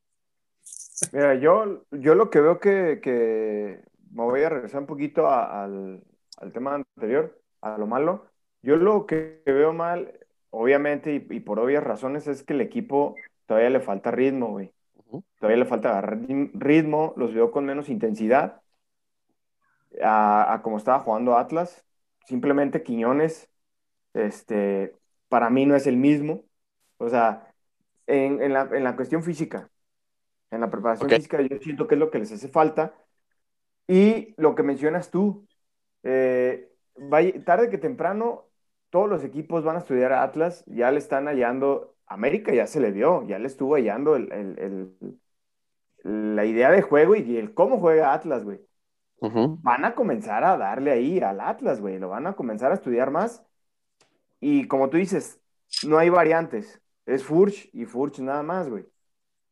Mira, 1.12 1.34
yo, 1.34 1.84
yo 1.90 2.14
lo 2.14 2.30
que 2.30 2.40
veo 2.40 2.58
que, 2.58 3.00
que 3.02 3.82
me 4.10 4.22
voy 4.22 4.42
a 4.42 4.48
regresar 4.48 4.80
un 4.80 4.86
poquito 4.86 5.28
al, 5.28 6.02
al 6.38 6.52
tema 6.52 6.76
anterior, 6.76 7.38
a 7.60 7.76
lo 7.76 7.86
malo. 7.86 8.24
Yo 8.62 8.76
lo 8.76 9.04
que 9.04 9.42
veo 9.44 9.74
mal, 9.74 10.18
obviamente, 10.48 11.12
y, 11.14 11.26
y 11.36 11.40
por 11.40 11.58
obvias 11.60 11.84
razones, 11.84 12.26
es 12.26 12.42
que 12.42 12.54
el 12.54 12.62
equipo 12.62 13.16
todavía 13.44 13.68
le 13.68 13.80
falta 13.80 14.10
ritmo, 14.10 14.48
güey. 14.48 14.72
Todavía 15.38 15.58
le 15.58 15.64
falta 15.64 15.90
agarrar 15.90 16.18
ritmo, 16.54 17.14
los 17.16 17.34
veo 17.34 17.50
con 17.50 17.64
menos 17.64 17.88
intensidad 17.88 18.62
a, 20.02 20.52
a 20.52 20.62
como 20.62 20.78
estaba 20.78 21.00
jugando 21.00 21.36
Atlas. 21.36 21.84
Simplemente 22.26 22.82
Quiñones, 22.82 23.48
este, 24.14 24.94
para 25.28 25.50
mí 25.50 25.66
no 25.66 25.76
es 25.76 25.86
el 25.86 25.96
mismo. 25.96 26.44
O 26.98 27.08
sea, 27.08 27.54
en, 28.06 28.42
en 28.42 28.52
la, 28.52 28.68
en 28.72 28.84
la 28.84 28.96
cuestión 28.96 29.22
física, 29.22 29.70
en 30.50 30.60
la 30.60 30.70
preparación 30.70 31.10
física, 31.10 31.40
yo 31.42 31.58
siento 31.58 31.86
que 31.86 31.94
es 31.94 31.98
lo 31.98 32.10
que 32.10 32.18
les 32.18 32.32
hace 32.32 32.48
falta. 32.48 32.94
Y 33.88 34.34
lo 34.36 34.54
que 34.54 34.62
mencionas 34.62 35.10
tú, 35.10 35.46
eh, 36.02 36.72
tarde 37.44 37.70
que 37.70 37.78
temprano, 37.78 38.46
todos 38.90 39.08
los 39.08 39.24
equipos 39.24 39.64
van 39.64 39.76
a 39.76 39.80
estudiar 39.80 40.12
a 40.12 40.22
Atlas, 40.22 40.64
ya 40.66 40.90
le 40.90 40.98
están 40.98 41.26
hallando, 41.26 41.95
América 42.06 42.52
ya 42.52 42.66
se 42.66 42.80
le 42.80 42.92
vio, 42.92 43.26
ya 43.26 43.38
le 43.38 43.46
estuvo 43.46 43.74
hallando 43.74 44.16
el, 44.16 44.32
el- 44.32 44.58
el- 44.58 45.20
la 46.34 46.44
idea 46.44 46.70
de 46.70 46.82
juego 46.82 47.16
y 47.16 47.36
el 47.36 47.52
cómo 47.52 47.78
juega 47.80 48.12
Atlas, 48.12 48.44
güey. 48.44 48.60
Van 49.62 49.84
a 49.84 49.94
comenzar 49.94 50.44
a 50.44 50.56
darle 50.56 50.92
ahí 50.92 51.18
al 51.20 51.40
Atlas, 51.40 51.80
güey, 51.80 51.98
lo 51.98 52.08
van 52.08 52.26
a 52.26 52.34
comenzar 52.34 52.70
a 52.70 52.74
estudiar 52.74 53.10
más. 53.10 53.44
Y 54.38 54.68
como 54.68 54.88
tú 54.88 54.98
dices, 54.98 55.40
no 55.86 55.98
hay 55.98 56.10
variantes, 56.10 56.80
es 57.06 57.24
Furch 57.24 57.68
y 57.72 57.86
Furch 57.86 58.20
nada 58.20 58.42
más, 58.42 58.68
güey. 58.68 58.86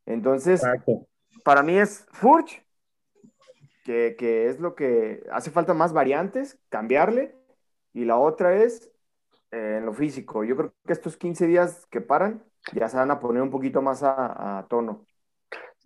Entonces, 0.07 0.63
Exacto. 0.63 1.09
para 1.43 1.63
mí 1.63 1.77
es 1.77 2.07
Furch, 2.13 2.65
que, 3.85 4.15
que 4.17 4.49
es 4.49 4.61
lo 4.61 4.75
que 4.75 5.25
hace 5.33 5.51
falta 5.51 5.75
más 5.75 5.93
variantes, 5.93 6.61
cambiarle, 6.69 7.35
y 7.93 8.05
la 8.05 8.19
otra 8.19 8.63
es 8.63 8.91
eh, 9.55 9.77
en 9.79 9.87
lo 9.87 9.93
físico. 9.95 10.43
Yo 10.45 10.57
creo 10.57 10.75
que 10.87 10.93
estos 10.93 11.17
15 11.17 11.47
días 11.47 11.87
que 11.91 12.01
paran 12.01 12.43
ya 12.73 12.89
se 12.89 12.97
van 12.97 13.11
a 13.11 13.21
poner 13.21 13.43
un 13.43 13.51
poquito 13.51 13.81
más 13.83 14.03
a, 14.03 14.59
a 14.59 14.67
tono. 14.69 15.05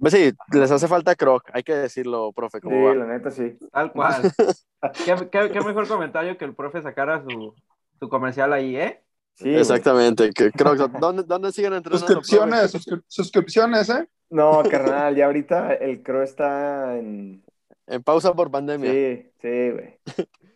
Pues 0.01 0.13
sí, 0.15 0.33
les 0.53 0.71
hace 0.71 0.87
falta 0.87 1.17
croc, 1.17 1.43
hay 1.53 1.65
que 1.65 1.75
decirlo, 1.75 2.33
profe, 2.33 2.59
Sí, 2.59 2.63
¿cómo 2.63 2.85
va? 2.87 2.95
la 2.95 3.07
neta 3.07 3.31
sí. 3.33 3.59
Tal 3.73 3.93
cual. 3.93 4.15
¿Qué, 5.05 5.29
qué- 5.31 5.51
qué 5.51 5.61
mejor 5.61 5.89
comentario 5.89 6.39
que 6.39 6.45
el 6.45 6.55
profe 6.55 6.81
sacara 6.83 7.21
su, 7.23 7.55
su 7.99 8.09
comercial 8.09 8.53
ahí, 8.53 8.77
¿eh? 8.77 9.03
Sí. 9.35 9.55
Exactamente, 9.55 10.31
que 10.31 10.51
croc, 10.53 10.77
¿dónde, 11.01 11.23
¿dónde 11.25 11.51
siguen 11.53 11.73
entrenando? 11.75 12.07
profe? 12.07 12.23
Suscripciones, 12.25 12.75
suscri- 12.75 13.03
suscripciones, 13.07 13.89
¿eh? 13.91 14.09
No, 14.31 14.63
carnal, 14.71 15.17
ya 15.17 15.27
ahorita 15.27 15.75
el 15.75 16.03
Crow 16.03 16.23
está 16.23 16.97
en... 16.99 17.43
En 17.87 18.03
pausa 18.03 18.35
por 18.35 18.51
pandemia. 18.51 18.93
Sí, 18.93 19.31
sí, 19.41 19.71
güey. 19.71 19.99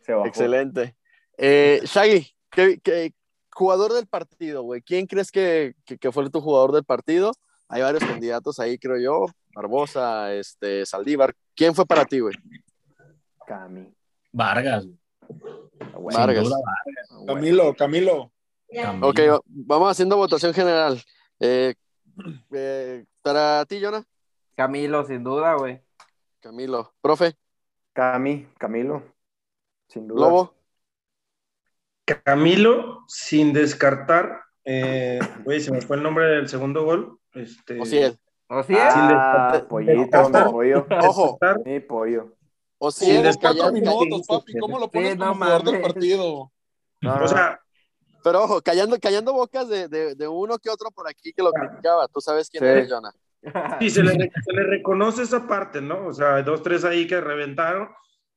Se 0.03 0.12
bajó. 0.12 0.27
Excelente. 0.27 0.94
Eh, 1.38 1.81
Shaggy, 1.85 2.27
¿qué, 2.52 2.78
qué- 2.82 3.12
jugador 3.54 3.92
del 3.92 4.06
partido, 4.06 4.62
güey? 4.62 4.80
¿Quién 4.82 5.06
crees 5.06 5.30
que, 5.30 5.74
que, 5.84 5.98
que 5.98 6.12
fue 6.12 6.28
tu 6.30 6.40
jugador 6.40 6.72
del 6.72 6.84
partido? 6.84 7.32
Hay 7.68 7.82
varios 7.82 8.04
candidatos 8.04 8.58
ahí, 8.60 8.78
creo 8.78 8.98
yo. 8.98 9.26
Barbosa, 9.54 10.32
este, 10.34 10.86
Saldívar. 10.86 11.34
¿Quién 11.54 11.74
fue 11.74 11.84
para 11.84 12.04
ti, 12.04 12.20
güey? 12.20 12.34
Cami. 13.46 13.92
Vargas. 14.32 14.86
güey. 14.86 16.14
Sin 16.14 16.20
Vargas. 16.20 16.44
duda, 16.44 16.56
Camilo, 17.26 17.74
Camilo. 17.74 18.32
Camilo. 18.72 19.08
Ok, 19.08 19.18
va- 19.20 19.40
vamos 19.46 19.90
haciendo 19.90 20.16
votación 20.16 20.54
general. 20.54 21.02
Eh, 21.40 21.74
eh, 22.52 23.04
para 23.20 23.64
ti, 23.66 23.80
Jonah. 23.82 24.04
Camilo, 24.56 25.04
sin 25.06 25.22
duda, 25.24 25.54
güey. 25.56 25.80
Camilo. 26.40 26.92
Profe, 27.00 27.36
Cami, 27.92 28.48
Camilo. 28.58 29.02
Sin 29.88 30.08
duda. 30.08 30.20
Lobo. 30.20 30.54
Camilo, 32.22 33.05
sin 33.09 33.53
descartar, 33.53 34.42
eh, 34.64 35.18
güey, 35.44 35.61
se 35.61 35.70
me 35.72 35.81
fue 35.81 35.96
el 35.96 36.03
nombre 36.03 36.27
del 36.27 36.48
segundo 36.48 36.85
gol. 36.85 37.18
Este, 37.35 37.81
Ociel. 37.81 38.18
¿O 38.48 38.62
sí? 38.62 38.75
Ah, 38.79 39.51
Sin 39.55 39.68
pollito, 39.68 40.29
mi 40.29 40.51
pollo. 40.53 40.87
Ojo, 41.03 41.31
descartar, 41.40 41.64
Mi 41.64 41.81
pollo. 41.81 42.35
Ociel. 42.79 43.22
descartar 43.22 43.59
Calla- 43.59 43.72
mi- 43.72 43.81
minutos, 43.81 44.27
papi. 44.27 44.59
¿Cómo 44.59 44.79
lo 44.79 44.90
pones 44.90 45.12
Sí, 45.12 45.18
no 45.18 45.29
como 45.29 45.44
jugador 45.44 45.62
del 45.64 45.81
partido? 45.81 46.53
No, 47.01 47.16
no, 47.18 47.25
O 47.25 47.29
sea, 47.29 47.59
Pero 48.22 48.42
ojo, 48.44 48.61
callando, 48.62 48.98
callando 49.01 49.33
bocas 49.33 49.68
de, 49.68 49.88
de, 49.88 50.14
de 50.14 50.29
uno 50.29 50.59
que 50.59 50.68
otro 50.70 50.90
por 50.90 51.09
aquí 51.09 51.33
que 51.33 51.42
lo 51.42 51.51
criticaba. 51.53 52.07
Tú 52.09 52.20
sabes 52.20 52.48
quién 52.51 52.62
Sí. 52.62 52.68
eres, 52.68 52.88
Jonah. 52.92 53.12
Sí, 53.81 53.90
se 53.90 54.03
le, 54.03 54.12
se 54.44 54.53
le 54.53 54.62
reconoce 54.64 55.22
esa 55.22 55.46
parte, 55.48 55.81
¿no? 55.81 56.07
O 56.07 56.12
sea, 56.12 56.37
hay 56.37 56.42
dos, 56.44 56.62
tres 56.62 56.85
ahí 56.85 57.07
que 57.09 57.20
reventaron. 57.20 57.88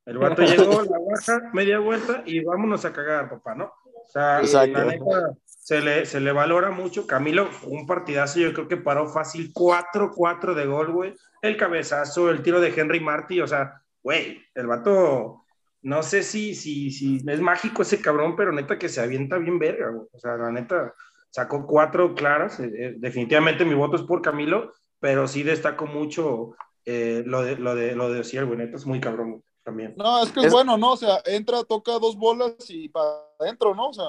El 0.06 0.18
vato 0.18 0.42
llegó, 0.44 0.84
la 0.84 1.00
baja, 1.00 1.50
media 1.54 1.80
vuelta 1.80 2.24
y 2.26 2.44
vámonos 2.44 2.86
a 2.86 2.94
cagar, 2.94 3.30
papá, 3.30 3.56
¿no? 3.56 3.66
O 3.66 4.08
sea, 4.08 4.40
Exacto. 4.40 4.78
la 4.78 4.86
neta, 4.86 5.36
se 5.46 5.82
le, 5.82 6.06
se 6.06 6.20
le 6.20 6.32
valora 6.32 6.72
mucho. 6.72 7.08
Camilo, 7.08 7.50
un 7.64 7.88
partidazo, 7.88 8.40
yo 8.40 8.54
creo 8.54 8.68
que 8.68 8.78
paró 8.78 9.08
fácil 9.08 9.52
4-4 9.54 10.54
de 10.54 10.66
gol, 10.66 10.92
güey. 10.92 11.16
El 11.42 11.58
cabezazo, 11.58 12.30
el 12.30 12.44
tiro 12.44 12.62
de 12.62 12.74
Henry 12.76 13.00
Martí, 13.00 13.42
o 13.42 13.48
sea, 13.48 13.82
güey, 14.04 14.44
el 14.54 14.68
vato, 14.68 15.44
no 15.82 16.04
sé 16.04 16.22
si, 16.24 16.54
si, 16.54 16.92
si 16.92 17.24
es 17.28 17.42
mágico 17.42 17.82
ese 17.82 18.00
cabrón, 18.00 18.36
pero 18.36 18.52
neta 18.52 18.78
que 18.78 18.90
se 18.90 19.02
avienta 19.02 19.38
bien 19.38 19.58
verga, 19.58 19.90
güey. 19.90 20.08
O 20.12 20.20
sea, 20.20 20.38
la 20.38 20.52
neta, 20.52 20.94
sacó 21.36 21.66
cuatro 21.66 22.14
claras. 22.16 22.60
eh, 22.60 22.72
eh, 22.78 22.96
definitivamente 22.98 23.66
mi 23.66 23.74
voto 23.74 23.98
es 23.98 24.04
por 24.04 24.22
Camilo, 24.22 24.72
pero 25.00 25.28
sí 25.28 25.44
destaco 25.44 25.86
mucho 25.86 26.56
eh, 26.86 27.24
lo 27.26 27.42
de 27.42 27.58
lo 27.58 27.76
de 27.76 27.96
lo 27.96 28.12
de 28.12 28.20
Ociel, 28.22 28.46
güey, 28.46 28.60
neta 28.60 28.78
es 28.78 28.86
muy 28.86 29.00
cabrón 29.02 29.32
güey, 29.32 29.44
también. 29.66 29.94
No, 29.98 30.24
es 30.24 30.32
que 30.32 30.40
es, 30.40 30.46
Es- 30.46 30.54
bueno, 30.54 30.78
¿no? 30.78 30.94
O 30.94 30.98
sea, 30.98 31.20
entra, 31.26 31.64
toca 31.64 31.92
dos 32.00 32.16
bolas 32.16 32.54
y 32.70 32.88
para 32.88 33.08
adentro, 33.40 33.76
¿no? 33.76 33.90
O 33.90 33.94
sea, 33.94 34.06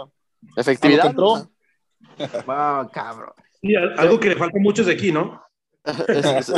Efectividad. 0.57 1.07
A 1.07 1.13
lo 1.13 1.15
que 1.15 1.15
entró. 1.15 1.29
o 1.33 2.29
sea, 2.29 2.45
Ah, 2.47 2.89
cabrón. 2.93 3.33
Sí, 3.61 3.75
al- 3.75 3.99
algo 3.99 4.21
que 4.21 4.29
le 4.29 4.37
falta 4.37 4.59
a 4.59 4.63
muchos 4.63 4.87
de 4.87 4.93
aquí, 4.93 5.11
¿no? 5.11 5.43
es- 6.09 6.49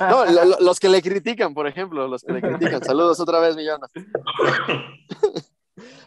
no, 0.00 0.24
lo- 0.26 0.44
lo- 0.44 0.60
los 0.60 0.78
que 0.80 0.88
le 0.88 1.02
critican, 1.02 1.52
por 1.52 1.66
ejemplo, 1.66 2.06
los 2.08 2.22
que 2.22 2.32
le 2.32 2.40
critican. 2.40 2.82
Saludos 2.84 3.18
otra 3.20 3.40
vez, 3.40 3.56
mi 3.56 3.66
Jonah. 3.66 3.88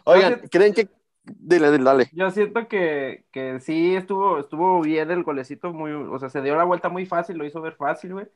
Oigan, 0.04 0.40
¿creen 0.50 0.72
que. 0.74 0.88
Dile, 1.24 1.70
dile, 1.70 1.84
dale. 1.84 2.08
Yo 2.14 2.30
siento 2.30 2.66
que, 2.68 3.26
que 3.30 3.60
sí 3.60 3.94
estuvo, 3.94 4.38
estuvo 4.38 4.80
bien 4.80 5.10
el 5.10 5.24
golecito, 5.24 5.74
muy, 5.74 5.92
o 5.92 6.18
sea, 6.18 6.30
se 6.30 6.40
dio 6.40 6.56
la 6.56 6.64
vuelta 6.64 6.88
muy 6.88 7.04
fácil, 7.04 7.36
lo 7.36 7.44
hizo 7.44 7.60
ver 7.60 7.74
fácil, 7.74 8.14
güey. 8.14 8.26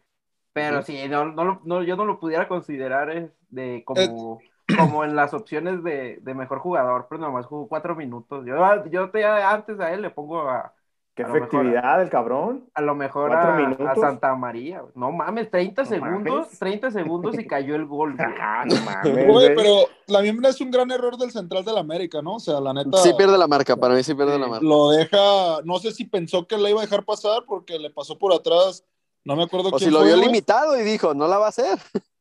Pero 0.53 0.83
sí, 0.83 1.09
no, 1.09 1.25
no, 1.27 1.45
lo- 1.45 1.61
no, 1.65 1.83
yo 1.83 1.97
no 1.97 2.05
lo 2.05 2.21
pudiera 2.21 2.47
considerar 2.49 3.11
eh, 3.11 3.31
de 3.51 3.83
como, 3.87 4.41
como 4.79 5.05
en 5.05 5.17
las 5.17 5.33
opciones 5.35 5.83
de, 5.83 6.19
de 6.23 6.35
mejor 6.35 6.59
jugador, 6.59 7.07
pero 7.09 7.21
nomás 7.21 7.47
jugó 7.47 7.69
cuatro 7.69 7.95
minutos. 7.97 8.45
Yo, 8.47 8.57
yo 8.91 9.11
te, 9.11 9.25
antes 9.25 9.81
a 9.81 9.93
él 9.93 10.03
le 10.03 10.11
pongo 10.11 10.49
a, 10.49 10.73
Qué 11.15 11.25
A 11.25 11.29
lo 11.29 11.35
mejor- 11.35 11.49
efectividad 11.49 12.01
el 12.01 12.09
cabrón. 12.09 12.71
a 12.73 12.81
lo 12.81 12.95
mejor 12.95 13.29
¿Cuatro 13.77 13.87
a, 13.87 13.95
Santa 13.97 14.35
María. 14.35 14.83
No 14.95 15.13
mames, 15.13 15.51
30 15.51 15.83
No 15.83 15.89
segundos, 15.91 16.35
mames. 16.47 16.59
30 16.59 16.91
segundos 16.91 17.39
y 17.39 17.47
cayó 17.47 17.75
el 17.75 17.85
gol, 17.85 18.17
güey. 18.17 18.29
Ah, 18.41 18.65
no 18.67 18.75
mames, 18.77 19.27
güey, 19.29 19.55
pero 19.55 19.75
también 20.07 20.43
es 20.47 20.59
un 20.63 20.71
gran 20.71 20.91
error 20.91 21.19
del 21.19 21.31
central 21.31 21.67
del 21.67 21.77
América, 21.77 22.23
¿no? 22.23 22.37
O 22.37 22.41
sea, 22.41 22.61
la 22.63 22.73
neta. 22.73 22.97
Sí 22.97 23.13
pierde 23.15 23.37
la 23.37 23.47
marca, 23.47 23.77
para 23.77 23.93
mí 23.95 24.03
sí 24.03 24.15
pierde 24.15 24.39
la 24.39 24.47
marca. 24.47 24.65
Lo 24.65 24.89
deja, 24.91 25.61
no 25.65 25.77
sé 25.81 25.91
si 25.93 26.07
pensó 26.07 26.47
que 26.47 26.57
le 26.57 26.71
iba 26.71 26.81
a 26.81 26.85
dejar 26.85 27.05
pasar 27.05 27.43
porque 27.47 27.79
le 27.79 27.91
pasó 27.91 28.19
por 28.19 28.33
atrás, 28.33 28.83
no 29.25 29.37
me 29.37 29.45
acuerdo 29.45 29.69
O 29.69 29.73
quién 29.73 29.89
si 29.89 29.91
lo 29.91 29.99
fue, 30.01 30.09
vio 30.09 30.17
güey. 30.17 30.27
limitado 30.29 30.79
y 30.79 30.83
dijo, 30.83 31.15
no 31.15 31.29
la 31.29 31.39
va 31.39 31.47
a 31.47 31.51
hacer. 31.51 31.79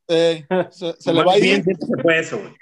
Eh, 0.08 0.46
se, 0.72 0.94
se 1.00 1.14
le 1.14 1.20
Más 1.24 1.28
va 1.28 1.34
a 1.34 1.38
ir. 1.38 1.44
bien 1.44 1.64
que 1.64 2.02
fue 2.02 2.20
eso, 2.20 2.38
güey. 2.40 2.54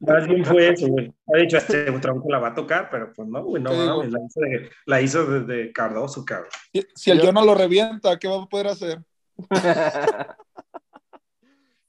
Más 0.00 0.26
bien 0.26 0.44
fue 0.44 0.68
eso, 0.70 0.86
güey. 0.88 1.12
Ha 1.32 1.38
dicho, 1.38 1.56
este 1.58 1.84
tronco 2.00 2.28
la 2.30 2.38
va 2.38 2.48
a 2.48 2.54
tocar, 2.54 2.88
pero 2.90 3.12
pues 3.14 3.28
no, 3.28 3.44
güey, 3.44 3.62
no 3.62 3.72
mames, 3.72 4.10
la 4.10 4.18
hizo, 4.24 4.40
de- 4.40 4.70
la 4.86 5.00
hizo 5.02 5.24
desde 5.26 5.72
Cardoso, 5.72 6.24
cabrón. 6.24 6.50
Si, 6.72 6.84
si 6.94 7.10
el 7.10 7.18
Yo- 7.20 7.26
Jonah 7.26 7.44
lo 7.44 7.54
revienta, 7.54 8.18
¿qué 8.18 8.26
va 8.28 8.42
a 8.42 8.46
poder 8.46 8.68
hacer? 8.68 9.02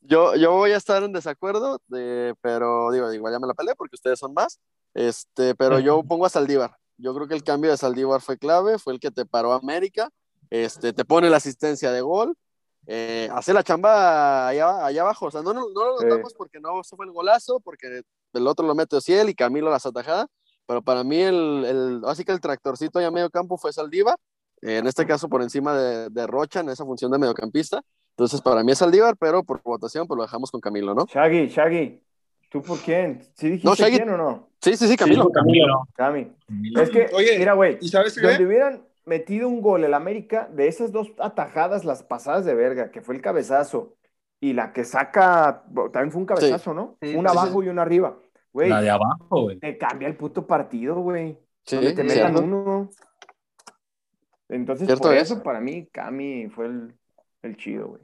Yo, 0.05 0.35
yo 0.35 0.51
voy 0.51 0.71
a 0.71 0.77
estar 0.77 1.01
en 1.03 1.13
desacuerdo, 1.13 1.79
de, 1.87 2.35
pero 2.41 2.91
digo, 2.91 3.11
igual 3.13 3.31
ya 3.33 3.39
me 3.39 3.47
la 3.47 3.53
peleé 3.53 3.73
porque 3.75 3.95
ustedes 3.95 4.19
son 4.19 4.33
más. 4.33 4.59
Este, 4.93 5.55
pero 5.55 5.79
yo 5.79 6.03
pongo 6.03 6.25
a 6.25 6.29
Saldívar. 6.29 6.75
Yo 6.97 7.15
creo 7.15 7.27
que 7.27 7.35
el 7.35 7.43
cambio 7.43 7.71
de 7.71 7.77
Saldívar 7.77 8.19
fue 8.21 8.37
clave, 8.37 8.77
fue 8.77 8.93
el 8.93 8.99
que 8.99 9.11
te 9.11 9.25
paró 9.25 9.53
a 9.53 9.57
América, 9.57 10.09
este, 10.53 10.93
te 10.93 11.03
pone 11.03 11.29
la 11.29 11.37
asistencia 11.37 11.91
de 11.91 12.01
gol, 12.01 12.35
eh, 12.85 13.27
hace 13.33 13.53
la 13.53 13.63
chamba 13.63 14.47
allá, 14.49 14.85
allá 14.85 15.01
abajo. 15.01 15.25
O 15.27 15.31
sea, 15.31 15.41
no, 15.41 15.53
no, 15.53 15.61
no 15.73 15.85
lo 15.85 15.97
Sí. 15.97 16.05
notamos 16.05 16.33
porque 16.35 16.59
no 16.59 16.83
se 16.83 16.95
fue 16.95 17.05
el 17.05 17.11
golazo, 17.11 17.59
porque 17.59 18.01
el 18.33 18.47
otro 18.47 18.65
lo 18.67 18.75
mete 18.75 18.95
Ociel 18.95 19.29
y 19.29 19.33
Camilo 19.35 19.71
las 19.71 19.85
atajadas, 19.85 20.27
pero 20.67 20.81
para 20.81 21.03
mí 21.03 21.19
el, 21.21 21.65
el, 21.65 22.01
así 22.05 22.23
que 22.23 22.31
el 22.33 22.39
tractorcito 22.39 22.99
allá 22.99 23.07
a 23.07 23.11
medio 23.11 23.29
campo 23.29 23.57
fue 23.57 23.73
Saldívar, 23.73 24.15
eh, 24.61 24.77
en 24.77 24.87
este 24.87 25.07
caso 25.07 25.27
por 25.27 25.41
encima 25.41 25.73
de, 25.75 26.09
de 26.09 26.27
Rocha 26.27 26.59
en 26.59 26.69
esa 26.69 26.85
función 26.85 27.11
de 27.11 27.17
mediocampista. 27.17 27.81
Entonces, 28.11 28.41
para 28.41 28.63
mí 28.63 28.71
es 28.71 28.77
Saldívar, 28.77 29.17
pero 29.17 29.43
por 29.43 29.61
votación, 29.63 30.05
pues 30.05 30.15
lo 30.17 30.23
dejamos 30.23 30.51
con 30.51 30.61
Camilo, 30.61 30.93
¿no? 30.93 31.05
Shaggy, 31.07 31.47
Shaggy, 31.47 31.99
¿tú 32.49 32.61
por 32.61 32.77
quién? 32.79 33.27
¿Sí 33.35 33.47
dijiste 33.49 33.67
No, 33.67 33.73
Shaggy- 33.75 33.97
quién 33.97 34.09
o 34.11 34.17
no? 34.17 34.49
Sí, 34.61 34.77
sí, 34.77 34.87
sí, 34.87 34.95
Camilo. 34.95 35.23
Sí, 35.23 35.29
Camilo. 35.33 35.87
Cami. 35.95 36.31
Camilo. 36.47 36.81
Es 36.81 36.89
que, 36.91 37.09
Oye, 37.13 37.39
mira, 37.39 37.53
güey, 37.53 37.77
¿Y 37.81 37.89
sabes 37.89 38.13
donde 38.15 38.37
qué? 38.37 38.45
hubieran 38.45 38.85
metido 39.05 39.47
un 39.47 39.61
gol 39.61 39.83
el 39.83 39.93
América, 39.93 40.49
de 40.51 40.67
esas 40.67 40.91
dos 40.91 41.11
atajadas, 41.19 41.85
las 41.85 42.03
pasadas 42.03 42.45
de 42.45 42.53
verga, 42.55 42.91
que 42.91 43.01
fue 43.01 43.15
el 43.15 43.21
cabezazo, 43.21 43.95
y 44.39 44.53
la 44.53 44.73
que 44.73 44.83
saca, 44.83 45.63
también 45.91 46.11
fue 46.11 46.21
un 46.21 46.25
cabezazo, 46.27 46.73
¿no? 46.73 46.97
Sí, 47.01 47.15
una 47.15 47.29
sí, 47.31 47.37
abajo 47.37 47.63
y 47.63 47.69
una 47.69 47.81
arriba. 47.83 48.17
Güey, 48.51 48.69
La 48.69 48.81
de 48.81 48.89
abajo, 48.89 49.41
güey. 49.43 49.59
te 49.59 49.77
cambia 49.77 50.07
el 50.07 50.15
puto 50.17 50.45
partido, 50.45 50.95
güey. 51.01 51.37
Sí, 51.65 51.75
Donde 51.77 51.93
te 51.93 52.03
metan 52.03 52.33
cierto. 52.33 52.41
uno. 52.43 52.89
Entonces, 54.49 54.85
Cierto 54.87 55.03
por 55.07 55.15
es. 55.15 55.23
eso, 55.23 55.41
para 55.41 55.59
mí, 55.59 55.87
Cami 55.87 56.49
fue 56.49 56.65
el, 56.65 56.95
el 57.41 57.57
chido, 57.57 57.87
güey. 57.87 58.01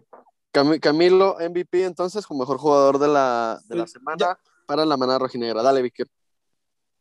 Cami- 0.53 0.79
Camilo, 0.79 1.35
MVP, 1.39 1.83
entonces, 1.83 2.25
como 2.25 2.39
mejor 2.39 2.57
jugador 2.57 2.97
de 2.97 3.07
la, 3.07 3.59
de 3.67 3.75
la 3.75 3.85
semana 3.87 4.39
para 4.65 4.85
la 4.85 4.97
manada 4.97 5.19
rojinegra. 5.19 5.61
Dale, 5.61 5.81
Víctor. 5.81 6.07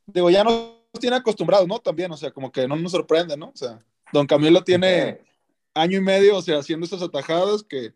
Digo, 0.06 0.28
ya 0.30 0.44
nos 0.44 0.74
tiene 0.92 1.16
acostumbrados, 1.16 1.66
¿no? 1.68 1.78
También, 1.78 2.10
o 2.12 2.16
sea, 2.16 2.30
como 2.30 2.50
que 2.50 2.66
no 2.66 2.76
nos 2.76 2.92
sorprende, 2.92 3.36
¿no? 3.36 3.46
O 3.48 3.56
sea, 3.56 3.78
Don 4.12 4.26
Camilo 4.26 4.62
tiene 4.64 5.20
año 5.74 5.98
y 5.98 6.00
medio, 6.00 6.36
o 6.36 6.42
sea, 6.42 6.58
haciendo 6.58 6.86
esas 6.86 7.02
atajadas 7.02 7.62
que, 7.62 7.92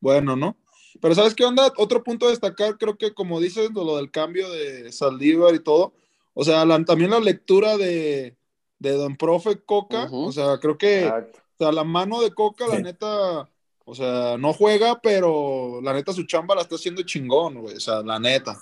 bueno, 0.00 0.36
¿no? 0.36 0.56
Pero 1.00 1.14
¿sabes 1.14 1.34
qué 1.34 1.44
onda? 1.44 1.72
Otro 1.78 2.02
punto 2.02 2.26
a 2.26 2.30
destacar, 2.30 2.76
creo 2.76 2.98
que 2.98 3.14
como 3.14 3.40
dices, 3.40 3.70
lo 3.72 3.96
del 3.96 4.10
cambio 4.10 4.50
de 4.50 4.92
Saldívar 4.92 5.54
y 5.54 5.60
todo, 5.60 5.94
o 6.34 6.44
sea, 6.44 6.64
la- 6.64 6.84
también 6.84 7.10
la 7.10 7.20
lectura 7.20 7.76
de, 7.78 8.36
de 8.78 8.90
Don 8.92 9.16
Profe 9.16 9.60
Coca, 9.64 10.08
o 10.10 10.32
sea, 10.32 10.58
creo 10.58 10.76
que, 10.76 11.06
o 11.06 11.58
sea, 11.58 11.72
la 11.72 11.84
mano 11.84 12.20
de 12.20 12.34
Coca, 12.34 12.66
la 12.66 12.76
Sí. 12.76 12.82
neta, 12.82 13.48
o 13.84 13.94
sea, 13.94 14.36
no 14.36 14.52
juega, 14.52 15.00
pero 15.00 15.80
la 15.82 15.94
neta 15.94 16.12
su 16.12 16.24
chamba 16.24 16.54
la 16.54 16.62
está 16.62 16.74
haciendo 16.74 17.02
chingón, 17.02 17.60
güey, 17.60 17.76
o 17.76 17.80
sea, 17.80 18.02
la 18.02 18.18
neta. 18.18 18.58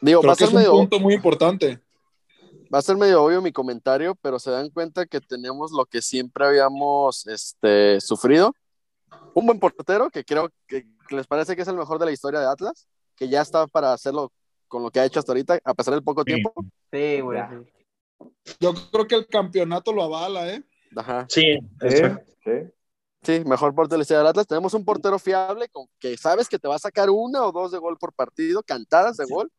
Digo, 0.00 0.20
Creo 0.20 0.34
que 0.36 0.44
es 0.44 0.50
un 0.50 0.56
medio, 0.56 0.72
punto 0.72 0.98
muy 1.00 1.14
importante. 1.14 1.80
Va 2.72 2.78
a 2.78 2.82
ser 2.82 2.96
medio 2.96 3.22
obvio 3.22 3.42
mi 3.42 3.52
comentario, 3.52 4.14
pero 4.22 4.38
se 4.38 4.50
dan 4.50 4.70
cuenta 4.70 5.06
que 5.06 5.20
tenemos 5.20 5.72
lo 5.72 5.84
que 5.84 6.00
siempre 6.00 6.46
habíamos 6.46 7.26
este, 7.26 8.00
sufrido. 8.00 8.54
Un 9.34 9.46
buen 9.46 9.60
portero, 9.60 10.10
que 10.10 10.24
creo 10.24 10.48
que, 10.66 10.84
que 11.08 11.16
les 11.16 11.26
parece 11.26 11.54
que 11.54 11.62
es 11.62 11.68
el 11.68 11.76
mejor 11.76 11.98
de 11.98 12.06
la 12.06 12.12
historia 12.12 12.40
de 12.40 12.46
Atlas, 12.46 12.86
que 13.16 13.28
ya 13.28 13.42
está 13.42 13.66
para 13.66 13.92
hacerlo 13.92 14.32
con 14.68 14.82
lo 14.82 14.90
que 14.90 15.00
ha 15.00 15.04
hecho 15.04 15.18
hasta 15.18 15.32
ahorita, 15.32 15.58
a 15.64 15.74
pesar 15.74 15.94
del 15.94 16.02
poco 16.02 16.22
Sí. 16.22 16.32
tiempo. 16.32 16.52
Sí, 16.90 17.20
güey. 17.20 17.40
Yo 18.58 18.72
creo 18.90 19.06
que 19.06 19.14
el 19.16 19.26
campeonato 19.26 19.92
lo 19.92 20.02
avala, 20.04 20.48
¿eh? 20.48 20.62
Ajá. 20.96 21.26
Sí, 21.28 21.58
Sí, 21.80 21.96
sí. 22.44 22.52
Sí, 23.24 23.44
mejor 23.46 23.72
portero 23.74 23.94
de 23.94 23.98
la 23.98 24.02
historia 24.02 24.18
del 24.18 24.26
Atlas. 24.28 24.46
Tenemos 24.48 24.74
un 24.74 24.84
portero 24.84 25.16
fiable 25.18 25.68
con 25.68 25.86
que 26.00 26.16
sabes 26.16 26.48
que 26.48 26.58
te 26.58 26.66
va 26.66 26.74
a 26.74 26.80
sacar 26.80 27.08
una 27.08 27.44
o 27.44 27.52
dos 27.52 27.70
de 27.70 27.78
gol 27.78 27.96
por 27.96 28.12
partido, 28.12 28.62
cantadas 28.64 29.16
de 29.16 29.26
gol. 29.26 29.50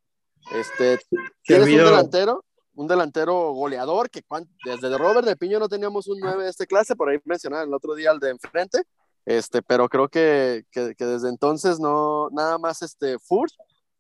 Este, 0.54 1.00
tienes 1.44 1.68
un 1.68 1.78
delantero, 1.78 2.44
un 2.76 2.88
delantero 2.88 3.52
goleador 3.54 4.10
que 4.10 4.24
desde 4.66 4.98
Robert 4.98 5.28
de 5.28 5.36
Piño 5.36 5.60
no 5.60 5.70
teníamos 5.70 6.08
un 6.08 6.20
9 6.20 6.44
de 6.44 6.50
este 6.50 6.68
clase, 6.68 6.96
por 6.96 7.10
ahí 7.10 7.20
mencionaba 7.26 7.64
el 7.64 7.74
otro 7.74 7.96
día 7.96 8.12
al 8.12 8.20
de 8.20 8.32
enfrente. 8.32 8.84
Este, 9.26 9.62
pero 9.62 9.88
creo 9.88 10.10
que, 10.10 10.66
que, 10.72 10.96
que 10.96 11.06
desde 11.06 11.30
entonces 11.30 11.80
no, 11.80 12.30
nada 12.32 12.58
más 12.58 12.82
este 12.82 13.18
Furt, 13.20 13.54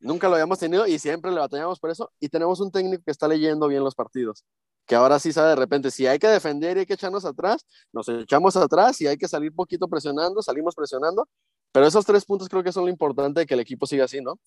nunca 0.03 0.27
lo 0.27 0.35
habíamos 0.35 0.59
tenido 0.59 0.85
y 0.85 0.99
siempre 0.99 1.31
le 1.31 1.39
batallamos 1.39 1.79
por 1.79 1.89
eso. 1.89 2.11
Y 2.19 2.29
tenemos 2.29 2.59
un 2.59 2.71
técnico 2.71 3.03
que 3.03 3.11
está 3.11 3.27
leyendo 3.27 3.67
bien 3.67 3.83
los 3.83 3.95
partidos, 3.95 4.45
que 4.85 4.95
ahora 4.95 5.19
sí 5.19 5.31
sabe 5.31 5.49
de 5.49 5.55
repente, 5.55 5.91
si 5.91 6.05
hay 6.05 6.19
que 6.19 6.27
defender 6.27 6.77
y 6.77 6.81
hay 6.81 6.85
que 6.85 6.93
echarnos 6.93 7.25
atrás, 7.25 7.65
nos 7.91 8.07
echamos 8.09 8.55
atrás 8.57 8.99
y 9.01 9.07
hay 9.07 9.17
que 9.17 9.27
salir 9.27 9.53
poquito 9.53 9.87
presionando, 9.87 10.41
salimos 10.41 10.75
presionando. 10.75 11.27
Pero 11.71 11.87
esos 11.87 12.05
tres 12.05 12.23
puntos 12.25 12.49
creo 12.49 12.63
que 12.63 12.71
son 12.71 12.83
lo 12.83 12.89
importante 12.89 13.39
de 13.39 13.45
que 13.47 13.55
el 13.55 13.59
equipo 13.59 13.87
siga 13.87 14.05
así, 14.05 14.21
¿no? 14.21 14.37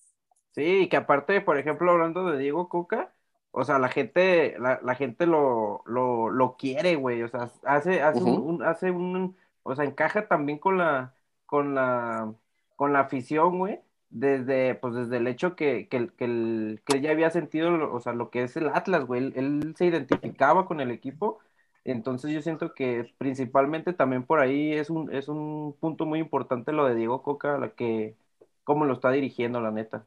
Sí, 0.53 0.89
que 0.89 0.97
aparte, 0.97 1.41
por 1.41 1.59
ejemplo, 1.59 1.91
hablando 1.91 2.25
de 2.31 2.39
Diego 2.39 2.69
Coca, 2.69 3.12
o 3.59 3.64
sea, 3.64 3.79
la 3.79 3.88
gente, 3.88 4.57
la, 4.59 4.81
la 4.83 4.95
gente 4.95 5.27
lo, 5.27 5.83
lo, 5.87 6.31
lo 6.31 6.57
quiere, 6.57 6.97
güey, 6.97 7.23
o 7.23 7.29
sea, 7.29 7.51
hace, 7.64 8.03
hace 8.03 8.25
un, 8.25 8.62
hace 8.62 8.90
un, 8.90 9.37
o 9.62 9.75
sea, 9.75 9.85
encaja 9.87 10.29
también 10.29 10.59
con 10.59 10.79
la, 10.79 11.14
con 11.47 11.75
la, 11.75 12.35
con 12.77 12.92
la 12.92 13.01
afición, 13.01 13.59
güey, 13.59 13.81
desde, 14.11 14.75
pues 14.77 14.95
desde 14.95 15.16
el 15.19 15.27
hecho 15.27 15.57
que, 15.57 15.88
que, 15.88 16.09
que, 16.16 16.25
el- 16.27 16.83
que 16.85 16.97
él 16.99 17.03
ya 17.03 17.11
había 17.12 17.31
sentido, 17.31 17.71
lo- 17.71 17.95
o 17.95 18.01
sea, 18.01 18.12
lo 18.12 18.31
que 18.31 18.42
es 18.45 18.57
el 18.57 18.69
Atlas, 18.69 19.07
güey, 19.07 19.23
él, 19.27 19.33
él 19.37 19.75
se 19.77 19.87
identificaba 19.87 20.66
con 20.66 20.81
el 20.81 20.90
equipo, 20.90 21.38
entonces 21.85 22.33
yo 22.33 22.42
siento 22.42 22.75
que 22.75 23.14
principalmente 23.19 23.92
también 23.92 24.25
por 24.25 24.40
ahí 24.40 24.73
es 24.75 24.90
un, 24.90 25.12
es 25.14 25.29
un 25.29 25.77
punto 25.81 26.05
muy 26.07 26.19
importante 26.21 26.73
lo 26.73 26.85
de 26.87 26.95
Diego 26.97 27.23
Coca, 27.23 27.59
la 27.59 27.71
que, 27.75 28.16
cómo 28.64 28.85
lo 28.85 28.95
está 28.95 29.11
dirigiendo, 29.12 29.61
la 29.61 29.71
neta. 29.71 30.07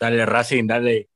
Dale, 0.00 0.24
Racing, 0.24 0.66
dale. 0.66 1.10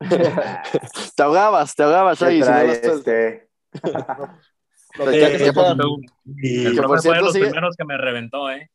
te 1.16 1.22
ahogabas, 1.22 1.74
te 1.74 1.82
ahogabas, 1.82 2.18
¿Qué 2.18 2.24
Shaggy. 2.24 2.36
si 2.36 2.40
no 2.40 2.46
trae 2.46 2.72
este? 2.72 3.48
Y- 6.42 6.74
profe 6.76 7.02
fue 7.08 7.16
de 7.16 7.22
los 7.22 7.32
sigue- 7.32 7.46
primeros 7.46 7.76
que 7.76 7.84
me 7.84 7.96
reventó, 7.96 8.50
¿eh? 8.50 8.70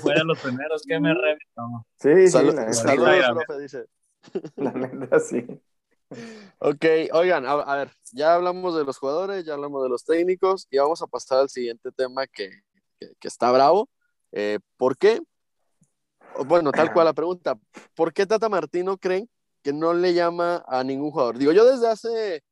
Fue 0.00 0.14
de 0.14 0.24
los 0.24 0.40
primeros 0.40 0.82
que 0.82 0.98
me 0.98 1.14
reventó. 1.14 1.86
Sí, 1.98 2.26
sí, 2.26 2.28
Salud- 2.28 2.72
saludos, 2.72 3.44
profe, 3.46 3.60
dice. 3.62 3.86
la 4.56 4.72
neta, 4.72 5.20
sí. 5.20 5.46
Ok, 6.58 6.84
oigan, 7.12 7.46
a, 7.46 7.52
a 7.52 7.76
ver, 7.76 7.90
ya 8.12 8.34
hablamos 8.34 8.76
de 8.76 8.84
los 8.84 8.98
jugadores, 8.98 9.44
ya 9.44 9.54
hablamos 9.54 9.82
de 9.82 9.88
los 9.88 10.04
técnicos 10.04 10.66
y 10.70 10.78
vamos 10.78 11.00
a 11.02 11.06
pasar 11.06 11.38
al 11.38 11.48
siguiente 11.48 11.90
tema 11.92 12.26
que, 12.26 12.50
que- 12.98 13.12
que 13.18 13.28
está 13.28 13.50
bravo. 13.52 13.88
Eh, 14.32 14.58
¿Por 14.76 14.96
qué? 14.96 15.20
Bueno, 16.46 16.72
tal 16.72 16.92
cual 16.92 17.04
la 17.06 17.12
pregunta, 17.12 17.56
¿por 17.94 18.12
qué 18.12 18.26
Tata 18.26 18.48
Martino 18.48 18.96
creen 18.96 19.28
que 19.62 19.72
no 19.72 19.94
le 19.94 20.14
llama 20.14 20.64
a 20.66 20.84
ningún 20.84 21.10
jugador? 21.10 21.38
Digo, 21.38 21.52
yo 21.52 21.64
desde 21.64 21.88
hace 21.88 22.42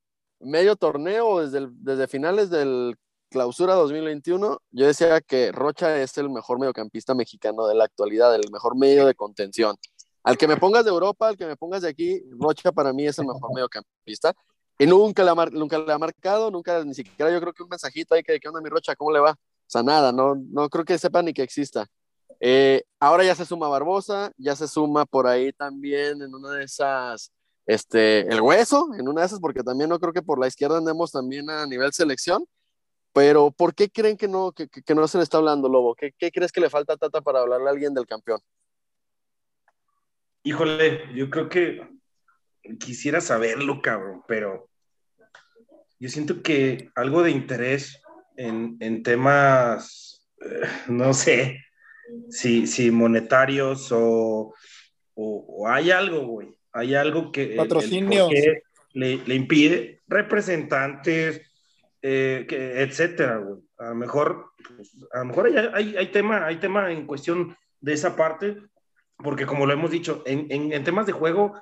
medio 0.40 0.76
torneo, 0.76 1.40
desde, 1.40 1.58
el- 1.58 1.70
desde 1.84 2.06
finales 2.08 2.50
del 2.50 2.96
clausura 3.30 3.74
2021, 3.74 4.58
yo 4.72 4.86
decía 4.86 5.20
que 5.20 5.52
Rocha 5.52 6.00
es 6.00 6.18
el 6.18 6.30
mejor 6.30 6.58
mediocampista 6.58 7.14
mexicano 7.14 7.66
de 7.66 7.74
la 7.74 7.84
actualidad, 7.84 8.34
el 8.34 8.50
mejor 8.50 8.76
medio 8.76 9.06
de 9.06 9.14
contención. 9.14 9.76
Al 10.24 10.36
que 10.36 10.48
me 10.48 10.56
pongas 10.56 10.84
de 10.84 10.90
Europa, 10.90 11.28
al 11.28 11.36
que 11.36 11.46
me 11.46 11.56
pongas 11.56 11.82
de 11.82 11.88
aquí, 11.88 12.22
Rocha 12.38 12.72
para 12.72 12.92
mí 12.92 13.06
es 13.06 13.18
el 13.18 13.26
mejor 13.26 13.50
mediocampista. 13.54 14.34
Y 14.78 14.86
nunca 14.86 15.22
le, 15.22 15.30
ha 15.30 15.34
nunca 15.52 15.78
le 15.78 15.92
ha 15.92 15.98
marcado, 15.98 16.50
nunca 16.50 16.82
ni 16.84 16.94
siquiera 16.94 17.30
yo 17.30 17.40
creo 17.40 17.52
que 17.52 17.62
un 17.62 17.68
mensajito 17.68 18.14
ahí 18.14 18.22
que, 18.22 18.40
¿qué 18.40 18.48
onda 18.48 18.60
mi 18.60 18.68
Rocha? 18.70 18.96
¿Cómo 18.96 19.12
le 19.12 19.20
va? 19.20 19.32
O 19.32 19.36
sea, 19.66 19.82
nada, 19.82 20.10
no, 20.10 20.34
no 20.34 20.68
creo 20.68 20.84
que 20.84 20.98
sepa 20.98 21.22
ni 21.22 21.32
que 21.32 21.42
exista. 21.42 21.86
Eh, 22.38 22.82
ahora 22.98 23.24
ya 23.24 23.34
se 23.34 23.44
suma 23.44 23.68
Barbosa, 23.68 24.32
ya 24.36 24.54
se 24.54 24.68
suma 24.68 25.04
por 25.04 25.26
ahí 25.26 25.52
también 25.52 26.22
en 26.22 26.34
una 26.34 26.52
de 26.52 26.64
esas, 26.64 27.32
este, 27.66 28.20
el 28.20 28.40
hueso, 28.40 28.88
en 28.98 29.08
una 29.08 29.22
de 29.22 29.26
esas, 29.26 29.40
porque 29.40 29.62
también 29.62 29.90
no 29.90 29.98
creo 29.98 30.12
que 30.12 30.22
por 30.22 30.38
la 30.38 30.46
izquierda 30.46 30.78
andemos 30.78 31.12
también 31.12 31.50
a 31.50 31.66
nivel 31.66 31.92
selección. 31.92 32.44
Pero, 33.12 33.50
¿por 33.50 33.74
qué 33.74 33.90
creen 33.90 34.16
que 34.16 34.28
no, 34.28 34.52
que, 34.52 34.68
no 34.94 35.08
se 35.08 35.18
le 35.18 35.24
está 35.24 35.38
hablando, 35.38 35.68
Lobo? 35.68 35.96
¿Qué, 35.96 36.12
¿Qué 36.16 36.30
crees 36.30 36.52
que 36.52 36.60
le 36.60 36.70
falta 36.70 36.92
a 36.92 36.96
Tata 36.96 37.20
para 37.20 37.40
hablarle 37.40 37.66
a 37.66 37.72
alguien 37.72 37.92
del 37.92 38.06
campeón? 38.06 38.40
Híjole, 40.44 41.12
yo 41.14 41.28
creo 41.28 41.48
que 41.48 41.86
quisiera 42.78 43.20
saberlo, 43.20 43.82
cabrón, 43.82 44.22
pero 44.28 44.70
yo 45.98 46.08
siento 46.08 46.42
que 46.42 46.90
algo 46.94 47.22
de 47.22 47.30
interés 47.30 48.00
en, 48.36 48.76
en 48.80 49.02
temas, 49.02 50.26
eh, 50.40 50.66
no 50.88 51.12
sé, 51.12 51.58
si, 52.28 52.66
si 52.66 52.90
monetarios 52.90 53.90
o, 53.92 54.54
o- 55.14 55.44
o 55.48 55.68
hay 55.68 55.90
algo, 55.90 56.26
güey, 56.26 56.48
hay 56.72 56.94
algo 56.94 57.30
que 57.32 57.44
el- 57.44 57.50
el 57.52 57.56
Patrocinios. 57.56 58.28
qué 58.30 58.62
le, 58.92 59.18
le 59.26 59.34
impide 59.34 60.00
representantes, 60.08 61.42
eh, 62.02 62.46
que- 62.48 62.82
etcétera, 62.82 63.38
güey. 63.38 63.60
A 63.78 63.90
lo 63.90 63.94
mejor, 63.94 64.46
pues, 64.76 64.92
a 65.12 65.18
lo 65.20 65.24
mejor 65.26 65.46
hay, 65.46 65.56
hay, 65.72 65.96
hay 65.96 66.06
tema, 66.08 66.44
hay 66.46 66.56
tema 66.56 66.92
en 66.92 67.06
cuestión 67.06 67.56
de 67.80 67.92
esa 67.92 68.16
parte, 68.16 68.56
porque 69.16 69.46
como 69.46 69.66
lo 69.66 69.72
hemos 69.72 69.90
dicho, 69.90 70.22
en, 70.26 70.46
en, 70.50 70.72
en 70.72 70.84
temas 70.84 71.06
de 71.06 71.12
juego 71.12 71.54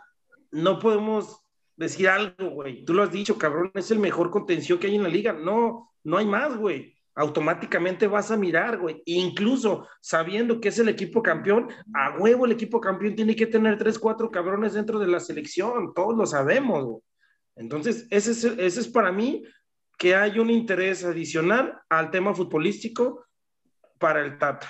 no 0.51 0.79
podemos 0.79 1.41
decir 1.77 2.09
algo, 2.09 2.51
güey. 2.51 2.85
Tú 2.85 2.95
lo 2.95 3.03
has 3.03 3.13
dicho, 3.13 3.37
cabrón, 3.39 3.71
es 3.75 3.91
el 3.91 3.99
mejor 3.99 4.31
contención 4.31 4.79
que 4.79 4.87
hay 4.89 4.97
en 4.97 5.03
la 5.05 5.09
liga. 5.09 5.33
No, 5.33 5.93
no 6.05 6.17
hay 6.19 6.27
más, 6.27 6.57
güey. 6.57 6.97
Automáticamente 7.19 8.07
vas 8.07 8.31
a 8.31 8.37
mirar, 8.37 8.79
güey. 8.79 9.03
Incluso 9.05 9.89
sabiendo 10.01 10.61
que 10.61 10.69
es 10.69 10.79
el 10.79 10.89
equipo 10.89 11.21
campeón, 11.21 11.69
a 11.93 12.17
huevo 12.17 12.47
el 12.47 12.53
equipo 12.53 12.81
campeón 12.81 13.17
tiene 13.17 13.35
que 13.35 13.47
tener 13.49 13.77
tres, 13.77 13.99
cuatro 13.99 14.31
cabrones 14.31 14.75
dentro 14.75 15.01
de 15.01 15.09
la 15.09 15.19
selección. 15.19 15.93
Todos 15.95 16.17
lo 16.17 16.27
sabemos, 16.27 16.85
güey. 16.85 17.03
Entonces, 17.57 18.07
ese 18.11 18.31
es, 18.31 18.45
ese 18.45 18.81
es 18.81 18.87
para 18.87 19.11
mí 19.11 19.43
que 19.99 20.15
hay 20.15 20.39
un 20.39 20.49
interés 20.49 21.05
adicional 21.05 21.77
al 21.89 22.13
tema 22.13 22.35
futbolístico 22.35 23.25
para 23.99 24.21
el 24.21 24.39
Tata. 24.39 24.69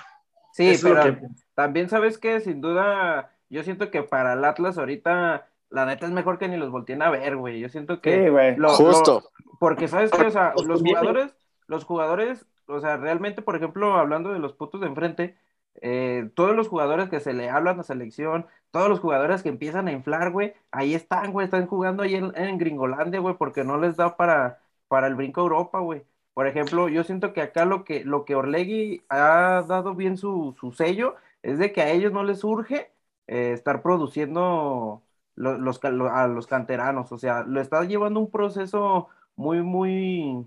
Sí, 0.54 0.70
Eso 0.70 0.88
pero 0.88 1.02
que- 1.02 1.20
también 1.54 1.90
sabes 1.90 2.16
que 2.16 2.40
sin 2.40 2.62
duda, 2.62 3.30
yo 3.50 3.62
siento 3.62 3.90
que 3.90 4.02
para 4.02 4.32
el 4.32 4.42
Atlas 4.46 4.78
ahorita, 4.78 5.46
la 5.68 5.84
neta 5.84 6.06
es 6.06 6.12
mejor 6.12 6.38
que 6.38 6.48
ni 6.48 6.56
los 6.56 6.70
volteen 6.70 7.02
a 7.02 7.10
ver, 7.10 7.36
güey. 7.36 7.60
Yo 7.60 7.68
siento 7.68 8.00
que 8.00 8.24
Sí, 8.24 8.30
güey. 8.30 8.56
lo- 8.56 8.70
Justo. 8.70 9.20
lo- 9.44 9.56
porque 9.60 9.86
sabes 9.86 10.10
que, 10.10 10.22
o 10.24 10.30
sea, 10.30 10.54
los 10.66 10.80
jugadores, 10.80 11.36
los 11.68 11.84
jugadores, 11.84 12.46
o 12.66 12.80
sea, 12.80 12.96
realmente, 12.98 13.42
por 13.42 13.56
ejemplo, 13.56 13.94
hablando 13.94 14.32
de 14.32 14.40
los 14.40 14.54
putos 14.54 14.80
de 14.80 14.88
enfrente, 14.88 15.36
eh, 15.80 16.30
todos 16.34 16.56
los 16.56 16.68
jugadores 16.68 17.08
que 17.08 17.20
se 17.20 17.32
le 17.34 17.50
hablan 17.50 17.78
a 17.80 17.82
selección, 17.84 18.46
todos 18.70 18.88
los 18.88 19.00
jugadores 19.00 19.42
que 19.42 19.48
empiezan 19.48 19.88
a 19.88 19.92
inflar, 19.92 20.30
güey, 20.32 20.54
ahí 20.70 20.94
están, 20.94 21.32
güey, 21.32 21.44
están 21.46 21.66
jugando 21.66 22.02
ahí 22.02 22.14
en, 22.16 22.32
en 22.36 22.58
Gringolandia, 22.58 23.20
güey, 23.20 23.36
porque 23.36 23.64
no 23.64 23.78
les 23.78 23.96
da 23.96 24.16
para, 24.16 24.60
para 24.88 25.06
el 25.06 25.14
brinco 25.14 25.40
a 25.40 25.44
Europa, 25.44 25.78
güey. 25.80 26.04
Por 26.34 26.46
ejemplo, 26.46 26.88
yo 26.88 27.04
siento 27.04 27.32
que 27.32 27.42
acá 27.42 27.64
lo 27.64 27.84
que, 27.84 28.04
lo 28.04 28.24
que 28.24 28.34
Orlegui 28.36 29.04
ha 29.08 29.64
dado 29.68 29.94
bien 29.94 30.16
su, 30.16 30.54
su 30.60 30.72
sello 30.72 31.16
es 31.42 31.58
de 31.58 31.72
que 31.72 31.82
a 31.82 31.90
ellos 31.90 32.12
no 32.12 32.22
les 32.24 32.44
urge 32.44 32.92
eh, 33.26 33.52
estar 33.52 33.82
produciendo 33.82 35.02
lo- 35.34 35.58
los, 35.58 35.80
a 35.84 36.26
los 36.28 36.46
canteranos, 36.46 37.12
o 37.12 37.18
sea, 37.18 37.42
lo 37.44 37.60
está 37.60 37.84
llevando 37.84 38.20
un 38.20 38.30
proceso 38.30 39.08
muy, 39.36 39.62
muy 39.62 40.46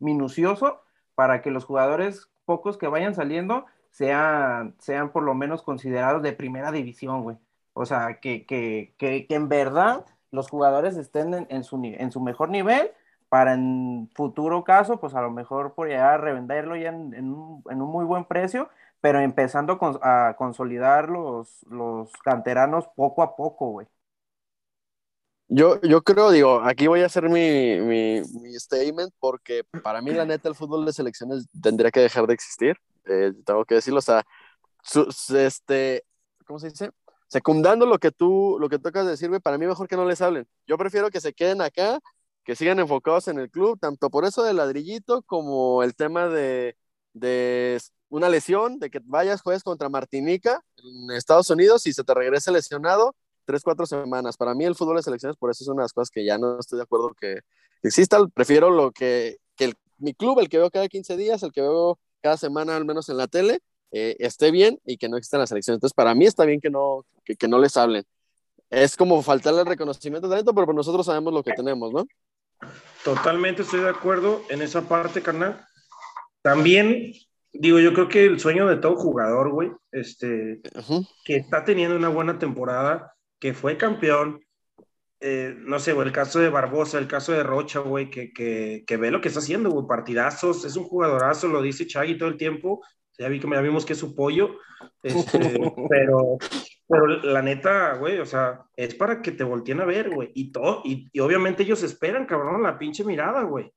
minucioso 0.00 0.82
para 1.14 1.42
que 1.42 1.50
los 1.50 1.64
jugadores 1.64 2.30
pocos 2.44 2.78
que 2.78 2.88
vayan 2.88 3.14
saliendo 3.14 3.66
sean, 3.90 4.74
sean 4.78 5.12
por 5.12 5.22
lo 5.22 5.34
menos 5.34 5.62
considerados 5.62 6.22
de 6.22 6.32
primera 6.32 6.72
división, 6.72 7.22
güey. 7.22 7.36
O 7.72 7.86
sea, 7.86 8.20
que, 8.20 8.46
que, 8.46 8.94
que, 8.98 9.26
que 9.26 9.34
en 9.34 9.48
verdad 9.48 10.04
los 10.30 10.48
jugadores 10.48 10.96
estén 10.96 11.34
en, 11.34 11.46
en 11.50 11.64
su, 11.64 11.80
en 11.84 12.12
su 12.12 12.20
mejor 12.20 12.50
nivel 12.50 12.90
para 13.28 13.54
en 13.54 14.10
futuro 14.14 14.64
caso, 14.64 14.98
pues 15.00 15.14
a 15.14 15.22
lo 15.22 15.30
mejor 15.30 15.74
por 15.74 15.88
ya 15.88 16.16
revenderlo 16.16 16.76
ya 16.76 16.88
en, 16.90 17.14
en 17.14 17.32
un, 17.32 17.62
en 17.70 17.80
un 17.82 17.90
muy 17.90 18.04
buen 18.04 18.24
precio, 18.24 18.68
pero 19.00 19.20
empezando 19.20 19.78
con- 19.78 19.98
a 20.02 20.34
consolidar 20.36 21.08
los, 21.08 21.64
los 21.70 22.12
canteranos 22.24 22.88
poco 22.88 23.22
a 23.22 23.36
poco, 23.36 23.66
güey. 23.70 23.86
Yo, 25.52 25.80
yo 25.82 26.00
creo, 26.02 26.30
digo, 26.30 26.60
aquí 26.62 26.86
voy 26.86 27.00
a 27.02 27.06
hacer 27.06 27.28
mi, 27.28 27.80
mi, 27.80 28.20
mi 28.40 28.54
statement 28.54 29.12
porque 29.18 29.64
para 29.82 30.00
mí 30.00 30.12
la 30.12 30.24
neta 30.24 30.48
el 30.48 30.54
fútbol 30.54 30.86
de 30.86 30.92
selecciones 30.92 31.46
tendría 31.60 31.90
que 31.90 31.98
dejar 31.98 32.28
de 32.28 32.34
existir, 32.34 32.76
eh, 33.06 33.32
tengo 33.44 33.64
que 33.64 33.74
decirlo, 33.74 33.98
o 33.98 34.02
sea, 34.02 34.22
su- 34.84 35.08
este, 35.36 36.04
¿cómo 36.46 36.60
se 36.60 36.70
dice? 36.70 36.90
Secundando 37.26 37.84
lo 37.84 37.98
que 37.98 38.12
tú, 38.12 38.58
lo 38.60 38.68
que 38.68 38.78
tocas 38.78 39.06
decir, 39.08 39.28
güey, 39.28 39.40
para 39.40 39.58
mí 39.58 39.66
mejor 39.66 39.88
que 39.88 39.96
no 39.96 40.04
les 40.04 40.20
hablen. 40.20 40.46
Yo 40.68 40.78
prefiero 40.78 41.10
que 41.10 41.20
se 41.20 41.32
queden 41.32 41.62
acá, 41.62 41.98
que 42.44 42.54
sigan 42.54 42.78
enfocados 42.78 43.26
en 43.26 43.40
el 43.40 43.50
club, 43.50 43.76
tanto 43.80 44.08
por 44.08 44.24
eso 44.24 44.44
del 44.44 44.56
ladrillito 44.56 45.22
como 45.22 45.82
el 45.82 45.96
tema 45.96 46.28
de, 46.28 46.76
de 47.12 47.80
una 48.08 48.28
lesión, 48.28 48.78
de 48.78 48.88
que 48.90 49.00
vayas, 49.02 49.42
juegues 49.42 49.64
contra 49.64 49.88
Martinica 49.88 50.62
en 50.76 51.16
Estados 51.16 51.50
Unidos 51.50 51.86
y 51.88 51.92
se 51.92 52.04
te 52.04 52.14
regrese 52.14 52.52
lesionado 52.52 53.16
tres, 53.50 53.62
cuatro 53.62 53.84
semanas. 53.86 54.36
Para 54.36 54.54
mí 54.54 54.64
el 54.64 54.74
fútbol 54.76 54.96
de 54.96 55.02
selecciones, 55.02 55.36
por 55.36 55.50
eso 55.50 55.64
es 55.64 55.68
una 55.68 55.82
de 55.82 55.84
las 55.84 55.92
cosas 55.92 56.10
que 56.10 56.24
ya 56.24 56.38
no 56.38 56.58
estoy 56.60 56.76
de 56.78 56.84
acuerdo 56.84 57.12
que 57.20 57.40
exista. 57.82 58.18
Prefiero 58.32 58.70
lo 58.70 58.92
que, 58.92 59.38
que 59.56 59.64
el- 59.66 59.74
mi 59.98 60.14
club, 60.14 60.38
el 60.40 60.48
que 60.48 60.58
veo 60.58 60.70
cada 60.70 60.88
15 60.88 61.16
días, 61.16 61.42
el 61.42 61.52
que 61.52 61.60
veo 61.60 61.98
cada 62.22 62.36
semana 62.36 62.76
al 62.76 62.84
menos 62.84 63.08
en 63.08 63.16
la 63.16 63.26
tele, 63.26 63.60
eh, 63.92 64.16
esté 64.20 64.50
bien 64.50 64.78
y 64.84 64.96
que 64.98 65.08
no 65.08 65.16
existan 65.16 65.40
las 65.40 65.50
elecciones. 65.50 65.78
Entonces, 65.78 65.94
para 65.94 66.14
mí 66.14 66.24
está 66.26 66.44
bien 66.44 66.60
que 66.60 66.70
no, 66.70 67.04
que, 67.24 67.34
que 67.34 67.48
no 67.48 67.58
les 67.58 67.76
hablen. 67.76 68.04
Es 68.70 68.96
como 68.96 69.20
faltarle 69.22 69.60
el 69.60 69.66
reconocimiento 69.66 70.28
de 70.28 70.32
talento, 70.32 70.54
pero 70.54 70.66
pues 70.66 70.76
nosotros 70.76 71.04
sabemos 71.06 71.32
lo 71.34 71.42
que 71.42 71.52
tenemos, 71.52 71.92
¿no? 71.92 72.06
Totalmente 73.04 73.62
estoy 73.62 73.80
de 73.80 73.88
acuerdo 73.88 74.42
en 74.48 74.62
esa 74.62 74.82
parte, 74.82 75.22
carnal. 75.22 75.64
También, 76.42 77.12
digo, 77.52 77.78
yo 77.80 77.92
creo 77.94 78.08
que 78.08 78.24
el 78.26 78.38
sueño 78.38 78.66
de 78.68 78.76
todo 78.76 78.96
jugador, 78.96 79.50
güey, 79.50 79.70
este, 79.92 80.60
Ujú. 80.78 81.04
que 81.24 81.36
está 81.36 81.64
teniendo 81.64 81.96
una 81.96 82.08
buena 82.08 82.38
temporada, 82.38 83.14
que 83.40 83.52
fue 83.54 83.76
campeón, 83.76 84.40
eh, 85.20 85.54
no 85.58 85.78
sé, 85.80 85.92
güey, 85.92 86.06
el 86.06 86.12
caso 86.12 86.38
de 86.38 86.48
Barbosa, 86.48 86.98
el 86.98 87.06
caso 87.08 87.32
de 87.32 87.42
Rocha, 87.42 87.80
güey, 87.80 88.08
que, 88.10 88.32
que, 88.32 88.84
que 88.86 88.96
ve 88.96 89.10
lo 89.10 89.20
que 89.20 89.28
está 89.28 89.40
haciendo, 89.40 89.70
güey, 89.70 89.86
partidazos, 89.88 90.64
es 90.64 90.76
un 90.76 90.84
jugadorazo, 90.84 91.48
lo 91.48 91.60
dice 91.60 91.86
Chagui 91.86 92.16
todo 92.16 92.28
el 92.28 92.36
tiempo, 92.36 92.82
ya, 93.18 93.28
vi 93.28 93.40
ya 93.40 93.60
vimos 93.60 93.84
que 93.84 93.94
es 93.94 93.98
su 93.98 94.14
pollo, 94.14 94.56
este, 95.02 95.38
pero, 95.90 96.38
pero 96.88 97.06
la 97.06 97.42
neta, 97.42 97.94
güey, 97.96 98.18
o 98.18 98.24
sea, 98.26 98.62
es 98.76 98.94
para 98.94 99.20
que 99.20 99.32
te 99.32 99.44
volteen 99.44 99.80
a 99.80 99.84
ver, 99.84 100.10
güey, 100.10 100.30
y 100.34 100.52
todo, 100.52 100.80
y, 100.84 101.08
y 101.12 101.20
obviamente 101.20 101.64
ellos 101.64 101.82
esperan, 101.82 102.24
cabrón, 102.26 102.62
la 102.62 102.78
pinche 102.78 103.04
mirada, 103.04 103.42
güey. 103.42 103.70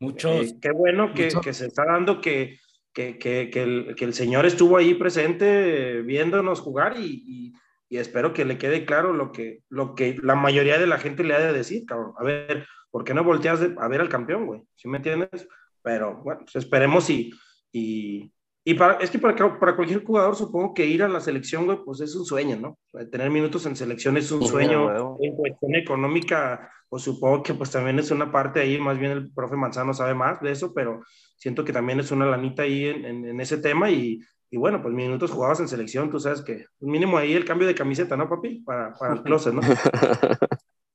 Muchos, 0.00 0.46
Eh, 0.46 0.54
qué 0.60 0.70
bueno 0.72 1.12
que, 1.14 1.24
mucho- 1.26 1.40
que 1.42 1.52
se 1.52 1.66
está 1.66 1.84
dando 1.86 2.20
que, 2.20 2.58
que, 2.92 3.18
que, 3.18 3.50
que 3.50 3.62
el, 3.62 3.94
que 3.94 4.04
el 4.06 4.14
señor 4.14 4.44
estuvo 4.46 4.76
ahí 4.78 4.94
presente 4.94 5.98
eh, 5.98 6.02
viéndonos 6.02 6.60
jugar 6.60 6.96
y, 6.98 7.22
y- 7.26 7.52
y 7.90 7.98
espero 7.98 8.32
que 8.32 8.44
le 8.46 8.56
quede 8.56 8.86
claro 8.86 9.12
lo 9.12 9.32
que, 9.32 9.64
lo 9.68 9.94
que 9.94 10.16
la 10.22 10.36
mayoría 10.36 10.78
de 10.78 10.86
la 10.86 10.98
gente 10.98 11.24
le 11.24 11.34
ha 11.34 11.40
de 11.40 11.52
decir, 11.52 11.84
cabrón. 11.86 12.12
A 12.18 12.24
ver, 12.24 12.66
¿por 12.90 13.04
qué 13.04 13.12
no 13.12 13.24
volteas 13.24 13.60
de- 13.60 13.74
a 13.78 13.88
ver 13.88 14.00
al 14.00 14.08
campeón, 14.08 14.46
güey? 14.46 14.62
¿Sí 14.76 14.88
me 14.88 14.98
entiendes? 14.98 15.48
Pero 15.82 16.22
bueno, 16.22 16.40
pues 16.42 16.56
esperemos 16.56 17.10
y, 17.10 17.32
y, 17.72 18.32
Y 18.64 18.74
para, 18.74 18.98
es 18.98 19.10
que 19.10 19.18
para, 19.18 19.34
para 19.58 19.74
cualquier 19.74 20.04
jugador 20.04 20.36
supongo 20.36 20.72
que 20.72 20.86
ir 20.86 21.02
a 21.02 21.08
la 21.08 21.20
selección, 21.20 21.64
güey, 21.66 21.78
pues 21.84 22.00
es 22.00 22.14
un 22.14 22.24
sueño, 22.24 22.56
¿no? 22.56 22.78
Tener 23.10 23.28
minutos 23.30 23.66
en 23.66 23.74
selección 23.74 24.16
es 24.16 24.30
un 24.30 24.46
sueño. 24.46 25.16
en 25.20 25.34
cuestión 25.34 25.74
económica, 25.74 26.70
pues 26.88 27.02
supongo 27.02 27.42
que 27.42 27.54
pues 27.54 27.70
también 27.70 27.98
es 27.98 28.10
una 28.12 28.30
parte 28.30 28.60
ahí, 28.60 28.78
más 28.78 28.98
bien 28.98 29.12
el 29.12 29.32
profe 29.32 29.56
Manzano 29.56 29.94
sabe 29.94 30.14
más 30.14 30.40
de 30.42 30.52
eso, 30.52 30.72
pero 30.74 31.02
siento 31.36 31.64
que 31.64 31.72
también 31.72 32.00
es 32.00 32.10
una 32.12 32.26
lanita 32.26 32.62
ahí 32.62 32.84
en, 32.84 33.24
en, 33.24 33.40
ese 33.40 33.58
tema 33.58 33.90
y, 33.90 34.20
y, 34.50 34.56
bueno, 34.56 34.82
pues 34.82 34.92
minutos 34.94 35.30
jugados 35.30 35.60
en 35.60 35.68
selección, 35.68 36.10
tú 36.10 36.18
sabes 36.18 36.42
que 36.42 36.66
mínimo 36.80 37.16
ahí 37.18 37.34
el 37.34 37.44
cambio 37.44 37.68
de 37.68 37.74
camiseta, 37.74 38.16
¿no, 38.16 38.28
papi? 38.28 38.60
Para, 38.60 38.92
para 38.94 39.14
el 39.14 39.22
closet, 39.22 39.54
¿no? 39.54 39.60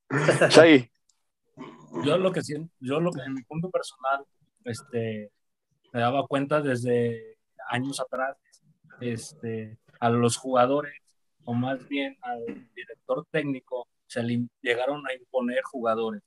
Yo 2.04 2.18
lo 2.18 2.32
que 2.32 2.42
siento, 2.42 2.74
yo 2.80 3.00
lo 3.00 3.12
que 3.12 3.22
en 3.22 3.34
mi 3.34 3.44
punto 3.44 3.70
personal, 3.70 4.26
este, 4.66 5.32
me 5.94 6.00
daba 6.02 6.28
cuenta 6.28 6.62
desde 6.62 7.38
años 7.70 8.00
atrás 8.00 8.38
este, 9.00 9.78
a 10.00 10.10
los 10.10 10.38
jugadores, 10.38 10.94
o 11.46 11.54
más 11.54 11.88
bien 11.88 12.18
al 12.22 12.46
director 12.76 13.26
técnico, 13.32 13.88
se 14.08 14.24
le 14.24 14.48
llegaron 14.62 15.08
a 15.08 15.14
imponer 15.14 15.62
jugadores. 15.64 16.22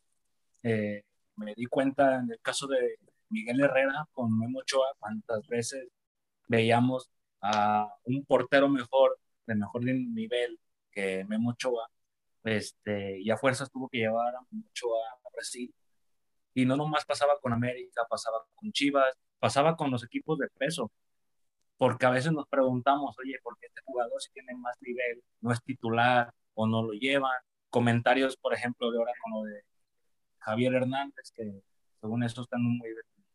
Eh, 0.63 1.03
me 1.37 1.55
di 1.55 1.67
cuenta 1.67 2.17
en 2.17 2.31
el 2.33 2.41
caso 2.41 2.67
de 2.67 2.99
Miguel 3.31 3.61
Herrera 3.61 4.09
con 4.13 4.37
Memo 4.39 4.61
Ochoa, 4.61 4.89
cuántas 4.99 5.47
veces 5.49 5.89
veíamos 6.49 7.11
a 7.41 7.95
un 8.05 8.25
portero 8.25 8.69
mejor, 8.69 9.19
de 9.47 9.55
mejor 9.55 9.85
nivel 9.85 10.59
que 10.91 11.25
Memo 11.27 11.51
Ochoa, 11.51 11.89
este, 12.45 13.21
y 13.21 13.31
a 13.31 13.37
fuerzas 13.37 13.71
tuvo 13.71 13.89
que 13.89 13.99
llevar 13.99 14.35
a 14.35 14.41
Memo 14.51 14.67
Ochoa 14.71 14.99
a 15.25 15.31
Brasil. 15.33 15.75
Y 16.55 16.67
no 16.67 16.77
nomás 16.77 17.05
pasaba 17.05 17.39
con 17.41 17.53
América, 17.53 18.03
pasaba 18.09 18.39
con 18.55 18.73
Chivas, 18.73 19.15
pasaba 19.39 19.77
con 19.77 19.91
los 19.91 20.05
equipos 20.05 20.39
de 20.39 20.49
peso 20.49 20.91
porque 21.79 22.07
a 22.07 22.11
veces 22.11 22.33
nos 22.33 22.47
preguntamos, 22.49 23.17
oye, 23.21 23.39
¿por 23.43 23.57
qué 23.59 23.67
este 23.67 23.81
jugador 23.85 24.21
si 24.21 24.33
tiene 24.33 24.55
más 24.57 24.77
nivel 24.83 25.23
no 25.41 25.53
es 25.53 25.63
titular 25.63 26.35
o 26.55 26.67
no 26.67 26.83
lo 26.83 26.93
llevan? 26.93 27.39
Comentarios, 27.71 28.37
por 28.37 28.53
ejemplo, 28.53 28.91
de 28.91 28.99
ahora 28.99 29.13
con 29.23 29.33
lo 29.33 29.43
de 29.45 29.63
Javier 30.41 30.75
Hernández, 30.75 31.31
que 31.33 31.63
según 32.01 32.25
eso 32.25 32.43
está 32.43 32.57
en 32.57 32.67
un 32.67 32.79
muy, 32.79 32.91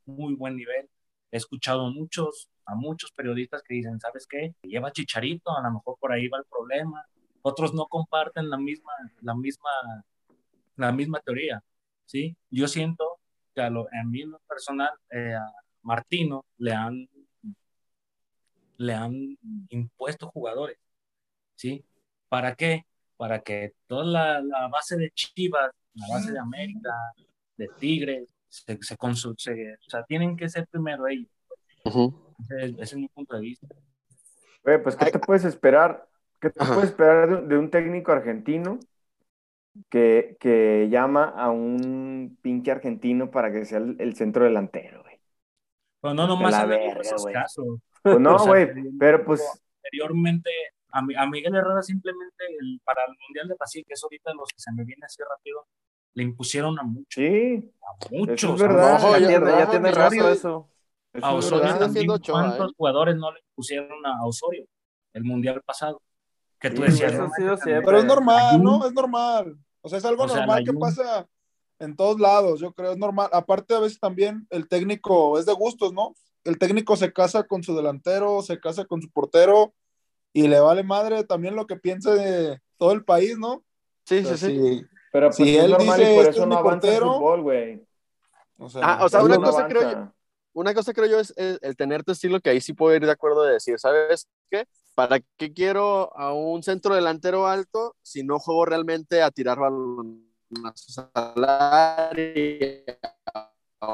muy 0.05 0.35
buen 0.35 0.57
nivel. 0.57 0.89
He 1.31 1.37
escuchado 1.37 1.89
muchos, 1.89 2.49
a 2.65 2.75
muchos 2.75 3.11
periodistas 3.11 3.61
que 3.63 3.75
dicen, 3.75 3.99
¿sabes 3.99 4.27
qué? 4.27 4.55
Lleva 4.63 4.91
Chicharito, 4.91 5.55
a 5.55 5.61
lo 5.61 5.71
mejor 5.71 5.97
por 5.99 6.11
ahí 6.11 6.27
va 6.27 6.39
el 6.39 6.45
problema. 6.45 7.05
Otros 7.41 7.73
no 7.73 7.87
comparten 7.87 8.49
la 8.49 8.57
misma, 8.57 8.93
la 9.21 9.35
misma, 9.35 9.69
la 10.77 10.91
misma 10.91 11.19
teoría, 11.19 11.61
¿sí? 12.05 12.37
Yo 12.49 12.67
siento 12.67 13.19
que 13.53 13.61
a 13.61 13.69
lo, 13.69 13.87
en 13.91 14.09
mí 14.09 14.23
personal, 14.47 14.91
eh, 15.09 15.33
a 15.33 15.51
Martino 15.81 16.45
le 16.57 16.73
han 16.73 17.09
le 18.77 18.93
han 18.93 19.37
impuesto 19.69 20.29
jugadores, 20.29 20.77
¿sí? 21.55 21.85
¿Para 22.29 22.55
qué? 22.55 22.85
Para 23.17 23.41
que 23.41 23.73
toda 23.87 24.41
la, 24.41 24.67
base 24.67 24.97
de 24.97 25.11
Chivas, 25.11 25.71
la 25.93 26.07
base 26.07 26.31
de 26.31 26.39
América, 26.39 26.91
de 27.57 27.69
Tigres, 27.79 28.27
se, 28.49 28.77
se, 28.81 28.95
o 28.95 29.35
sea, 29.37 30.03
tienen 30.07 30.35
que 30.35 30.49
ser 30.49 30.67
primero 30.67 31.07
ellos. 31.07 31.32
Ese, 31.83 32.81
es 32.81 32.95
mi 32.95 33.07
punto 33.07 33.35
de 33.35 33.41
vista. 33.41 33.67
Oye, 34.65 34.79
pues, 34.79 34.95
¿qué 34.95 35.11
te 35.11 35.19
puedes 35.19 35.45
esperar? 35.45 36.07
¿Qué 36.39 36.49
te 36.49 36.65
puedes 36.65 36.85
esperar 36.85 37.47
de, 37.47 37.57
un 37.57 37.69
técnico 37.69 38.11
argentino 38.11 38.79
que, 39.89 40.37
que, 40.39 40.87
llama 40.89 41.25
a 41.25 41.49
un 41.51 42.37
pinche 42.41 42.71
argentino 42.71 43.31
para 43.31 43.51
que 43.51 43.65
sea 43.65 43.79
el, 43.79 44.15
centro 44.15 44.45
delantero, 44.45 45.03
güey? 45.03 45.19
Pues 45.99 46.15
no 46.15 46.27
nomás 46.27 46.63
en 46.63 46.97
esos 46.99 47.25
casos. 47.25 47.79
Pues 48.01 48.19
no, 48.19 48.37
güey, 48.45 48.69
pero 48.99 49.23
pues... 49.23 49.41
Anteriormente, 49.83 50.49
a, 50.91 50.99
a, 50.99 51.29
Miguel 51.29 51.55
Herrera 51.55 51.81
simplemente 51.81 52.45
para 52.83 53.01
el 53.05 53.17
Mundial 53.27 53.49
de 53.49 53.55
Brasil, 53.55 53.83
que 53.87 53.93
es 53.93 54.03
ahorita 54.03 54.33
los 54.33 54.49
que 54.49 54.59
se 54.59 54.71
me 54.71 54.85
viene 54.85 55.05
así 55.05 55.21
rápido, 55.21 55.67
le 56.13 56.23
impusieron 56.23 56.79
a 56.79 56.83
muchos. 56.83 57.07
Sí. 57.15 57.71
A 57.81 58.13
muchos. 58.15 58.53
es 58.53 58.61
verdad, 58.61 59.19
ya 59.19 59.69
tiene 59.69 59.91
razón 59.91 60.31
eso. 60.31 60.72
A 61.21 61.33
Osorio 61.33 61.77
también, 61.77 62.07
¿cuántos 62.07 62.71
¿eh? 62.71 62.73
jugadores 62.77 63.15
no 63.15 63.31
le 63.31 63.39
impusieron 63.39 64.05
a 64.05 64.25
Osorio 64.25 64.65
el 65.13 65.23
Mundial 65.23 65.61
pasado? 65.65 66.01
Que 66.59 66.69
tú 66.69 66.81
decías, 66.81 67.13
no, 67.13 67.29
pero 67.65 67.97
es 67.97 68.05
normal, 68.05 68.63
¿no? 68.63 68.85
Es 68.85 68.93
normal. 68.93 69.57
O 69.81 69.89
sea, 69.89 69.97
es 69.97 70.05
algo 70.05 70.25
normal 70.25 70.63
que 70.63 70.73
pasa 70.73 71.27
en 71.79 71.95
todos 71.95 72.19
lados, 72.19 72.61
yo 72.61 72.71
creo, 72.71 72.91
es 72.91 72.97
normal. 72.97 73.29
Aparte, 73.33 73.75
a 73.75 73.79
veces 73.79 73.99
también 73.99 74.47
el 74.49 74.67
técnico 74.67 75.37
es 75.37 75.45
de 75.45 75.53
gustos, 75.53 75.91
¿no? 75.91 76.13
el 76.43 76.57
técnico 76.57 76.95
se 76.95 77.13
casa 77.13 77.43
con 77.43 77.63
su 77.63 77.75
delantero, 77.75 78.41
se 78.41 78.59
casa 78.59 78.85
con 78.85 79.01
su 79.01 79.09
portero 79.09 79.73
y 80.33 80.47
le 80.47 80.59
vale 80.59 80.83
madre 80.83 81.23
también 81.23 81.55
lo 81.55 81.67
que 81.67 81.75
piense 81.75 82.11
de 82.11 82.59
todo 82.77 82.91
el 82.91 83.03
país, 83.03 83.37
¿no? 83.37 83.63
Sí, 84.05 84.25
sí, 84.25 84.37
sí. 84.37 84.85
Pero 85.11 85.27
pues 85.27 85.37
si 85.37 85.55
él 85.55 85.75
dice, 85.77 86.15
por 86.15 86.27
eso 86.27 86.45
no 86.45 86.57
avanza 86.57 86.91
el 86.91 87.03
fútbol, 87.03 87.41
güey. 87.43 87.81
O 88.57 88.69
sea, 88.69 88.81
ah, 88.83 89.05
o 89.05 89.09
sea 89.09 89.23
una, 89.23 89.37
cosa 89.37 89.67
creo 89.67 89.91
yo, 89.91 90.13
una 90.53 90.73
cosa 90.73 90.93
creo 90.93 91.07
yo 91.07 91.19
es 91.19 91.33
el, 91.37 91.59
el 91.61 91.75
tener 91.75 92.03
tu 92.03 92.11
estilo 92.11 92.39
que 92.39 92.49
ahí 92.49 92.61
sí 92.61 92.73
puedo 92.73 92.95
ir 92.95 93.05
de 93.05 93.11
acuerdo 93.11 93.43
de 93.43 93.53
decir, 93.53 93.79
¿sabes 93.79 94.27
qué? 94.49 94.65
¿Para 94.95 95.19
qué 95.37 95.53
quiero 95.53 96.15
a 96.17 96.33
un 96.33 96.63
centro 96.63 96.95
delantero 96.95 97.47
alto 97.47 97.95
si 98.01 98.23
no 98.23 98.39
juego 98.39 98.65
realmente 98.65 99.21
a 99.21 99.31
tirar 99.31 99.59
balón 99.59 100.27
a 101.13 102.11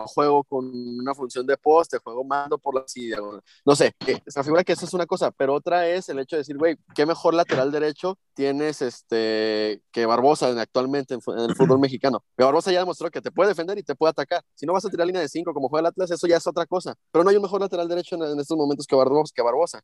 juego 0.08 0.44
con 0.44 0.66
una 0.66 1.14
función 1.16 1.46
de 1.46 1.58
poste, 1.58 1.98
juego 2.00 2.24
mando 2.24 2.58
por 2.58 2.76
la 2.76 2.88
silla, 2.88 3.18
no 3.66 3.76
sé, 3.76 3.94
se 4.26 4.44
figura 4.44 4.64
que 4.64 4.74
eso 4.74 4.86
es 4.86 4.94
una 4.94 5.06
cosa, 5.06 5.32
pero 5.32 5.54
otra 5.54 5.88
es 5.88 6.10
el 6.10 6.20
hecho 6.20 6.36
de 6.36 6.42
decir, 6.42 6.58
güey, 6.58 6.78
qué 6.96 7.06
mejor 7.06 7.34
lateral 7.34 7.72
derecho 7.72 8.18
tienes 8.34 8.82
este 8.82 9.82
que 9.92 10.06
Barbosa 10.06 10.50
actualmente 10.62 11.14
en, 11.14 11.22
el 11.40 11.56
fútbol 11.56 11.80
mexicano. 11.80 12.24
Pero 12.36 12.48
Barbosa 12.48 12.72
ya 12.72 12.80
demostró 12.80 13.10
que 13.12 13.22
te 13.22 13.32
puede 13.32 13.50
defender 13.50 13.78
y 13.78 13.84
te 13.84 13.96
puede 13.96 14.12
atacar. 14.12 14.44
Si 14.56 14.66
no 14.66 14.74
vas 14.74 14.86
a 14.86 14.90
tirar 14.90 15.08
línea 15.08 15.22
de 15.22 15.30
5 15.30 15.54
como 15.54 15.70
juega 15.70 15.82
el 15.82 15.86
Atlas, 15.88 16.12
eso 16.12 16.28
ya 16.28 16.38
es 16.38 16.48
otra 16.48 16.66
cosa. 16.66 16.96
Pero 17.12 17.24
no 17.24 17.30
hay 17.30 17.36
un 17.36 17.42
mejor 17.42 17.62
lateral 17.62 17.88
derecho 17.88 18.16
en, 18.16 18.40
estos 18.40 18.58
momentos 18.58 18.86
que 18.88 18.96
Barbosa. 18.96 19.34
Que 19.36 19.42
Barbosa. 19.42 19.82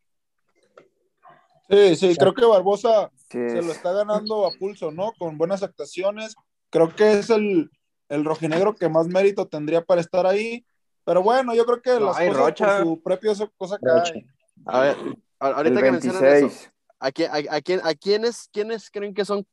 Sí, 1.69 1.95
sí, 1.95 2.15
creo 2.15 2.33
que 2.33 2.45
Barbosa 2.45 3.11
se 3.29 3.61
lo 3.61 3.71
está 3.71 3.91
ganando 3.91 4.45
a 4.45 4.51
pulso, 4.51 4.91
¿no? 4.91 5.11
Con 5.17 5.37
buenas 5.37 5.63
actuaciones. 5.63 6.35
Creo 6.69 6.95
que 6.95 7.19
es 7.19 7.29
el, 7.29 7.69
el 8.09 8.25
rojinegro 8.25 8.75
que 8.75 8.89
más 8.89 9.07
mérito 9.07 9.47
tendría 9.47 9.83
para 9.83 10.01
estar 10.01 10.25
ahí. 10.25 10.65
Pero 11.03 11.21
bueno, 11.21 11.53
yo 11.53 11.65
creo 11.65 11.81
que 11.81 11.99
las 11.99 12.17
cosas 12.17 12.53
por 12.53 12.83
su 12.83 13.01
propia 13.03 13.33
cosa 13.57 13.77
que 13.77 14.25
A 14.65 14.79
ver, 14.79 14.97
ahorita 15.39 15.81
que 15.81 15.91
mencionan 15.91 16.25
eso, 16.25 16.69
¿a, 16.99 17.11
quién, 17.11 17.29
a, 17.31 17.61
quién, 17.61 17.81
a 17.83 17.93
quiénes, 17.93 18.49
quiénes 18.51 18.89
creen 18.89 19.13
que 19.13 19.25
son 19.25 19.45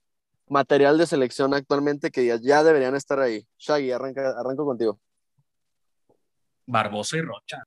material 0.48 0.98
de 0.98 1.06
selección 1.06 1.52
actualmente 1.54 2.10
que 2.10 2.24
ya, 2.26 2.38
ya 2.40 2.64
deberían 2.64 2.94
estar 2.94 3.20
ahí? 3.20 3.46
Shaggy, 3.58 3.92
arranca, 3.92 4.30
arranco 4.38 4.64
contigo. 4.64 4.98
Barbosa 6.66 7.18
y 7.18 7.20
Rocha. 7.20 7.64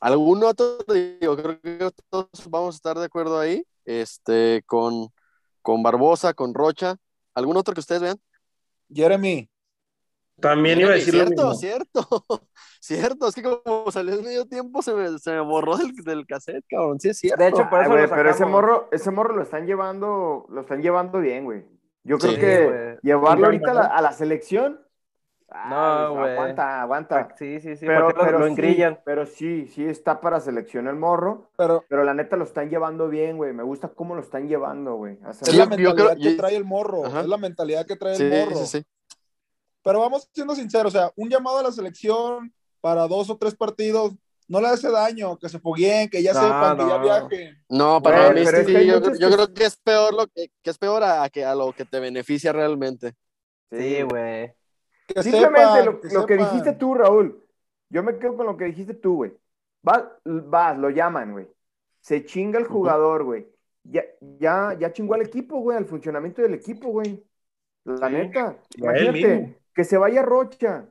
¿Algún 0.00 0.42
otro? 0.42 0.78
Digo, 0.88 1.36
creo 1.36 1.60
que 1.60 1.92
todos 2.08 2.28
vamos 2.48 2.74
a 2.74 2.76
estar 2.76 2.98
de 2.98 3.04
acuerdo 3.04 3.38
ahí. 3.38 3.64
Este, 3.84 4.62
con, 4.66 5.08
con 5.62 5.82
Barbosa, 5.82 6.32
con 6.32 6.54
Rocha. 6.54 6.96
¿Algún 7.34 7.56
otro 7.56 7.74
que 7.74 7.80
ustedes 7.80 8.00
vean? 8.00 8.20
Jeremy. 8.92 9.48
También 10.40 10.80
iba 10.80 10.90
a 10.90 10.94
decir 10.94 11.14
cierto, 11.14 11.42
lo 11.42 11.54
Cierto, 11.54 12.02
cierto, 12.80 13.28
es 13.28 13.34
que 13.34 13.42
como 13.42 13.90
salió 13.90 14.14
en 14.14 14.24
medio 14.24 14.46
tiempo 14.46 14.82
se 14.82 14.94
me, 14.94 15.18
se 15.18 15.32
me 15.32 15.40
borró 15.40 15.76
del, 15.76 15.94
del, 15.96 16.26
cassette, 16.26 16.64
cabrón, 16.68 16.98
sí 17.00 17.10
es 17.10 17.18
cierto. 17.18 17.42
De 17.42 17.50
hecho, 17.50 17.68
por 17.68 17.82
eso 17.82 18.14
pero 18.14 18.30
ese 18.30 18.46
morro, 18.46 18.88
ese 18.92 19.10
morro 19.10 19.36
lo 19.36 19.42
están 19.42 19.66
llevando, 19.66 20.46
lo 20.48 20.60
están 20.62 20.82
llevando 20.82 21.20
bien, 21.20 21.44
güey. 21.44 21.64
Yo 22.02 22.18
creo 22.18 22.34
que 22.38 22.98
llevarlo 23.02 23.46
ahorita 23.46 23.70
a 23.72 23.74
la, 23.74 23.86
a 23.86 24.00
la 24.00 24.12
selección, 24.12 24.80
no, 25.68 26.14
güey. 26.14 26.32
Aguanta, 26.32 26.82
aguanta. 26.82 27.28
Sí, 27.36 27.60
sí, 27.60 27.76
sí. 27.76 27.84
Pero, 27.86 28.14
pero 28.14 28.38
lo 28.38 28.46
engrillan. 28.46 28.94
Sí, 28.94 29.00
pero 29.04 29.26
sí, 29.26 29.66
sí 29.66 29.84
está 29.84 30.20
para 30.20 30.38
selección 30.40 30.86
el 30.86 30.96
morro. 30.96 31.50
Pero, 31.56 31.84
pero 31.88 32.04
la 32.04 32.14
neta 32.14 32.36
lo 32.36 32.44
están 32.44 32.70
llevando 32.70 33.08
bien, 33.08 33.36
güey. 33.36 33.52
Me 33.52 33.64
gusta 33.64 33.88
cómo 33.88 34.14
lo 34.14 34.20
están 34.20 34.48
llevando, 34.48 34.94
güey. 34.94 35.18
Es 35.28 35.54
la 35.54 35.66
mentalidad 35.66 36.16
que 36.16 36.34
trae 36.34 36.56
el 36.56 36.64
morro. 36.64 37.06
Es 37.06 37.26
la 37.26 37.36
mentalidad 37.36 37.86
que 37.86 37.96
trae 37.96 38.16
el 38.16 38.30
morro. 38.30 38.56
Sí, 38.56 38.66
sí, 38.66 38.78
sí. 38.78 38.86
Pero 39.82 40.00
vamos 40.00 40.28
siendo 40.32 40.54
sinceros, 40.54 40.94
o 40.94 40.98
sea, 40.98 41.12
un 41.16 41.28
llamado 41.28 41.58
a 41.58 41.62
la 41.62 41.72
selección 41.72 42.52
para 42.80 43.06
dos 43.06 43.30
o 43.30 43.36
tres 43.36 43.54
partidos 43.54 44.12
no 44.50 44.60
le 44.60 44.66
hace 44.66 44.90
daño, 44.90 45.38
que 45.38 45.48
se 45.48 45.60
fogueen, 45.60 46.10
que 46.10 46.20
ya 46.24 46.34
sepan, 46.34 46.76
que 46.76 46.84
ya 46.84 46.98
viajen. 46.98 47.64
No, 47.68 48.02
para 48.02 48.32
mí 48.32 48.44
sí, 48.44 48.84
yo, 48.84 49.00
creo 49.00 49.54
que 49.54 49.64
es 49.64 49.76
peor 49.76 50.12
lo 50.12 50.26
que, 50.26 50.50
es 50.64 50.76
peor 50.76 51.04
a, 51.04 51.28
que 51.30 51.44
a 51.44 51.54
lo 51.54 51.72
que 51.72 51.84
te 51.84 52.00
beneficia 52.00 52.52
realmente. 52.52 53.14
Sí, 53.70 54.02
güey. 54.02 54.52
Simplemente 55.22 56.10
lo, 56.12 56.26
que 56.26 56.36
dijiste 56.36 56.72
tú, 56.72 56.94
Raúl. 56.94 57.46
Yo 57.90 58.02
me 58.02 58.18
quedo 58.18 58.36
con 58.36 58.46
lo 58.46 58.56
que 58.56 58.64
dijiste 58.64 58.94
tú, 58.94 59.16
güey. 59.16 59.32
Vas, 59.82 60.02
vas, 60.24 60.76
lo 60.76 60.90
llaman, 60.90 61.30
güey. 61.30 61.46
Se 62.00 62.24
chinga 62.24 62.58
el 62.58 62.66
jugador, 62.66 63.22
güey. 63.22 63.46
Ya, 63.84 64.02
ya, 64.20 64.76
ya 64.76 64.92
chingó 64.92 65.14
al 65.14 65.22
equipo, 65.22 65.60
güey, 65.60 65.78
al 65.78 65.86
funcionamiento 65.86 66.42
del 66.42 66.54
equipo, 66.54 66.88
güey. 66.88 67.24
La 67.84 68.08
neta. 68.08 68.58
Imagínate, 68.76 69.59
que 69.74 69.84
se 69.84 69.96
vaya 69.98 70.22
Rocha 70.22 70.86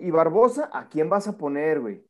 y 0.00 0.10
Barbosa, 0.10 0.70
¿a 0.72 0.88
quién 0.88 1.08
vas 1.08 1.26
a 1.28 1.36
poner, 1.36 1.80
güey? 1.80 2.04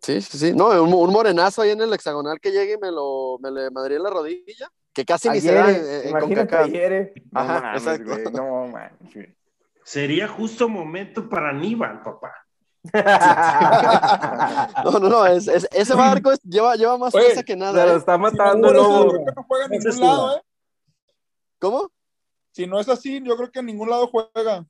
Sí, 0.00 0.20
sí, 0.22 0.38
sí. 0.38 0.52
No, 0.54 0.68
un, 0.82 0.92
un 0.94 1.12
morenazo 1.12 1.62
ahí 1.62 1.70
en 1.70 1.80
el 1.80 1.92
hexagonal 1.92 2.40
que 2.40 2.50
llegue 2.52 2.74
y 2.74 2.78
me 2.78 2.90
lo 2.90 3.38
me 3.40 3.50
le 3.50 3.70
madría 3.70 3.96
en 3.98 4.02
la 4.04 4.10
rodilla. 4.10 4.70
Que 4.94 5.04
casi 5.04 5.28
ni 5.30 5.40
se 5.40 5.52
da 5.54 5.70
en, 5.70 5.76
Ayer, 5.76 6.02
en 6.04 6.10
imagínate 6.10 6.40
CONCACAF. 6.48 6.66
ayer. 6.66 7.12
No 7.30 7.40
Ajá, 7.40 7.60
mames, 7.62 7.82
exacto. 7.82 8.12
güey, 8.12 8.24
No 8.32 8.70
güey. 9.12 9.36
Sería 9.84 10.28
justo 10.28 10.68
momento 10.68 11.28
para 11.28 11.50
Aníbal, 11.50 12.02
papá. 12.02 12.32
No, 14.84 14.98
no, 14.98 15.08
no, 15.08 15.26
es- 15.26 15.48
es- 15.48 15.68
ese 15.72 15.94
barco 15.94 16.32
es- 16.32 16.42
lleva, 16.42 16.74
lleva 16.76 16.98
más 16.98 17.14
Oye, 17.14 17.24
fuerza 17.24 17.42
que 17.42 17.52
Se 17.54 17.58
nada. 17.58 17.86
lo 17.86 17.92
¿eh? 17.92 17.96
está 17.96 18.14
Si 18.16 18.18
no 18.18 18.22
matando 18.30 18.68
eso, 18.70 19.08
creo 19.08 19.24
que 19.24 19.32
no 19.36 19.44
juega 19.48 19.64
en 19.66 19.70
ningún 19.70 20.00
lado. 20.00 20.36
¿eh? 20.36 20.42
¿Cómo? 21.58 21.90
Si 22.52 22.66
no 22.66 22.80
es 22.80 22.88
así, 22.88 23.22
yo 23.22 23.36
creo 23.36 23.50
que 23.50 23.60
en 23.60 23.66
ningún 23.66 23.88
lado 23.90 24.08
juega. 24.08 24.66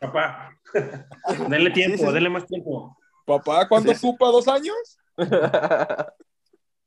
Papá. 0.00 0.56
denle 1.48 1.70
tiempo, 1.70 2.10
denle 2.12 2.30
más 2.30 2.46
tiempo. 2.46 2.96
Papá, 3.26 3.68
¿cuánto 3.68 3.92
Sí, 3.92 3.98
sí. 4.00 4.06
ocupa? 4.08 4.26
¿Dos 4.28 4.48
años? 4.48 4.76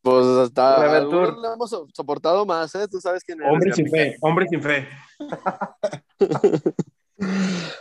Pues 0.02 0.24
hasta 0.28 1.00
le 1.02 1.48
hemos 1.54 1.68
so- 1.72 1.88
soportado 1.92 2.46
más, 2.46 2.76
¿eh? 2.76 2.88
Tú 2.88 3.02
sabes 3.02 3.24
quién 3.24 3.42
eres. 3.42 3.52
Hombre 3.52 3.74
sin 3.74 3.90
fe, 3.90 4.16
hombre 4.22 4.46
sin 4.48 4.62
fe. 4.62 4.88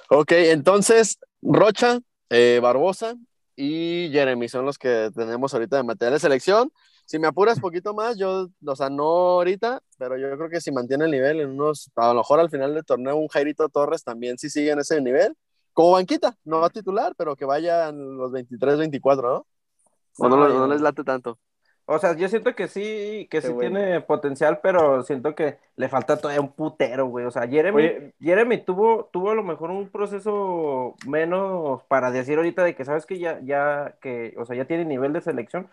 Ok, 0.08 0.32
entonces, 0.32 1.18
Rocha, 1.42 1.98
eh, 2.30 2.60
Barbosa 2.62 3.14
y 3.56 4.08
Jeremy 4.10 4.48
son 4.48 4.64
los 4.64 4.78
que 4.78 5.10
tenemos 5.14 5.52
ahorita 5.52 5.76
de 5.76 5.82
material 5.82 6.14
de 6.14 6.20
selección. 6.20 6.70
Si 7.06 7.18
me 7.18 7.26
apuras 7.26 7.60
poquito 7.60 7.94
más, 7.94 8.16
yo, 8.16 8.48
o 8.64 8.76
sea, 8.76 8.88
no 8.88 9.04
ahorita, 9.04 9.82
pero 9.98 10.16
yo 10.16 10.36
creo 10.36 10.48
que 10.48 10.60
si 10.60 10.72
mantiene 10.72 11.04
el 11.04 11.10
nivel 11.10 11.40
en 11.40 11.50
unos, 11.50 11.90
a 11.96 12.08
lo 12.08 12.14
mejor 12.14 12.40
al 12.40 12.50
final 12.50 12.74
del 12.74 12.84
torneo, 12.84 13.16
un 13.16 13.28
Jairito 13.28 13.68
Torres 13.68 14.04
también 14.04 14.38
si 14.38 14.48
sigue 14.48 14.70
en 14.70 14.78
ese 14.78 15.00
nivel, 15.00 15.36
como 15.74 15.92
banquita, 15.92 16.36
no 16.44 16.60
va 16.60 16.68
a 16.68 16.70
titular, 16.70 17.14
pero 17.16 17.36
que 17.36 17.44
vayan 17.44 18.16
los 18.16 18.30
23, 18.32 18.78
24, 18.78 19.28
¿no? 19.28 19.46
O 20.18 20.28
no, 20.28 20.48
No, 20.48 20.66
les 20.68 20.80
late 20.80 21.02
tanto. 21.02 21.38
O 21.86 21.98
sea, 21.98 22.16
yo 22.16 22.28
siento 22.28 22.54
que 22.54 22.66
sí, 22.66 23.28
que 23.30 23.40
Qué 23.40 23.42
sí 23.42 23.52
bueno. 23.52 23.78
tiene 23.78 24.00
potencial, 24.00 24.60
pero 24.62 25.02
siento 25.02 25.34
que 25.34 25.58
le 25.76 25.88
falta 25.90 26.16
todavía 26.16 26.40
un 26.40 26.52
putero, 26.52 27.06
güey. 27.08 27.26
O 27.26 27.30
sea, 27.30 27.46
Jeremy, 27.46 27.76
Oye, 27.76 28.14
Jeremy 28.20 28.64
tuvo, 28.64 29.10
tuvo 29.12 29.32
a 29.32 29.34
lo 29.34 29.42
mejor 29.42 29.70
un 29.70 29.90
proceso 29.90 30.94
menos 31.06 31.82
para 31.84 32.10
decir 32.10 32.38
ahorita 32.38 32.64
de 32.64 32.74
que 32.74 32.86
sabes 32.86 33.04
que 33.04 33.18
ya, 33.18 33.38
ya, 33.42 33.96
que, 34.00 34.34
o 34.38 34.46
sea, 34.46 34.56
ya 34.56 34.64
tiene 34.64 34.86
nivel 34.86 35.12
de 35.12 35.20
selección. 35.20 35.68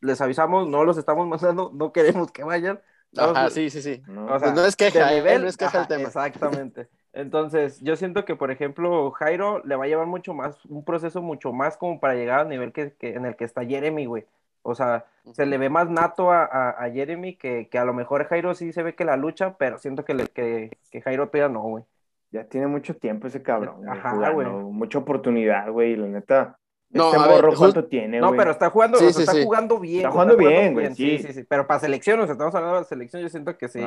Les 0.00 0.20
avisamos, 0.20 0.68
no 0.68 0.84
los 0.84 0.98
estamos 0.98 1.26
mandando, 1.28 1.70
no 1.74 1.92
queremos 1.92 2.30
que 2.32 2.44
vayan. 2.44 2.80
Ajá, 3.16 3.48
sí, 3.50 3.70
sí, 3.70 3.80
sí. 3.82 4.02
no, 4.06 4.24
O 4.26 4.38
sea, 4.38 4.38
Pues 4.38 4.54
no 4.54 4.64
es 4.66 4.76
queja, 4.76 5.06
de 5.06 5.12
eh, 5.12 5.14
nivel, 5.20 5.42
no 5.42 5.48
es 5.48 5.56
queja 5.56 5.78
el 5.78 5.80
ajá, 5.82 5.88
tema. 5.88 6.08
Exactamente. 6.08 6.88
Entonces, 7.12 7.80
yo 7.80 7.94
siento 7.96 8.24
que, 8.24 8.34
por 8.34 8.50
ejemplo, 8.50 9.10
Jairo 9.12 9.62
le 9.64 9.76
va 9.76 9.84
a 9.84 9.86
llevar 9.88 10.06
mucho 10.06 10.34
más, 10.34 10.64
un 10.66 10.84
proceso 10.84 11.22
mucho 11.22 11.52
más 11.52 11.76
como 11.76 12.00
para 12.00 12.14
llegar 12.14 12.40
al 12.40 12.48
nivel 12.48 12.72
que, 12.72 12.92
que- 12.94 13.14
en 13.14 13.24
el 13.24 13.36
que 13.36 13.44
está 13.44 13.64
Jeremy, 13.64 14.06
güey. 14.06 14.26
O 14.62 14.74
sea, 14.74 15.06
se 15.32 15.46
le 15.46 15.58
ve 15.58 15.68
más 15.68 15.88
nato 15.90 16.32
a, 16.32 16.44
a- 16.44 16.70
a 16.84 16.90
Jeremy 16.90 17.36
que, 17.36 17.68
que 17.68 17.78
a 17.78 17.84
lo 17.84 17.92
mejor 17.94 18.26
Jairo 18.26 18.54
sí 18.54 18.72
se 18.72 18.82
ve 18.82 18.94
que 18.96 19.04
la 19.04 19.16
lucha, 19.16 19.56
pero 19.58 19.78
siento 19.78 20.04
que, 20.04 20.14
le- 20.14 20.26
que, 20.28 20.76
que 20.90 21.00
Jairo 21.02 21.28
todavía 21.28 21.48
no, 21.52 21.62
güey. 21.62 21.84
ya 22.32 22.44
tiene 22.48 22.66
mucho 22.66 22.96
tiempo 22.96 23.26
ese 23.28 23.42
cabrón, 23.42 23.88
Ajá, 23.88 24.30
güey. 24.30 24.48
Mucha 24.48 24.98
oportunidad, 24.98 25.70
güey, 25.70 25.92
y 25.92 25.96
la 25.96 26.06
neta. 26.08 26.58
No, 26.98 27.06
este 27.12 27.16
a 27.18 27.26
ver, 27.26 27.36
morro, 27.36 27.48
just- 27.50 27.58
¿cuánto 27.58 27.84
tiene, 27.86 28.20
No, 28.20 28.28
güey? 28.28 28.38
pero 28.38 28.50
está 28.52 28.70
jugando, 28.70 28.98
Sí, 28.98 29.04
o 29.04 29.08
sea, 29.08 29.14
sí, 29.14 29.20
está 29.22 29.32
sí. 29.32 29.44
jugando 29.44 29.78
bien. 29.80 29.96
Está 29.98 30.10
jugando 30.12 30.36
bien, 30.36 30.72
güey, 30.74 30.94
Sí, 30.94 31.18
sí. 31.18 31.26
sí, 31.26 31.32
sí. 31.34 31.44
Pero 31.44 31.66
para 31.66 31.80
selección, 31.80 32.20
o 32.20 32.24
sea, 32.24 32.32
estamos 32.32 32.54
hablando 32.54 32.78
de 32.78 32.84
selección, 32.84 33.20
yo 33.22 33.28
siento 33.28 33.56
que 33.58 33.68
sí, 33.68 33.80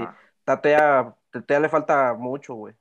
Tatea, 0.43 1.15
Tatea 1.31 1.59
le 1.59 1.69
falta 1.69 2.13
mucho, 2.13 2.53
güey. 2.55 2.73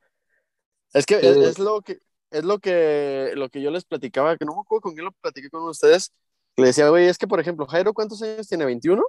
Es 0.93 1.07
que 1.07 1.21
Sí. 1.21 1.27
es, 1.27 1.37
es 1.37 1.59
lo 1.59 1.81
que 1.83 1.99
es 2.31 2.45
lo 2.45 2.59
que 2.59 3.33
lo 3.37 3.49
que 3.49 3.63
yo 3.63 3.71
les 3.71 3.85
platicaba, 3.85 4.37
que 4.37 4.45
no 4.45 4.55
me 4.55 4.61
acuerdo 4.61 4.83
con 4.83 4.93
quién 4.95 5.05
lo 5.05 5.13
platiqué 5.13 5.49
con 5.49 5.63
ustedes. 5.63 6.13
Le 6.57 6.67
decía, 6.67 6.89
güey, 6.89 7.07
es 7.07 7.19
que 7.19 7.27
por 7.29 7.39
ejemplo, 7.39 7.67
Jairo, 7.67 7.93
¿cuántos 7.95 8.21
años 8.23 8.49
tiene? 8.49 8.65
¿21? 8.65 9.03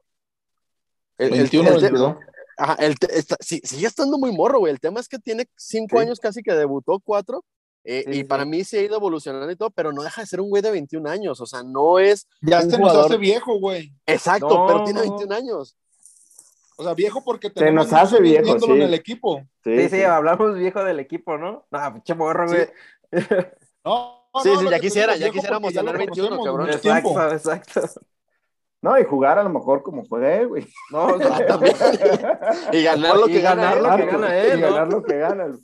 El- 1.17 1.33
el- 1.33 1.39
21, 1.39 1.69
el 1.69 1.75
te- 1.77 1.81
22. 1.81 2.15
Ajá, 2.57 2.75
el 2.83 2.95
está- 3.11 3.37
sí, 3.39 3.61
sigue 3.63 3.87
estando 3.87 4.17
muy 4.17 4.31
morro, 4.31 4.59
güey. 4.59 4.71
El 4.73 4.79
tema 4.79 4.99
es 4.99 5.07
que 5.07 5.17
tiene 5.19 5.47
cinco 5.55 5.97
Sí. 5.97 6.03
años 6.03 6.19
casi 6.19 6.41
que 6.43 6.53
debutó, 6.53 6.99
cuatro. 6.99 7.43
Eh, 7.87 8.03
Sí, 8.05 8.11
y 8.11 8.13
sí, 8.15 8.23
para 8.25 8.45
mí 8.45 8.63
sí 8.63 8.77
ha 8.77 8.81
ido 8.81 8.97
evolucionando 8.97 9.49
y 9.51 9.55
todo, 9.55 9.69
pero 9.71 9.91
no 9.91 10.03
deja 10.03 10.21
de 10.21 10.27
ser 10.27 10.41
un 10.41 10.49
güey 10.49 10.61
de 10.61 10.71
21 10.71 11.09
años. 11.09 11.39
O 11.41 11.45
sea, 11.45 11.63
no 11.63 11.99
es 11.99 12.27
Ya 12.41 12.61
un 12.61 12.69
se 12.71 12.77
nos 12.77 12.95
hace 12.95 13.17
viejo, 13.17 13.59
güey. 13.59 13.93
exacto, 14.05 14.49
No, 14.49 14.67
pero 14.67 14.83
tiene 14.83 14.99
no. 15.05 15.09
21 15.17 15.33
años. 15.35 15.77
O 16.79 16.83
sea, 16.83 16.93
viejo 16.93 17.23
porque 17.23 17.47
Se 17.47 17.53
tenemos 17.55 17.89
nos 17.89 17.93
hace 18.01 18.21
viejo, 18.21 18.43
viéndolo 18.43 18.73
sí. 18.75 18.79
en 18.81 18.87
el 18.87 18.93
equipo. 18.93 19.41
sí, 19.63 19.75
Sí, 19.77 19.83
sí, 19.89 19.95
sí. 19.97 20.03
hablamos 20.03 20.55
viejo 20.55 20.83
del 20.83 20.99
equipo, 20.99 21.37
¿no? 21.37 21.65
No, 21.71 21.93
pinche 21.93 22.13
morro, 22.13 22.47
Sí. 22.47 22.55
güey. 22.55 22.67
No, 23.85 24.17
Sí, 24.43 24.49
no, 24.53 24.59
sí, 24.59 24.65
ya 24.65 24.71
te 24.75 24.79
quisiera, 24.81 25.15
ya 25.15 25.29
quisiéramos 25.31 25.73
tener 25.73 25.97
21, 25.97 26.37
conocemos 26.37 26.45
cabrón. 26.45 26.81
tiempo. 26.81 27.09
Exacto, 27.21 27.79
exacto. 27.79 28.01
No, 28.83 28.99
y 28.99 29.03
jugar 29.05 29.39
a 29.39 29.43
lo 29.43 29.49
mejor 29.49 29.81
como 29.81 30.05
juega 30.05 30.35
él, 30.35 30.47
güey. 30.49 30.67
No, 30.91 31.05
o 31.15 31.17
sea, 31.17 31.59
Y 32.73 32.83
ganar 32.83 33.15
lo 33.17 33.27
Y 33.27 33.31
que 33.31 33.41
gana. 33.41 33.73
ganar 33.73 33.77
él, 33.77 33.83
lo 33.83 33.89
que 33.97 34.11
cabrón. 34.11 34.21
gana 34.21 34.37
él, 34.37 34.59
Y 34.59 34.61
ganar 34.61 34.87
lo 34.93 35.03
que 35.03 35.17
gana. 35.17 35.57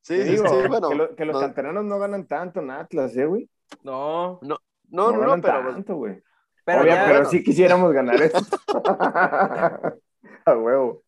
Sí, 0.00 0.16
Te 0.16 0.24
sí, 0.24 0.30
digo, 0.32 0.48
sí, 0.48 0.68
bueno. 0.68 0.88
que, 0.88 0.94
lo- 0.94 1.14
que 1.16 1.24
los 1.24 1.34
no- 1.34 1.40
canteranos 1.40 1.84
no 1.84 1.98
ganan 1.98 2.26
tanto 2.26 2.60
en 2.60 2.70
Atlas, 2.70 3.16
¿eh, 3.16 3.26
güey? 3.26 3.48
no, 3.82 4.38
No, 4.42 4.58
no, 4.90 5.12
no, 5.12 5.18
ganan 5.20 5.40
pero 5.40 5.62
pues, 5.62 5.74
tanto, 5.74 5.94
güey. 5.96 6.22
pero 6.64 6.80
Obvio, 6.82 6.92
ya, 6.92 7.04
pero 7.06 7.24
sí 7.26 7.42
quisiéramos 7.42 7.92
ganar 7.92 8.20
eso. 8.20 8.38
a 10.44 10.56
huevo. 10.56 11.02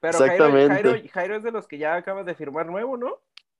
pero 0.00 0.18
Jairo, 0.18 0.24
Exactamente. 0.46 0.74
Jairo, 0.74 1.08
Jairo 1.12 1.36
es 1.36 1.42
de 1.42 1.52
los 1.52 1.66
que 1.66 1.78
ya 1.78 1.96
acaba 1.96 2.22
de 2.24 2.34
firmar 2.34 2.66
nuevo, 2.66 2.96
¿no? 2.96 3.18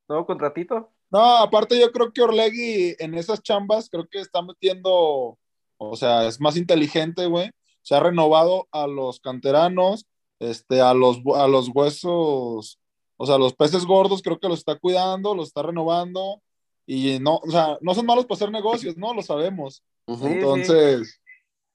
Nuevo 0.09 0.27
contratito. 0.27 0.91
No, 1.11 1.37
aparte 1.39 1.79
yo 1.79 1.91
creo 1.93 2.13
que 2.13 2.23
Orlegui 2.23 2.95
en 2.99 3.15
esas 3.15 3.43
chambas 3.43 3.89
creo 3.91 4.07
que 4.09 4.21
está 4.21 4.43
metiendo, 4.43 5.39
o 5.79 5.97
sea, 5.97 6.27
es 6.27 6.41
más 6.41 6.57
inteligente, 6.57 7.27
güey. 7.27 7.51
Se 7.83 7.95
ha 7.95 8.01
renovado 8.01 8.69
a 8.73 8.87
los 8.87 9.21
canteranos, 9.21 10.07
este, 10.39 10.81
a 10.81 10.93
los, 10.95 11.21
a 11.37 11.47
los 11.49 11.69
huesos, 11.75 12.79
o 13.19 13.27
sea, 13.27 13.37
los 13.37 13.53
peces 13.53 13.85
gordos 13.85 14.23
creo 14.23 14.39
que 14.39 14.49
los 14.49 14.61
está 14.61 14.77
cuidando, 14.79 15.35
los 15.35 15.49
está 15.49 15.63
renovando 15.63 16.41
y 16.87 17.19
no, 17.19 17.37
o 17.37 17.51
sea, 17.51 17.77
no 17.81 17.95
son 17.95 18.07
malos 18.07 18.25
para 18.25 18.37
hacer 18.37 18.51
negocios, 18.51 18.97
¿no? 18.97 19.13
Lo 19.13 19.23
sabemos. 19.23 19.83
Entonces, 20.07 21.21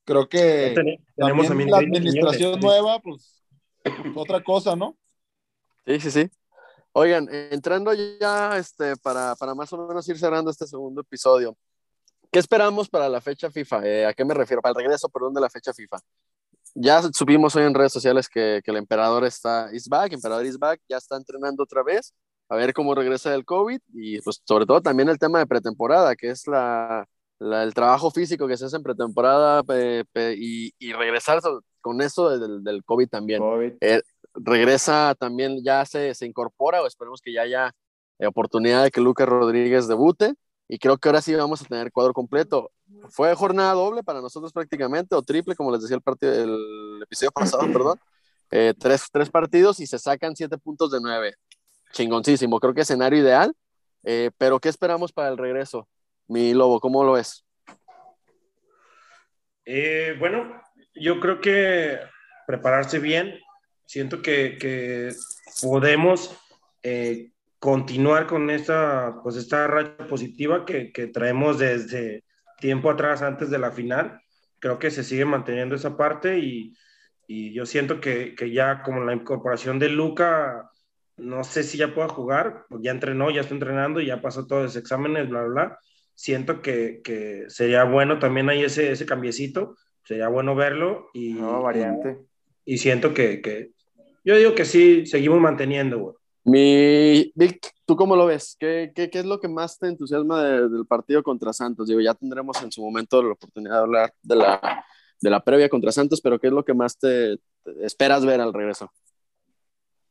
creo 0.05 0.27
que 0.27 0.73
tenemos 1.15 1.47
también 1.47 1.69
la 1.69 1.77
administración 1.77 2.53
Quiñones. 2.53 2.63
nueva, 2.63 2.99
pues, 2.99 3.43
otra 4.15 4.41
cosa, 4.41 4.75
¿no? 4.75 4.97
Sí, 5.85 5.99
sí, 5.99 6.11
sí. 6.11 6.31
Oigan, 6.93 7.27
entrando 7.51 7.93
ya 7.93 8.57
este, 8.57 8.95
para, 8.97 9.35
para 9.35 9.53
más 9.53 9.71
o 9.73 9.87
menos 9.87 10.07
ir 10.07 10.17
cerrando 10.17 10.49
este 10.49 10.65
segundo 10.65 11.01
episodio, 11.01 11.57
¿qué 12.31 12.39
esperamos 12.39 12.87
para 12.87 13.09
la 13.09 13.19
fecha 13.19 13.51
FIFA? 13.51 13.85
Eh, 13.85 14.05
¿A 14.05 14.13
qué 14.13 14.23
me 14.23 14.33
refiero? 14.33 14.61
Para 14.61 14.71
el 14.71 14.77
regreso, 14.77 15.09
perdón, 15.09 15.33
de 15.33 15.41
la 15.41 15.49
fecha 15.49 15.73
FIFA. 15.73 15.97
Ya 16.75 17.01
subimos 17.13 17.55
hoy 17.55 17.63
en 17.63 17.73
redes 17.73 17.93
sociales 17.93 18.27
que, 18.27 18.61
que 18.63 18.71
el 18.71 18.77
emperador 18.77 19.23
está 19.25 19.69
is 19.73 19.87
back, 19.87 20.11
emperador 20.13 20.45
is 20.45 20.57
back, 20.57 20.79
ya 20.89 20.97
está 20.97 21.17
entrenando 21.17 21.63
otra 21.63 21.83
vez, 21.83 22.13
a 22.49 22.55
ver 22.55 22.73
cómo 22.73 22.95
regresa 22.95 23.29
del 23.31 23.45
COVID 23.45 23.79
y 23.93 24.19
pues 24.21 24.41
sobre 24.43 24.65
todo 24.65 24.81
también 24.81 25.07
el 25.09 25.19
tema 25.19 25.39
de 25.39 25.45
pretemporada, 25.45 26.15
que 26.15 26.29
es 26.29 26.47
la, 26.47 27.05
la- 27.39 27.63
el 27.63 27.73
trabajo 27.75 28.09
físico 28.09 28.47
que 28.47 28.57
se 28.57 28.65
hace 28.65 28.77
en 28.77 28.83
pretemporada 28.83 29.61
pe- 29.63 30.03
pe- 30.11 30.35
y, 30.37 30.71
y 30.79 30.93
regresar 30.93 31.39
con 31.81 32.01
eso 32.01 32.29
del, 32.37 32.63
del 32.63 32.83
COVID 32.83 33.07
también 33.07 33.39
COVID. 33.39 33.73
regresa 34.33 35.15
también, 35.19 35.63
ya 35.63 35.85
se, 35.85 36.15
se 36.15 36.25
incorpora, 36.25 36.81
o 36.81 36.87
esperemos 36.87 37.21
que 37.21 37.33
ya 37.33 37.43
haya 37.43 37.71
eh, 38.17 38.25
oportunidad 38.25 38.83
de 38.83 38.89
que 38.91 38.99
Lucas 39.01 39.27
Rodríguez 39.29 39.87
debute. 39.87 40.33
Y 40.67 40.79
creo 40.79 40.97
que 40.97 41.09
ahora 41.09 41.21
sí 41.21 41.33
vamos 41.35 41.61
a 41.61 41.65
tener 41.65 41.91
cuadro 41.91 42.13
completo. 42.13 42.71
Fue 43.09 43.33
jornada 43.35 43.73
doble 43.73 44.03
para 44.03 44.21
nosotros 44.21 44.53
prácticamente, 44.53 45.15
o 45.15 45.21
triple, 45.21 45.55
como 45.55 45.71
les 45.71 45.81
decía 45.81 45.95
el, 45.95 46.01
partido, 46.01 46.33
el 46.33 47.01
episodio 47.03 47.31
pasado, 47.35 47.63
perdón. 47.71 47.99
Eh, 48.51 48.73
tres, 48.77 49.07
tres 49.11 49.29
partidos 49.29 49.79
y 49.79 49.87
se 49.87 49.99
sacan 49.99 50.35
siete 50.35 50.57
puntos 50.57 50.91
de 50.91 50.99
nueve. 51.01 51.35
Chingoncísimo, 51.91 52.59
creo 52.59 52.73
que 52.73 52.81
escenario 52.81 53.19
ideal. 53.19 53.53
Eh, 54.03 54.31
pero, 54.37 54.59
¿qué 54.59 54.69
esperamos 54.69 55.11
para 55.11 55.29
el 55.29 55.37
regreso? 55.37 55.87
Mi 56.27 56.53
lobo, 56.53 56.79
¿cómo 56.79 57.03
lo 57.03 57.13
ves? 57.13 57.45
Eh, 59.65 60.15
bueno, 60.19 60.61
yo 60.93 61.19
creo 61.19 61.39
que 61.39 61.99
prepararse 62.45 62.99
bien. 62.99 63.39
Siento 63.85 64.21
que, 64.21 64.57
que 64.57 65.13
podemos 65.61 66.35
eh, 66.81 67.32
continuar 67.63 68.27
con 68.27 68.49
esta, 68.49 69.21
pues 69.23 69.37
esta 69.37 69.67
racha 69.67 70.05
positiva 70.05 70.65
que, 70.65 70.91
que 70.91 71.07
traemos 71.07 71.59
desde 71.59 72.25
tiempo 72.59 72.91
atrás, 72.91 73.21
antes 73.21 73.49
de 73.49 73.57
la 73.57 73.71
final. 73.71 74.19
Creo 74.59 74.79
que 74.79 74.91
se 74.91 75.01
sigue 75.01 75.23
manteniendo 75.23 75.73
esa 75.73 75.95
parte 75.95 76.39
y, 76.39 76.73
y 77.25 77.53
yo 77.53 77.65
siento 77.65 78.01
que, 78.01 78.35
que 78.35 78.51
ya 78.51 78.81
como 78.83 79.05
la 79.05 79.13
incorporación 79.13 79.79
de 79.79 79.87
Luca, 79.87 80.69
no 81.15 81.45
sé 81.45 81.63
si 81.63 81.77
ya 81.77 81.95
pueda 81.95 82.09
jugar, 82.09 82.65
pues 82.67 82.81
ya 82.83 82.91
entrenó, 82.91 83.31
ya 83.31 83.39
está 83.39 83.53
entrenando, 83.53 84.01
ya 84.01 84.21
pasó 84.21 84.45
todos 84.45 84.63
los 84.63 84.75
exámenes, 84.75 85.29
bla, 85.29 85.43
bla, 85.43 85.49
bla. 85.49 85.79
Siento 86.15 86.61
que, 86.61 86.99
que 87.01 87.45
sería 87.47 87.85
bueno 87.85 88.19
también 88.19 88.49
ahí 88.49 88.61
ese, 88.65 88.91
ese 88.91 89.05
cambiecito, 89.05 89.77
sería 90.03 90.27
bueno 90.27 90.53
verlo 90.53 91.07
y, 91.13 91.35
No, 91.35 91.61
variante. 91.61 92.17
y 92.65 92.77
siento 92.79 93.13
que, 93.13 93.41
que 93.41 93.71
yo 94.25 94.35
digo 94.35 94.53
que 94.53 94.65
sí, 94.65 95.05
seguimos 95.05 95.39
manteniendo, 95.39 95.99
güey. 95.99 96.15
Mi 96.45 97.31
Vic, 97.35 97.73
¿tú 97.85 97.95
cómo 97.95 98.15
lo 98.15 98.25
ves? 98.25 98.57
¿Qué, 98.59 98.91
qué, 98.93 99.09
qué 99.09 99.19
es 99.19 99.25
lo 99.25 99.39
que 99.39 99.47
más 99.47 99.79
te 99.79 99.87
entusiasma 99.87 100.43
de- 100.43 100.69
del 100.69 100.85
partido 100.85 101.23
contra 101.23 101.53
Santos? 101.53 101.87
Ya 101.87 102.13
tendremos 102.13 102.61
en 102.61 102.71
su 102.71 102.81
momento 102.81 103.23
la 103.23 103.31
oportunidad 103.33 103.75
de 103.75 103.79
hablar 103.79 104.13
de 104.21 104.35
la, 104.35 104.85
de 105.21 105.29
la 105.29 105.43
previa 105.43 105.69
contra 105.69 105.91
Santos, 105.91 106.19
pero 106.21 106.39
¿qué 106.39 106.47
es 106.47 106.53
lo 106.53 106.65
que 106.65 106.73
más 106.73 106.97
te, 106.97 107.39
esperas 107.81 108.25
ver 108.25 108.41
al 108.41 108.53
regreso? 108.53 108.91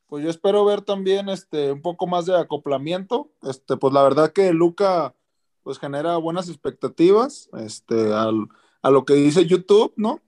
Pues 0.07 0.25
yo 0.25 0.31
espero 0.31 0.65
ver 0.65 0.83
también 0.83 1.29
este, 1.29 1.73
un 1.73 1.83
poco 1.83 2.07
más 2.07 2.27
de 2.27 2.37
acoplamiento. 2.39 3.31
Este, 3.43 3.77
pues 3.77 3.93
la 3.93 4.03
verdad 4.03 4.33
que 4.33 4.53
Luca 4.53 5.15
pues 5.63 5.79
genera 5.79 6.17
buenas 6.17 6.49
expectativas 6.49 7.49
este, 7.59 8.13
a 8.13 8.91
lo 8.91 9.05
que 9.05 9.15
dice 9.15 9.47
YouTube, 9.47 9.93
¿no? 9.97 10.21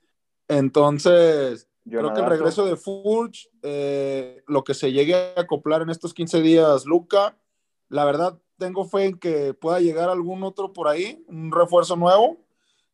Entonces, 0.48 1.68
creo 1.90 2.14
que 2.14 2.20
el 2.20 2.26
regreso 2.26 2.64
de 2.64 2.76
Fulch, 2.76 3.48
eh, 3.62 4.42
lo 4.46 4.64
que 4.64 4.74
se 4.74 4.92
llegue 4.92 5.14
a 5.14 5.40
acoplar 5.40 5.82
en 5.82 5.90
estos 5.90 6.14
15 6.14 6.40
días, 6.40 6.86
Luca, 6.86 7.36
la 7.88 8.04
verdad 8.04 8.38
tengo 8.58 8.84
fe 8.84 9.06
en 9.06 9.18
que 9.18 9.54
pueda 9.54 9.80
llegar 9.80 10.08
algún 10.08 10.42
otro 10.42 10.72
por 10.72 10.88
ahí, 10.88 11.22
un 11.28 11.52
refuerzo 11.52 11.96
nuevo. 11.96 12.38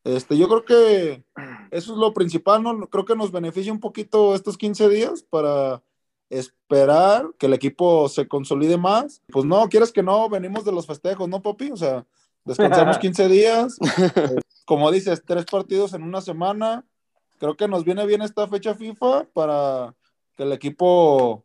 Este, 0.04 0.36
yo 0.36 0.48
creo 0.48 0.64
que 0.64 1.24
eso 1.70 1.92
es 1.92 1.98
lo 1.98 2.12
principal, 2.14 2.62
¿no? 2.62 2.88
Creo 2.88 3.04
que 3.04 3.16
nos 3.16 3.32
beneficia 3.32 3.72
un 3.72 3.80
poquito 3.80 4.34
estos 4.34 4.56
15 4.56 4.88
días 4.88 5.22
para 5.22 5.82
esperar 6.30 7.28
que 7.38 7.46
el 7.46 7.54
equipo 7.54 8.08
se 8.08 8.26
consolide 8.26 8.78
más. 8.78 9.22
Pues 9.28 9.44
no, 9.44 9.68
quieres 9.68 9.92
que 9.92 10.02
no, 10.02 10.28
venimos 10.28 10.64
de 10.64 10.72
los 10.72 10.86
festejos, 10.86 11.28
¿no, 11.28 11.42
papi? 11.42 11.70
O 11.72 11.76
sea, 11.76 12.06
descansamos 12.44 12.98
15 13.00 13.28
días, 13.28 13.78
como 14.64 14.90
dices, 14.90 15.22
tres 15.26 15.44
partidos 15.44 15.92
en 15.92 16.02
una 16.02 16.20
semana. 16.20 16.86
Creo 17.40 17.56
que 17.56 17.66
nos 17.66 17.84
viene 17.84 18.04
bien 18.06 18.20
esta 18.20 18.46
fecha 18.46 18.74
FIFA 18.74 19.24
para 19.32 19.94
que 20.36 20.42
el 20.42 20.52
equipo 20.52 21.42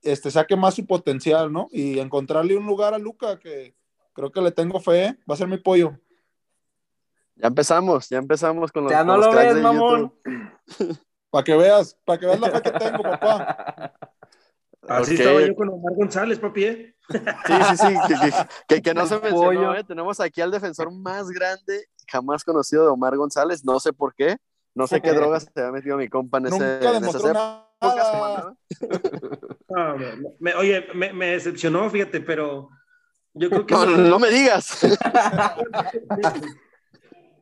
este, 0.00 0.30
saque 0.30 0.54
más 0.54 0.74
su 0.74 0.86
potencial, 0.86 1.52
¿no? 1.52 1.66
Y 1.72 1.98
encontrarle 1.98 2.56
un 2.56 2.64
lugar 2.66 2.94
a 2.94 2.98
Luca 2.98 3.38
que 3.40 3.74
creo 4.12 4.30
que 4.30 4.40
le 4.40 4.52
tengo 4.52 4.78
fe, 4.78 5.18
va 5.28 5.34
a 5.34 5.36
ser 5.36 5.48
mi 5.48 5.58
pollo. 5.58 5.98
Ya 7.34 7.48
empezamos, 7.48 8.08
ya 8.08 8.18
empezamos 8.18 8.70
con 8.70 8.84
los, 8.84 8.92
Ya 8.92 9.02
no 9.02 9.16
los 9.16 9.26
lo 9.26 9.32
ves, 9.32 9.56
mamón. 9.56 10.14
Para 11.30 11.42
que 11.42 11.56
veas, 11.56 11.98
para 12.04 12.20
que 12.20 12.26
veas 12.26 12.38
la 12.40 12.50
fe 12.50 12.62
que 12.62 12.70
tengo, 12.70 13.02
papá. 13.02 13.92
Así 14.86 15.14
estaba 15.14 15.40
yo 15.40 15.56
con 15.56 15.68
Omar 15.68 15.94
González, 15.96 16.38
papi. 16.38 16.64
¿eh? 16.64 16.94
Sí, 17.08 17.52
sí, 17.70 17.76
sí, 17.76 17.94
que, 18.06 18.14
que- 18.14 18.46
que- 18.76 18.82
que 18.82 18.94
no 18.94 19.06
se 19.06 19.14
mencionó, 19.16 19.36
pollo. 19.46 19.74
¿eh? 19.74 19.82
Tenemos 19.82 20.20
aquí 20.20 20.40
al 20.40 20.52
defensor 20.52 20.92
más 20.92 21.28
grande 21.30 21.86
jamás 22.06 22.44
conocido 22.44 22.84
de 22.84 22.90
Omar 22.90 23.16
González, 23.16 23.64
no 23.64 23.80
sé 23.80 23.92
por 23.92 24.14
qué, 24.14 24.36
no 24.74 24.86
sé 24.86 25.00
qué 25.00 25.12
drogas 25.12 25.44
se 25.52 25.60
había 25.60 25.72
metido 25.72 25.96
mi 25.96 26.08
compa 26.08 26.38
en, 26.38 26.46
ese, 26.46 26.58
Nunca 26.58 26.96
en 26.96 27.04
esas 27.04 27.24
épocas 27.24 27.64
que 27.80 27.86
nada. 27.92 28.54
Ah, 29.76 29.94
me- 29.98 30.30
me- 30.40 30.54
oye, 30.54 30.86
me, 30.94 31.12
me 31.12 31.26
decepcionó, 31.28 31.88
fíjate, 31.90 32.20
pero 32.20 32.68
yo 33.34 33.50
creo 33.50 33.66
que 33.66 33.74
No, 33.74 33.86
no, 33.86 33.96
no 33.98 34.18
me 34.18 34.30
digas. 34.30 34.80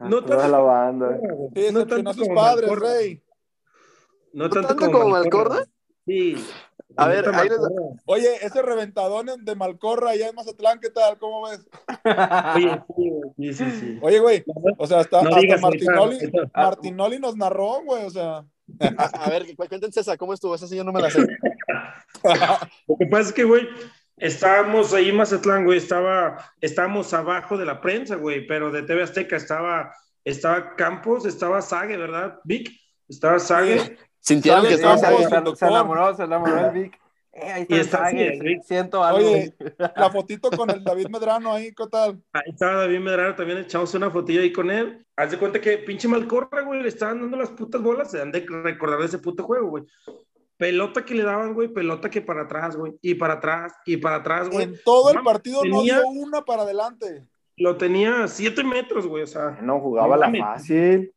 no 0.00 0.24
tanto, 0.24 0.48
la 0.48 0.58
banda. 0.58 1.18
Sí, 1.54 1.66
no 1.72 1.86
tanto 1.86 2.10
a 2.10 2.14
sus 2.14 2.24
como 2.24 2.34
padres, 2.40 2.70
rey. 2.78 3.22
no 4.32 4.44
¿No 4.44 4.50
tanto 4.50 4.68
tanto 4.68 4.90
como. 4.90 5.08
Malcorra? 5.08 5.64
Sí. 6.06 6.36
A 6.96 7.08
ver, 7.08 7.28
ahí 7.34 7.48
les-. 7.48 7.58
Oye, 8.06 8.28
ese 8.44 8.62
reventadón 8.62 9.28
en- 9.28 9.44
de 9.44 9.54
Malcorra 9.54 10.10
allá 10.10 10.28
en 10.28 10.34
Mazatlán, 10.34 10.80
¿qué 10.80 10.90
tal? 10.90 11.18
¿Cómo 11.18 11.48
ves? 11.48 11.66
Oye, 12.56 12.82
sí, 12.96 13.12
sí, 13.36 13.54
sí, 13.54 13.70
sí. 13.80 13.98
Oye, 14.02 14.18
güey, 14.20 14.44
o 14.78 14.86
sea, 14.86 15.00
hasta, 15.00 15.22
No 15.22 15.28
hasta 15.30 15.40
digas 15.40 15.60
Martinoli, 15.60 16.16
ahorita. 16.16 16.50
Martinoli 16.54 17.18
nos 17.18 17.36
narró, 17.36 17.82
güey, 17.84 18.04
o 18.04 18.10
sea. 18.10 18.44
A, 18.96 19.04
a 19.24 19.30
ver, 19.30 19.46
cu- 19.56 19.66
cuéntense 19.68 20.00
esa, 20.00 20.16
¿cómo 20.16 20.32
estuvo? 20.34 20.54
Esa 20.54 20.66
sí 20.66 20.76
yo 20.76 20.84
no 20.84 20.92
me 20.92 21.02
la 21.02 21.10
sé. 21.10 21.20
Lo 22.88 22.96
que 22.98 23.06
pasa 23.06 23.28
es 23.28 23.32
que, 23.32 23.44
güey, 23.44 23.66
estábamos 24.16 24.92
ahí 24.94 25.08
en 25.10 25.16
Mazatlán, 25.16 25.64
güey, 25.64 25.78
estaba, 25.78 26.52
estábamos 26.60 27.12
abajo 27.12 27.56
de 27.58 27.66
la 27.66 27.80
prensa, 27.80 28.16
güey, 28.16 28.46
pero 28.46 28.70
de 28.70 28.82
TV 28.82 29.02
Azteca 29.02 29.36
estaba, 29.36 29.92
estaba 30.24 30.76
Campos, 30.76 31.26
estaba 31.26 31.60
Sague, 31.62 31.96
¿verdad, 31.96 32.38
Vic? 32.44 32.70
Estaba 33.08 33.38
Sague. 33.38 33.96
Sintieron 34.22 34.62
que 34.62 34.78
¿Sabes? 34.78 35.02
estaba 35.02 35.50
se, 35.50 35.56
se- 35.56 35.66
enamoró, 35.66 36.14
se 36.16 36.22
enamoró 36.22 36.66
el 36.66 36.70
Vic. 36.72 36.98
Eh, 37.34 37.50
ahí 37.50 37.62
está 37.62 37.74
Y 37.74 37.80
está 37.80 37.98
Sague, 37.98 38.60
siento 38.62 39.02
algo. 39.02 39.30
Oye, 39.30 39.54
la 39.96 40.10
fotito 40.10 40.50
con 40.50 40.68
el 40.68 40.84
David 40.84 41.08
Medrano 41.08 41.54
ahí, 41.54 41.72
¿qué 41.74 41.86
tal? 41.90 42.22
Ahí 42.30 42.50
estaba 42.50 42.82
David 42.82 43.00
Medrano, 43.00 43.34
también 43.34 43.56
echamos 43.56 43.94
una 43.94 44.10
fotillo 44.10 44.42
ahí 44.42 44.52
con 44.52 44.70
él. 44.70 45.02
Haz 45.16 45.30
de 45.30 45.38
cuenta 45.38 45.58
que 45.58 45.78
pinche 45.78 46.08
Malcorra, 46.08 46.60
güey, 46.60 46.82
le 46.82 46.88
estaban 46.88 47.22
dando 47.22 47.38
las 47.38 47.48
putas 47.48 47.80
bolas, 47.80 48.10
se 48.10 48.20
han 48.20 48.32
de 48.32 48.44
recordar 48.46 48.98
de 48.98 49.06
ese 49.06 49.18
puto 49.18 49.44
juego, 49.44 49.70
güey. 49.70 49.84
Pelota 50.58 51.06
que 51.06 51.14
le 51.14 51.22
daban, 51.22 51.54
güey, 51.54 51.68
pelota 51.68 52.10
que 52.10 52.20
para 52.20 52.42
atrás, 52.42 52.76
güey, 52.76 52.98
y 53.00 53.14
para 53.14 53.34
atrás, 53.34 53.72
y 53.86 53.96
para 53.96 54.16
atrás, 54.16 54.50
güey. 54.50 54.64
En 54.64 54.76
todo 54.84 55.10
el 55.10 55.22
partido 55.22 55.64
no 55.64 55.80
dio 55.80 56.06
una 56.06 56.42
para 56.42 56.64
adelante. 56.64 57.26
Lo 57.56 57.78
tenía 57.78 58.24
a 58.24 58.28
siete 58.28 58.62
metros, 58.62 59.06
güey, 59.06 59.22
o 59.22 59.26
sea. 59.26 59.58
No 59.62 59.80
jugaba 59.80 60.18
la 60.18 60.30
fácil. 60.38 61.14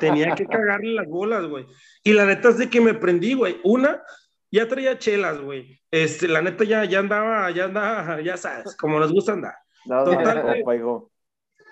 Tenía 0.00 0.34
que 0.34 0.46
cagarle 0.46 0.92
las 0.94 1.06
bolas, 1.06 1.46
güey. 1.46 1.66
Y 2.04 2.12
la 2.12 2.26
neta 2.26 2.50
es 2.50 2.58
de 2.58 2.68
que 2.68 2.80
me 2.80 2.94
prendí, 2.94 3.34
güey. 3.34 3.60
Una, 3.64 4.02
ya 4.50 4.68
traía 4.68 4.98
chelas, 4.98 5.40
güey. 5.40 5.80
Este, 5.90 6.28
la 6.28 6.42
neta 6.42 6.64
ya, 6.64 6.84
ya 6.84 6.98
andaba, 6.98 7.50
ya 7.50 7.64
andaba, 7.64 8.20
ya 8.22 8.36
sabes, 8.36 8.76
como 8.76 8.98
nos 8.98 9.12
gusta 9.12 9.32
andar. 9.32 9.54
No, 9.86 10.04
Total, 10.04 10.62
güey. 10.62 10.80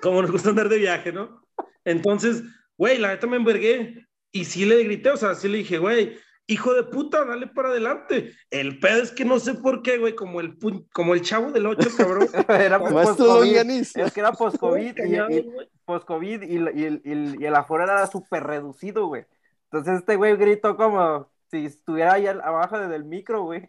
Como 0.02 0.22
nos 0.22 0.30
gusta 0.30 0.50
andar 0.50 0.68
de 0.68 0.78
viaje, 0.78 1.12
¿no? 1.12 1.42
Entonces, 1.84 2.42
güey, 2.76 2.98
la 2.98 3.08
neta 3.08 3.26
me 3.26 3.36
envergué. 3.36 4.06
Y 4.32 4.44
sí 4.44 4.64
le 4.64 4.82
grité, 4.84 5.10
o 5.10 5.16
sea, 5.16 5.34
sí 5.34 5.48
le 5.48 5.58
dije, 5.58 5.78
güey, 5.78 6.16
hijo 6.52 6.74
de 6.74 6.82
puta, 6.84 7.24
dale 7.24 7.46
para 7.46 7.68
adelante. 7.70 8.32
El 8.50 8.78
pedo 8.80 9.02
es 9.02 9.10
que 9.12 9.24
no 9.24 9.38
sé 9.38 9.54
por 9.54 9.82
qué, 9.82 9.98
güey, 9.98 10.14
como 10.14 10.40
el, 10.40 10.58
como 10.92 11.14
el 11.14 11.22
chavo 11.22 11.50
del 11.52 11.66
8, 11.66 11.88
cabrón. 11.96 12.28
Era 12.48 12.78
post-COVID. 12.78 13.56
Es 13.94 14.12
que 14.12 14.20
era 14.20 14.32
post-COVID 14.32 14.94
y, 15.04 15.36
y- 15.36 15.46
post-COVID 15.84 16.42
y, 16.42 16.52
y 16.52 16.56
el- 16.56 17.02
y 17.04 17.12
el- 17.12 17.36
y 17.40 17.44
el 17.46 17.54
afuera 17.56 17.84
era 17.84 18.06
súper 18.06 18.44
reducido, 18.44 19.06
güey. 19.06 19.24
Entonces 19.64 20.00
este 20.00 20.16
güey 20.16 20.36
gritó 20.36 20.76
como 20.76 21.30
si 21.50 21.66
estuviera 21.66 22.14
ahí 22.14 22.26
abajo 22.26 22.78
del 22.78 23.04
micro, 23.04 23.42
güey. 23.44 23.66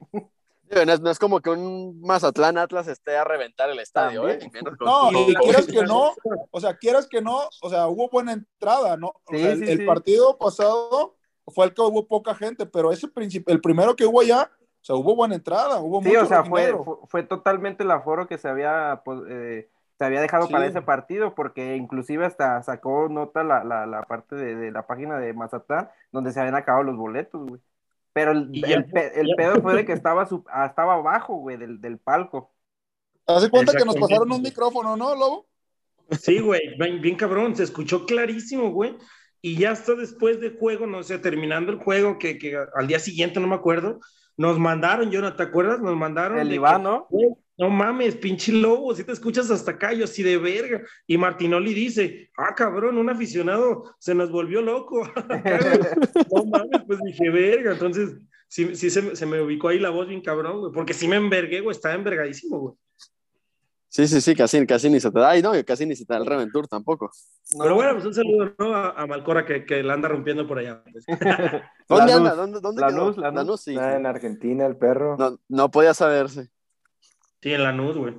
No 0.85 0.93
es, 0.93 1.01
no 1.01 1.11
es 1.11 1.19
como 1.19 1.41
que 1.41 1.49
un 1.49 1.99
Mazatlán 2.01 2.57
Atlas 2.57 2.87
esté 2.87 3.17
a 3.17 3.25
reventar 3.25 3.69
el 3.69 3.79
estadio, 3.79 4.29
¿eh? 4.29 4.39
No, 4.79 5.09
con- 5.11 5.33
quieras 5.41 5.67
que 5.67 5.83
no, 5.83 6.13
o 6.51 6.59
sea, 6.61 6.77
quieras 6.77 7.07
que 7.07 7.21
no, 7.21 7.41
o 7.61 7.69
sea, 7.69 7.87
hubo 7.87 8.07
buena 8.09 8.33
entrada, 8.33 8.95
¿no? 8.95 9.07
O 9.07 9.21
Sí, 9.31 9.37
sea, 9.39 9.51
el, 9.51 9.59
sí, 9.65 9.71
el 9.71 9.77
sí. 9.79 9.85
partido 9.85 10.37
pasado 10.37 11.17
fue 11.51 11.65
el 11.65 11.73
que 11.73 11.81
hubo 11.81 12.07
poca 12.07 12.33
gente, 12.35 12.65
pero 12.65 12.91
ese 12.91 13.07
el 13.47 13.61
primero 13.61 13.95
que 13.95 14.05
hubo 14.05 14.21
allá, 14.21 14.49
o 14.81 14.83
sea, 14.83 14.95
hubo 14.95 15.15
buena 15.15 15.35
entrada, 15.35 15.79
hubo 15.79 16.01
Sí, 16.01 16.07
mucho 16.09 16.23
o 16.23 16.25
sea, 16.25 16.43
fue, 16.43 16.71
rojinegro. 16.71 16.83
fue, 16.83 16.95
fue 17.07 17.23
totalmente 17.23 17.83
el 17.83 17.91
aforo 17.91 18.27
que 18.27 18.37
se 18.37 18.47
había, 18.49 19.01
pues, 19.05 19.19
eh, 19.29 19.69
se 19.97 20.05
había 20.05 20.21
dejado 20.21 20.47
Sí. 20.47 20.53
para 20.53 20.65
ese 20.65 20.81
partido, 20.81 21.35
porque 21.35 21.75
inclusive 21.75 22.25
hasta 22.25 22.63
sacó 22.63 23.07
nota 23.09 23.43
la, 23.43 23.63
la, 23.63 23.85
la 23.85 24.03
parte 24.03 24.35
de, 24.35 24.55
de 24.55 24.71
la 24.71 24.87
página 24.87 25.19
de 25.19 25.33
Mazatlán, 25.33 25.89
donde 26.11 26.31
se 26.31 26.39
habían 26.39 26.55
acabado 26.55 26.83
los 26.83 26.97
boletos, 26.97 27.47
güey. 27.47 27.61
Pero 28.13 28.31
el, 28.31 28.49
el, 28.65 28.85
pe- 28.85 29.19
el 29.21 29.27
ya- 29.27 29.35
pedo 29.37 29.61
fue 29.61 29.75
de 29.75 29.85
que 29.85 29.93
estaba, 29.93 30.25
su- 30.25 30.43
ah, 30.49 30.65
estaba 30.65 30.95
abajo, 30.95 31.35
güey, 31.35 31.57
del, 31.57 31.79
del 31.79 31.97
palco. 31.99 32.51
Hace 33.27 33.49
cuenta 33.49 33.73
que 33.73 33.85
nos 33.85 33.95
pasaron 33.95 34.31
un 34.31 34.41
micrófono, 34.41 34.97
¿no, 34.97 35.15
Lobo? 35.15 35.45
Sí, 36.19 36.39
güey, 36.41 36.75
bien, 36.77 36.99
bien 37.01 37.15
cabrón, 37.15 37.55
se 37.55 37.63
escuchó 37.63 38.05
clarísimo, 38.05 38.71
güey. 38.71 38.97
Y 39.41 39.57
ya 39.57 39.71
hasta 39.71 39.95
después 39.95 40.39
del 40.39 40.57
juego, 40.57 40.85
no 40.85 41.01
sé, 41.03 41.17
terminando 41.17 41.71
el 41.71 41.79
juego, 41.79 42.19
que, 42.19 42.37
que 42.37 42.55
al 42.75 42.87
día 42.87 42.99
siguiente, 42.99 43.39
no 43.39 43.47
me 43.47 43.55
acuerdo, 43.55 43.99
nos 44.37 44.59
mandaron, 44.59 45.11
Jonathan, 45.11 45.37
¿te 45.37 45.43
acuerdas? 45.43 45.81
Nos 45.81 45.95
mandaron. 45.95 46.39
El 46.39 46.53
Iván, 46.53 46.83
¿no? 46.83 47.07
no 47.61 47.69
mames, 47.69 48.15
pinche 48.15 48.51
lobo, 48.51 48.95
si 48.95 49.03
te 49.03 49.11
escuchas 49.11 49.51
hasta 49.51 49.71
acá, 49.71 49.93
yo 49.93 50.05
así 50.05 50.23
de 50.23 50.37
verga. 50.39 50.81
Y 51.05 51.15
Martinoli 51.15 51.75
dice, 51.75 52.31
ah, 52.35 52.55
cabrón, 52.55 52.97
un 52.97 53.07
aficionado 53.09 53.95
se 53.99 54.15
nos 54.15 54.31
volvió 54.31 54.61
loco. 54.61 55.07
No 56.33 56.45
mames, 56.45 56.81
pues 56.87 56.99
dije, 57.03 57.29
verga. 57.29 57.73
Entonces, 57.73 58.15
sí, 58.47 58.75
sí 58.75 58.89
se, 58.89 59.15
se 59.15 59.25
me 59.27 59.41
ubicó 59.41 59.67
ahí 59.67 59.77
la 59.77 59.91
voz 59.91 60.07
bien 60.07 60.21
cabrón, 60.21 60.59
güey, 60.59 60.71
porque 60.73 60.95
sí 60.95 61.07
me 61.07 61.17
envergué, 61.17 61.61
güey, 61.61 61.75
estaba 61.75 61.93
envergadísimo, 61.93 62.59
güey. 62.59 62.75
Sí, 63.93 64.07
sí, 64.07 64.21
sí, 64.21 64.33
casi, 64.35 64.65
casi 64.65 64.89
ni 64.89 65.01
se 65.01 65.11
te 65.11 65.19
da. 65.19 65.31
Ay, 65.31 65.41
no, 65.41 65.51
casi 65.67 65.85
ni 65.85 65.97
se 65.97 66.05
te 66.05 66.13
da 66.13 66.19
el 66.19 66.25
Reventur 66.25 66.65
tampoco. 66.65 67.11
Pero 67.59 67.75
bueno, 67.75 67.91
pues 67.95 68.05
un 68.05 68.13
saludo 68.13 68.55
¿no? 68.57 68.73
a, 68.73 68.91
a 68.91 69.05
Malcora 69.05 69.45
que, 69.45 69.65
que 69.65 69.83
la 69.83 69.95
anda 69.95 70.07
rompiendo 70.07 70.47
por 70.47 70.59
allá. 70.59 70.81
¿Dónde 71.89 72.13
anda? 72.13 72.33
¿Dónde, 72.35 72.61
dónde 72.61 72.81
la 72.81 72.87
quedó? 72.87 73.07
luz, 73.07 73.17
la 73.17 73.43
luz. 73.43 73.59
sí. 73.59 73.75
Ah, 73.77 73.97
en 73.97 74.05
Argentina, 74.05 74.65
el 74.65 74.77
perro. 74.77 75.17
No, 75.17 75.37
no 75.49 75.69
podía 75.71 75.93
saberse. 75.93 76.49
Sí, 77.41 77.51
en 77.51 77.63
la 77.63 77.73
nud, 77.73 77.97
güey. 77.97 78.15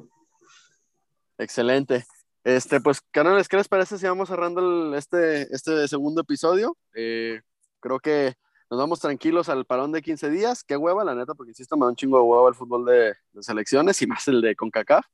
Excelente. 1.39 2.05
Este, 2.45 2.81
pues, 2.83 3.01
canales, 3.11 3.49
¿qué 3.49 3.57
les 3.57 3.68
parece 3.68 3.97
si 3.97 4.07
vamos 4.07 4.29
cerrando 4.29 4.61
el- 4.61 4.95
este, 4.95 5.43
este 5.55 5.89
segundo 5.89 6.20
episodio? 6.20 6.77
Eh, 6.95 7.41
creo 7.81 7.99
que 7.99 8.35
nos 8.70 8.79
vamos 8.79 9.01
tranquilos 9.01 9.49
al 9.49 9.64
parón 9.64 9.93
de 9.93 10.03
15 10.03 10.29
días. 10.29 10.64
Qué 10.64 10.77
hueva, 10.77 11.03
la 11.05 11.14
neta, 11.14 11.35
porque 11.35 11.53
insisto, 11.53 11.77
me 11.79 11.87
da 11.87 11.91
un 11.91 11.97
chingo 11.97 12.18
de 12.18 12.25
hueva 12.25 12.49
el 12.49 12.55
fútbol 12.55 12.85
de, 12.85 13.14
de 13.33 13.43
selecciones 13.43 14.03
y 14.03 14.07
más 14.07 14.29
el 14.29 14.43
de 14.43 14.55
CONCACAF. 14.55 15.07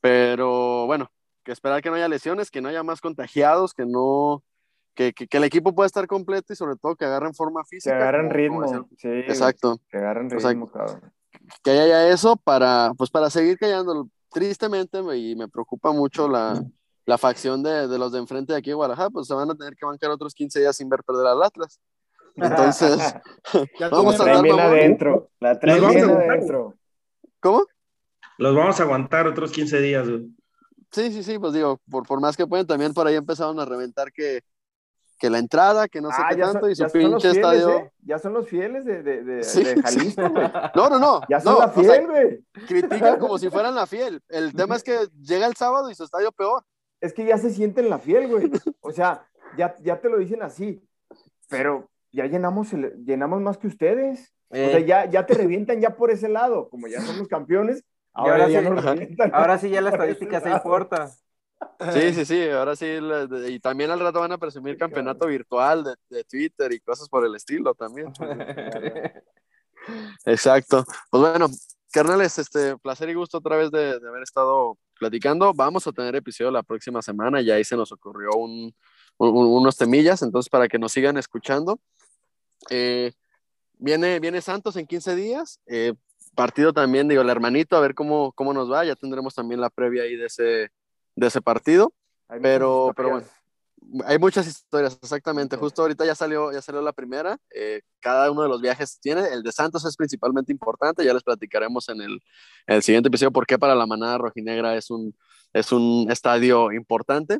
Pero 0.00 0.86
bueno, 0.86 1.10
que 1.44 1.52
esperar 1.52 1.82
que 1.82 1.90
no 1.90 1.96
haya 1.96 2.08
lesiones, 2.08 2.50
que 2.50 2.60
no 2.60 2.68
haya 2.68 2.82
más 2.82 3.00
contagiados, 3.00 3.74
que 3.74 3.84
no. 3.86 4.42
Que, 4.94 5.12
que- 5.12 5.28
que 5.28 5.36
el 5.36 5.44
equipo 5.44 5.72
pueda 5.74 5.86
estar 5.86 6.06
completo 6.08 6.52
y 6.52 6.56
sobre 6.56 6.74
todo 6.76 6.96
que 6.96 7.04
agarren 7.04 7.32
forma 7.32 7.62
Que 7.62 7.68
física. 7.68 7.96
agarran 7.96 8.26
como- 8.26 8.34
ritmo. 8.36 8.88
Sí, 8.96 9.08
Exacto. 9.08 9.78
Que 9.88 9.96
agarran 9.98 10.26
O 10.34 10.40
sea, 10.40 10.50
ritmo, 10.50 10.70
cabrón. 10.70 11.12
que 11.62 11.70
haya 11.70 12.08
eso 12.08 12.36
para, 12.36 12.92
pues 12.98 13.08
para 13.10 13.30
seguir 13.30 13.56
callando. 13.58 14.08
Tristemente, 14.30 14.98
y 15.16 15.36
me 15.36 15.48
preocupa 15.48 15.92
mucho 15.92 16.28
la, 16.28 16.62
la 17.06 17.16
facción 17.16 17.62
de, 17.62 17.86
de, 17.88 17.96
los 17.98 18.12
de 18.12 18.18
enfrente 18.18 18.52
de 18.52 18.58
aquí 18.58 18.70
de 18.70 18.74
Guadalajara, 18.74 19.08
pues 19.10 19.26
se 19.28 19.34
van 19.34 19.50
a 19.50 19.54
tener 19.54 19.74
que 19.76 19.86
bancar 19.86 20.10
otros 20.10 20.34
15 20.34 20.60
días 20.60 20.76
sin 20.76 20.88
ver 20.88 21.02
perder 21.04 21.26
al 21.28 21.42
Atlas. 21.42 21.80
Entonces, 22.34 23.14
vamos 23.90 24.20
a 24.20 24.24
dar 24.24 24.36
adentro. 24.60 25.30
La 25.40 25.58
traen 25.58 25.88
bien 25.88 26.10
adentro. 26.10 26.74
¿Cómo? 27.40 27.64
Los 28.38 28.54
vamos 28.54 28.78
a 28.80 28.84
aguantar 28.84 29.26
otros 29.26 29.52
15 29.52 29.80
días, 29.80 30.08
güey. 30.08 30.30
Sí, 30.90 31.12
sí, 31.12 31.22
sí, 31.22 31.38
pues 31.38 31.52
digo, 31.52 31.80
por, 31.90 32.06
por 32.06 32.20
más 32.20 32.36
que 32.36 32.46
pueden, 32.46 32.66
también 32.66 32.94
por 32.94 33.06
ahí 33.06 33.14
empezaron 33.16 33.60
a 33.60 33.64
reventar 33.66 34.10
que, 34.10 34.40
que 35.18 35.28
la 35.28 35.38
entrada, 35.38 35.86
que 35.88 36.00
no 36.00 36.08
sé 36.10 36.16
Ah, 36.18 36.28
qué 36.30 36.36
tanto, 36.40 36.60
son- 36.60 36.70
y 36.70 36.74
su 36.76 36.84
pinche 36.90 37.32
fieles, 37.32 37.36
estadio. 37.36 37.70
¿eh? 37.78 37.92
Ya 38.04 38.18
son 38.18 38.32
los 38.32 38.48
fieles 38.48 38.84
de, 38.86 39.02
de, 39.02 39.22
de, 39.22 39.42
Sí, 39.44 39.64
de 39.64 39.82
Jalisco, 39.82 40.30
güey. 40.30 40.46
No, 40.74 40.88
no, 40.88 40.98
no. 40.98 41.20
Ya 41.28 41.40
son 41.40 41.54
no, 41.54 41.58
la 41.60 41.66
o 41.66 41.74
sea, 41.74 41.82
fiel, 41.82 42.06
güey. 42.06 42.44
critican 42.66 43.18
como 43.18 43.36
si 43.38 43.50
fueran 43.50 43.74
la 43.74 43.86
fiel. 43.86 44.22
El 44.28 44.54
tema 44.54 44.76
es 44.76 44.82
que 44.82 44.96
llega 45.20 45.46
el 45.46 45.56
sábado 45.56 45.90
y 45.90 45.94
su 45.94 46.04
estadio 46.04 46.32
peor. 46.32 46.62
Es 47.00 47.12
que 47.12 47.26
ya 47.26 47.36
se 47.36 47.50
sienten 47.50 47.90
la 47.90 47.98
fiel, 47.98 48.28
güey. 48.28 48.50
O 48.80 48.90
sea, 48.92 49.26
ya, 49.58 49.74
ya 49.82 50.00
te 50.00 50.08
lo 50.08 50.16
dicen 50.18 50.42
así. 50.42 50.82
Pero 51.48 51.90
ya 52.12 52.24
llenamos, 52.26 52.72
el- 52.72 52.94
llenamos 53.04 53.40
más 53.42 53.58
que 53.58 53.66
ustedes. 53.66 54.32
O 54.48 54.54
sea, 54.54 54.78
Eh, 54.78 54.86
ya, 54.86 55.04
ya 55.04 55.26
te 55.26 55.34
revientan 55.34 55.80
ya 55.80 55.96
por 55.96 56.10
ese 56.10 56.28
lado. 56.30 56.70
Como 56.70 56.86
ya 56.88 57.02
somos 57.02 57.28
campeones, 57.28 57.84
ahora, 58.18 58.44
ahora 58.44 58.48
ya 58.48 58.60
sí- 58.62 59.16
ahora 59.32 59.58
sí 59.58 59.70
ya 59.70 59.80
la 59.80 59.90
estadística 59.90 60.40
se 60.40 60.50
importa. 60.50 61.10
Sí, 61.92 62.14
sí, 62.14 62.24
sí, 62.24 62.48
ahora 62.50 62.76
sí. 62.76 62.86
Y 63.48 63.58
también 63.60 63.90
al 63.90 63.98
rato 64.00 64.20
van 64.20 64.32
a 64.32 64.38
presumir 64.38 64.76
campeonato 64.78 65.26
virtual 65.26 65.82
de, 65.84 65.94
de 66.08 66.24
Twitter 66.24 66.72
y 66.72 66.80
cosas 66.80 67.08
por 67.08 67.24
el 67.26 67.34
estilo 67.34 67.74
también. 67.74 68.12
Exacto. 70.24 70.84
Pues 71.10 71.20
bueno, 71.20 71.48
carnales, 71.92 72.38
este 72.38 72.76
placer 72.78 73.08
y 73.08 73.14
gusto 73.14 73.38
otra 73.38 73.56
vez 73.56 73.70
de, 73.70 73.98
de 73.98 74.08
haber 74.08 74.22
estado 74.22 74.76
platicando. 74.98 75.52
Vamos 75.54 75.86
a 75.86 75.92
tener 75.92 76.14
episodio 76.16 76.50
la 76.50 76.62
próxima 76.62 77.02
semana. 77.02 77.40
Ya 77.40 77.54
ahí 77.54 77.64
se 77.64 77.76
nos 77.76 77.90
ocurrió 77.92 78.30
un, 78.36 78.74
un- 79.16 79.46
unos 79.46 79.76
temillas, 79.76 80.22
entonces 80.22 80.50
para 80.50 80.68
que 80.68 80.78
nos 80.78 80.92
sigan 80.92 81.16
escuchando. 81.16 81.80
Eh, 82.70 83.12
viene, 83.78 84.20
viene 84.20 84.40
Santos 84.40 84.76
en 84.76 84.86
15 84.86 85.14
días. 85.16 85.60
eh, 85.66 85.94
partido 86.38 86.72
también, 86.72 87.08
digo, 87.08 87.20
el 87.22 87.28
hermanito, 87.30 87.76
a 87.76 87.80
ver 87.80 87.94
cómo, 87.94 88.32
cómo 88.32 88.52
nos 88.54 88.70
va. 88.70 88.84
Ya 88.84 88.94
tendremos 88.94 89.34
también 89.34 89.60
la 89.60 89.70
previa 89.70 90.04
ahí 90.04 90.14
de 90.16 90.26
ese, 90.26 90.70
de 91.16 91.26
ese 91.26 91.40
partido. 91.42 91.92
Hay 92.28 92.38
Pero- 92.40 92.92
pero 92.96 93.08
historias. 93.18 93.34
Hay 94.06 94.18
muchas 94.18 94.46
historias, 94.46 94.98
exactamente. 95.02 95.56
Justo 95.56 95.82
ahorita 95.82 96.04
ya 96.04 96.14
salió, 96.14 96.52
ya 96.52 96.60
salió 96.60 96.80
la 96.82 96.92
primera. 96.92 97.38
eh, 97.54 97.80
cada 98.00 98.30
uno 98.30 98.42
de 98.42 98.48
los 98.48 98.60
viajes 98.60 98.98
tiene. 99.00 99.22
El 99.32 99.42
de 99.42 99.50
Santos 99.50 99.84
es 99.86 99.96
principalmente 99.96 100.52
importante. 100.52 101.04
Ya 101.04 101.12
les 101.14 101.22
platicaremos 101.22 101.88
en 101.88 102.00
el, 102.02 102.12
en 102.66 102.76
el 102.76 102.82
siguiente 102.82 103.08
episodio 103.08 103.32
por 103.32 103.46
qué 103.46 103.58
para 103.58 103.74
la 103.74 103.86
manada 103.86 104.18
rojinegra 104.18 104.76
es 104.76 104.90
un, 104.90 105.14
es 105.52 105.72
un 105.72 106.06
estadio 106.10 106.70
importante. 106.72 107.38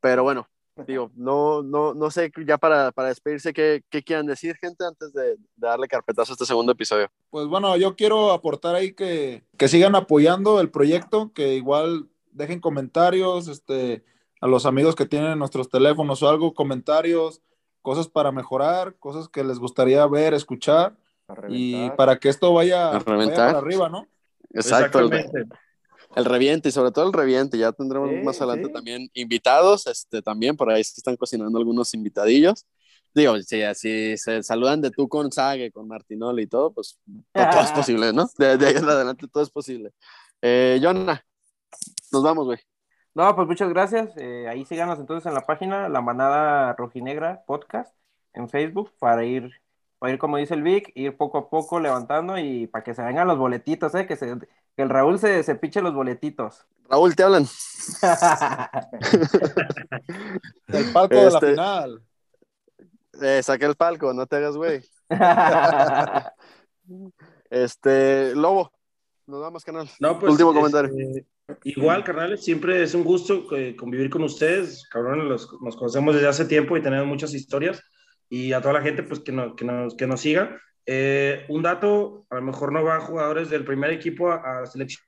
Pero 0.00 0.22
bueno, 0.22 0.46
digo, 0.86 1.10
no, 1.14 1.62
no, 1.62 1.94
no 1.94 2.10
sé 2.10 2.30
ya 2.46 2.58
para, 2.58 2.92
para 2.92 3.08
despedirse 3.08 3.52
qué, 3.52 3.82
qué 3.90 4.02
quieran 4.02 4.26
decir, 4.26 4.56
gente, 4.56 4.84
antes 4.84 5.12
de, 5.12 5.36
de 5.36 5.38
darle 5.56 5.88
carpetazo 5.88 6.32
a 6.32 6.34
este 6.34 6.46
segundo 6.46 6.72
episodio. 6.72 7.10
Pues 7.30 7.46
bueno, 7.46 7.76
yo 7.76 7.96
quiero 7.96 8.32
aportar 8.32 8.74
ahí 8.74 8.92
que, 8.92 9.44
que 9.56 9.68
sigan 9.68 9.94
apoyando 9.94 10.60
el 10.60 10.70
proyecto, 10.70 11.32
que 11.32 11.54
igual 11.54 12.08
dejen 12.32 12.60
comentarios, 12.60 13.48
este, 13.48 14.04
a 14.40 14.46
los 14.46 14.66
amigos 14.66 14.94
que 14.94 15.06
tienen 15.06 15.38
nuestros 15.38 15.68
teléfonos 15.68 16.22
o 16.22 16.28
algo, 16.28 16.54
comentarios, 16.54 17.42
cosas 17.82 18.08
para 18.08 18.32
mejorar, 18.32 18.94
cosas 18.98 19.28
que 19.28 19.44
les 19.44 19.58
gustaría 19.58 20.06
ver, 20.06 20.34
escuchar, 20.34 20.96
y 21.48 21.90
para 21.90 22.18
que 22.18 22.28
esto 22.28 22.52
vaya, 22.52 22.98
para 23.00 23.58
arriba, 23.58 23.88
¿no? 23.88 24.06
Exacto, 24.52 25.00
Exactamente. 25.00 25.54
El 26.16 26.24
reviente 26.24 26.68
y 26.68 26.72
sobre 26.72 26.92
todo 26.92 27.06
el 27.06 27.12
reviente. 27.12 27.58
Ya 27.58 27.72
tendremos 27.72 28.10
Sí, 28.10 28.16
más 28.24 28.40
adelante 28.40 28.68
sí. 28.68 28.72
también 28.72 29.08
invitados, 29.14 29.86
este, 29.86 30.22
también 30.22 30.56
por 30.56 30.70
ahí 30.70 30.82
se 30.84 30.94
están 30.98 31.16
cocinando 31.16 31.58
algunos 31.58 31.94
invitadillos. 31.94 32.66
Digo, 33.14 33.36
si 33.42 33.62
así 33.62 34.16
se 34.16 34.42
saludan 34.42 34.80
de 34.80 34.90
tú 34.90 35.08
con 35.08 35.32
Sague, 35.32 35.72
con 35.72 35.88
Martinoli 35.88 36.44
y 36.44 36.46
todo, 36.46 36.72
pues 36.72 36.98
todo, 37.32 37.50
todo 37.50 37.60
es 37.62 37.72
posible, 37.72 38.12
¿no? 38.12 38.28
De, 38.38 38.56
de 38.56 38.66
ahí 38.66 38.76
en 38.76 38.84
adelante 38.84 39.26
todo 39.28 39.42
es 39.42 39.50
posible. 39.50 39.92
Eh, 40.42 40.78
Jonah, 40.82 41.24
nos 42.12 42.22
vamos, 42.22 42.46
güey. 42.46 42.58
No, 43.14 43.34
pues 43.34 43.48
muchas 43.48 43.68
gracias. 43.70 44.16
Eh, 44.16 44.46
ahí 44.48 44.64
síganos 44.64 44.98
entonces 44.98 45.26
en 45.26 45.34
la 45.34 45.46
página 45.46 45.88
La 45.88 46.00
Manada 46.00 46.74
Rojinegra 46.74 47.42
Podcast 47.46 47.94
en 48.32 48.48
Facebook 48.48 48.92
para 48.98 49.24
ir, 49.24 49.50
para 49.98 50.12
ir 50.12 50.18
como 50.18 50.36
dice 50.36 50.54
el 50.54 50.62
Vic, 50.62 50.92
ir 50.94 51.16
poco 51.16 51.38
a 51.38 51.50
poco 51.50 51.80
levantando 51.80 52.38
y 52.38 52.68
para 52.68 52.84
que 52.84 52.94
se 52.94 53.02
vengan 53.02 53.26
los 53.26 53.38
boletitos, 53.38 53.94
¿eh? 53.96 54.06
que, 54.06 54.16
se, 54.16 54.36
que 54.76 54.82
el 54.82 54.88
Raúl 54.88 55.18
se, 55.18 55.42
se 55.42 55.54
piche 55.54 55.82
los 55.82 55.94
boletitos. 55.94 56.66
Raúl, 56.88 57.14
te 57.14 57.22
hablan. 57.22 57.46
El 60.68 60.92
palco 60.92 61.14
de 61.14 61.22
la 61.22 61.28
Este- 61.28 61.50
final. 61.50 62.02
Eh, 63.22 63.42
saqué 63.42 63.66
el 63.66 63.74
palco, 63.76 64.12
no 64.14 64.26
te 64.26 64.36
hagas, 64.36 64.56
güey. 64.56 64.82
Este, 67.50 68.34
Lobo, 68.36 68.72
nos 69.26 69.40
vamos, 69.40 69.64
canal. 69.64 69.88
No, 69.98 70.18
pues, 70.18 70.32
Último 70.32 70.50
este, 70.50 70.60
comentario. 70.60 70.92
Igual, 71.64 72.04
carnales, 72.04 72.44
siempre 72.44 72.80
es 72.82 72.94
un 72.94 73.02
gusto 73.04 73.44
eh, 73.56 73.74
convivir 73.76 74.08
con 74.08 74.22
ustedes. 74.22 74.88
Cabrones, 74.88 75.26
los- 75.26 75.60
nos 75.60 75.76
conocemos 75.76 76.14
desde 76.14 76.28
hace 76.28 76.44
tiempo 76.44 76.76
y 76.76 76.82
tenemos 76.82 77.06
muchas 77.08 77.34
historias. 77.34 77.82
Y 78.30 78.52
a 78.54 78.60
toda 78.62 78.74
la 78.74 78.80
gente, 78.82 79.02
pues 79.02 79.20
que, 79.20 79.32
no- 79.32 79.54
que, 79.56 79.64
nos, 79.66 79.94
que 79.96 80.06
nos 80.06 80.20
siga. 80.20 80.58
Eh, 80.86 81.44
un 81.48 81.62
dato, 81.62 82.24
a 82.30 82.36
lo 82.36 82.42
mejor 82.42 82.72
no 82.72 82.82
van 82.82 83.00
jugadores 83.02 83.50
del 83.50 83.64
primer 83.64 83.90
equipo 83.90 84.30
a, 84.30 84.36
a 84.36 84.60
la 84.60 84.66
selección, 84.66 85.02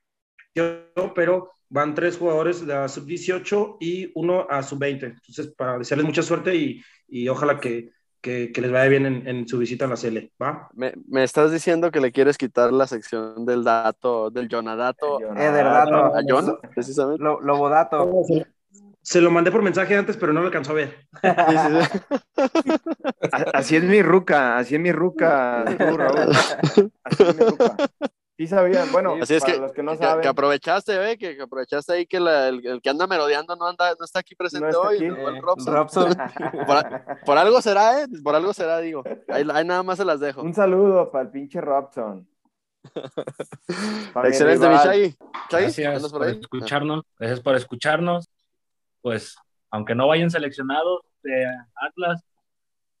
pero 1.15 1.51
van 1.69 1.95
tres 1.95 2.17
jugadores 2.17 2.61
de 2.65 2.73
la 2.73 2.87
sub-18 2.87 3.77
y 3.79 4.11
uno 4.15 4.45
a 4.49 4.61
sub-20. 4.61 5.03
Entonces, 5.05 5.47
para 5.57 5.77
desearles 5.79 6.05
mucha 6.05 6.21
suerte 6.21 6.55
y, 6.55 6.81
y 7.07 7.27
ojalá 7.27 7.59
que, 7.59 7.89
que, 8.21 8.51
que 8.51 8.61
les 8.61 8.71
vaya 8.71 8.87
bien 8.89 9.05
en, 9.07 9.27
en 9.27 9.47
su 9.47 9.57
visita 9.57 9.85
a 9.85 9.87
la 9.87 9.95
CL. 9.97 10.31
¿Va? 10.41 10.69
Me, 10.73 10.93
me 11.09 11.23
estás 11.23 11.51
diciendo 11.51 11.89
que 11.91 11.99
le 11.99 12.11
quieres 12.11 12.37
quitar 12.37 12.71
la 12.71 12.85
sección 12.87 13.45
del 13.45 13.63
dato, 13.63 14.29
del 14.29 14.47
Jonadato 14.47 15.19
Eder 15.19 15.65
Dato. 15.65 15.95
a 16.15 16.21
Jonah, 16.27 16.55
precisamente. 16.75 17.23
Lo- 17.23 17.41
Lobodato. 17.41 18.05
Se 19.03 19.19
lo 19.21 19.29
mandé 19.31 19.51
por 19.51 19.61
mensaje 19.61 19.95
antes, 19.97 20.15
pero 20.17 20.31
no 20.33 20.39
lo 20.39 20.47
alcanzó 20.47 20.71
a 20.71 20.75
ver. 20.75 21.07
Así 23.53 23.75
es 23.75 23.83
mi 23.83 24.01
ruca, 24.01 24.57
así 24.57 24.75
es 24.75 24.81
mi 24.81 24.91
ruca, 24.91 25.63
tú, 25.77 25.97
Raúl. 25.97 26.31
Así 27.03 27.23
es 27.23 27.35
mi 27.37 27.45
ruca. 27.45 27.75
Sí 28.37 28.47
sabían, 28.47 28.91
bueno, 28.91 29.15
Así 29.21 29.35
es 29.35 29.41
para 29.43 29.53
que, 29.53 29.59
los 29.59 29.71
que 29.73 29.83
no 29.83 29.95
saben, 29.95 30.21
que 30.21 30.27
aprovechaste, 30.27 30.97
ve, 30.97 31.17
que, 31.19 31.35
que 31.35 31.43
aprovechaste 31.43 31.93
ahí 31.93 32.05
que 32.07 32.19
la- 32.19 32.47
el, 32.47 32.65
el 32.65 32.81
que 32.81 32.89
anda 32.89 33.05
merodeando 33.05 33.55
no 33.55 33.67
anda, 33.67 33.93
no 33.99 34.05
está 34.05 34.19
aquí 34.19 34.33
presente 34.35 34.63
No 34.63 34.69
está 34.69 34.79
hoy, 34.81 34.95
aquí. 34.95 35.05
el 35.05 35.15
buen 35.15 35.35
Eh, 35.35 35.41
Robson. 35.41 35.73
Robson. 35.73 36.15
Por, 37.25 37.37
algo 37.37 37.61
será, 37.61 38.01
eh, 38.01 38.07
por 38.23 38.35
algo 38.35 38.53
será, 38.53 38.79
digo. 38.79 39.03
Ahí, 39.29 39.45
ahí 39.53 39.65
nada 39.65 39.83
más 39.83 39.97
se 39.97 40.05
las 40.05 40.19
dejo. 40.19 40.41
un 40.41 40.53
saludo 40.53 41.11
para 41.11 41.25
el 41.25 41.29
pinche 41.29 41.61
Robson. 41.61 42.27
Excelente, 44.25 44.67
mi. 44.67 44.75
Shaggy. 44.75 45.15
Gracias 45.51 45.95
¿andas 45.95 46.11
por 46.11 46.27
escucharnos. 46.27 47.03
Gracias 47.19 47.39
por 47.39 47.55
escucharnos. 47.55 48.27
Pues, 49.03 49.35
aunque 49.69 49.95
no 49.95 50.07
vayan 50.07 50.31
seleccionados 50.31 51.01
de 51.23 51.45
Atlas, 51.75 52.23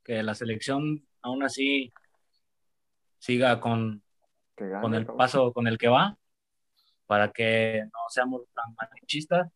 que 0.03 0.21
la 0.21 0.35
selección 0.35 1.07
aún 1.21 1.43
así 1.43 1.93
siga 3.19 3.61
con, 3.61 4.03
Que 4.57 4.67
gane, 4.67 4.81
con 4.81 4.93
el 4.93 5.03
cabrón. 5.05 5.17
paso 5.17 5.53
con 5.53 5.65
el 5.65 5.77
que 5.77 5.87
va, 5.87 6.17
para 7.07 7.31
que 7.31 7.83
no 7.85 7.99
seamos 8.09 8.41
tan 8.53 8.65
malichistas. 8.75 9.49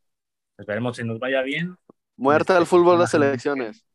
Esperemos 0.57 0.95
si 0.95 1.03
nos 1.03 1.19
vaya 1.19 1.41
bien. 1.41 1.75
Muerte 2.15 2.53
al 2.53 2.65
fútbol 2.65 2.97
de 2.99 3.07
selecciones. 3.07 3.85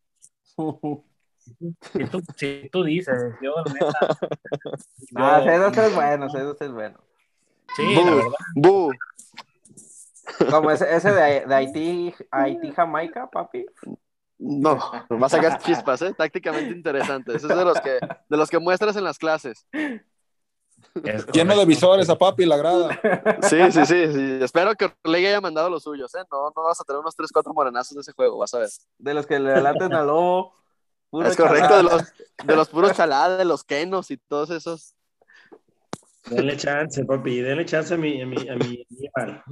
Si 1.95 2.05
tú, 2.05 2.23
si 2.37 2.69
tú 2.71 2.85
dices, 2.85 3.17
yo, 3.43 3.55
neta, 3.73 3.89
Ah, 5.17 5.43
es 5.43 5.95
bueno, 5.95 6.27
esos 6.27 6.61
es 6.61 6.71
bueno. 6.71 7.01
sí, 7.75 7.95
la 7.95 8.15
verdad. 8.15 8.31
Bu. 8.55 8.93
Como 10.51 10.71
ese, 10.71 10.95
ese 10.95 11.13
de, 11.13 11.47
de 11.47 11.55
Haití, 11.55 12.15
Haití, 12.31 12.73
Jamaica, 12.73 13.29
papi. 13.31 13.67
No, 14.39 14.77
va 14.77 15.27
a 15.27 15.29
sacar 15.29 15.61
chispas, 15.63 16.03
¿eh? 16.03 16.15
Tácticamente 16.15 16.75
interesantes. 16.75 17.37
Es 17.37 17.49
de 17.49 17.65
los 17.65 17.81
que, 17.81 17.99
de 18.29 18.37
los 18.37 18.51
que 18.51 18.59
muestras 18.59 18.97
en 18.97 19.05
las 19.05 19.19
clases. 19.19 19.67
Es 21.05 21.27
Lleno 21.29 21.57
de 21.57 21.65
visores 21.65 22.11
a 22.11 22.19
papi, 22.19 22.45
la 22.45 22.57
grada. 22.57 23.01
Sí, 23.43 23.71
sí, 23.71 23.87
sí, 23.87 24.13
sí. 24.13 24.39
Espero 24.43 24.75
que 24.75 24.93
Orlegui 25.05 25.27
haya 25.27 25.41
mandado 25.41 25.71
los 25.71 25.85
suyos, 25.85 26.13
¿eh? 26.17 26.25
No, 26.31 26.53
no 26.55 26.63
vas 26.65 26.81
a 26.81 26.85
tener 26.85 27.01
unos 27.01 27.15
3, 27.15 27.31
4 27.33 27.55
morenazos 27.55 27.95
de 27.95 28.01
ese 28.01 28.13
juego, 28.13 28.39
vas 28.39 28.53
a 28.55 28.59
ver. 28.59 28.69
De 28.99 29.15
los 29.15 29.27
que 29.27 29.39
le 29.39 29.53
adelantan 29.53 29.93
al 29.93 30.09
lobo. 30.09 30.55
Puro 31.09 31.29
es 31.29 31.37
correcto, 31.37 31.77
de 31.77 31.83
los, 31.83 32.03
de 32.45 32.57
los 32.57 32.69
puros 32.69 32.97
chaladas, 32.97 33.39
de 33.39 33.45
los 33.45 33.65
kenos 33.65 34.11
y 34.11 34.17
todos 34.17 34.51
esos. 34.51 34.95
Denle 36.27 36.57
chance, 36.57 37.05
papi, 37.05 37.41
denle 37.43 37.65
chance 37.65 37.95
a 37.95 37.97
mi, 37.97 38.21
a 38.23 38.27
mi, 38.27 38.49
a 38.49 38.57
mi 38.57 38.87
rival. 38.91 39.43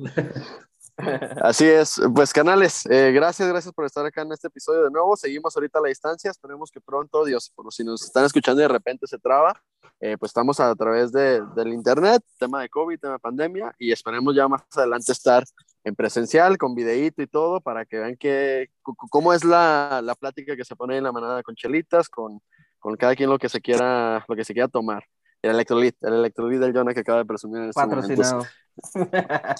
Así 1.42 1.66
es, 1.66 2.00
pues 2.14 2.32
canales, 2.32 2.86
eh, 2.86 3.12
gracias, 3.12 3.48
gracias 3.48 3.72
por 3.74 3.84
estar 3.84 4.04
acá 4.04 4.22
en 4.22 4.32
este 4.32 4.48
episodio 4.48 4.84
de 4.84 4.90
nuevo. 4.90 5.16
Seguimos 5.16 5.56
ahorita 5.56 5.78
a 5.78 5.82
la 5.82 5.88
distancia, 5.88 6.30
esperemos 6.30 6.70
que 6.70 6.80
pronto, 6.80 7.24
Dios, 7.24 7.50
por 7.54 7.72
si 7.72 7.84
nos 7.84 8.02
están 8.02 8.24
escuchando 8.24 8.60
y 8.60 8.64
de 8.64 8.68
repente 8.68 9.06
se 9.06 9.18
traba, 9.18 9.60
eh, 10.00 10.16
pues 10.18 10.30
estamos 10.30 10.60
a 10.60 10.74
través 10.74 11.12
de, 11.12 11.42
del 11.54 11.68
internet, 11.68 12.22
tema 12.38 12.62
de 12.62 12.68
COVID, 12.68 12.98
tema 12.98 13.14
de 13.14 13.18
pandemia, 13.18 13.74
y 13.78 13.92
esperemos 13.92 14.34
ya 14.34 14.48
más 14.48 14.62
adelante 14.74 15.12
estar 15.12 15.44
en 15.84 15.94
presencial, 15.94 16.58
con 16.58 16.74
videíto 16.74 17.22
y 17.22 17.26
todo, 17.26 17.60
para 17.60 17.84
que 17.84 17.98
vean 17.98 18.16
que, 18.16 18.68
cómo 18.82 19.32
es 19.32 19.44
la, 19.44 20.00
la 20.02 20.14
plática 20.14 20.56
que 20.56 20.64
se 20.64 20.76
pone 20.76 20.96
en 20.96 21.04
la 21.04 21.12
manada 21.12 21.42
con 21.42 21.54
chelitas, 21.54 22.08
con, 22.08 22.40
con 22.78 22.96
cada 22.96 23.14
quien 23.14 23.30
lo 23.30 23.38
que 23.38 23.48
se 23.48 23.60
quiera, 23.60 24.24
lo 24.26 24.36
que 24.36 24.44
se 24.44 24.52
quiera 24.52 24.68
tomar. 24.68 25.04
El 25.42 25.50
electrolit, 25.52 25.96
el 26.02 26.14
electrolit 26.14 26.60
del 26.60 26.74
Jonah 26.74 26.92
que 26.92 27.00
acaba 27.00 27.18
de 27.18 27.24
presumir 27.24 27.62
en 27.62 27.68
este 27.70 27.80
Patrocinado. 27.80 28.44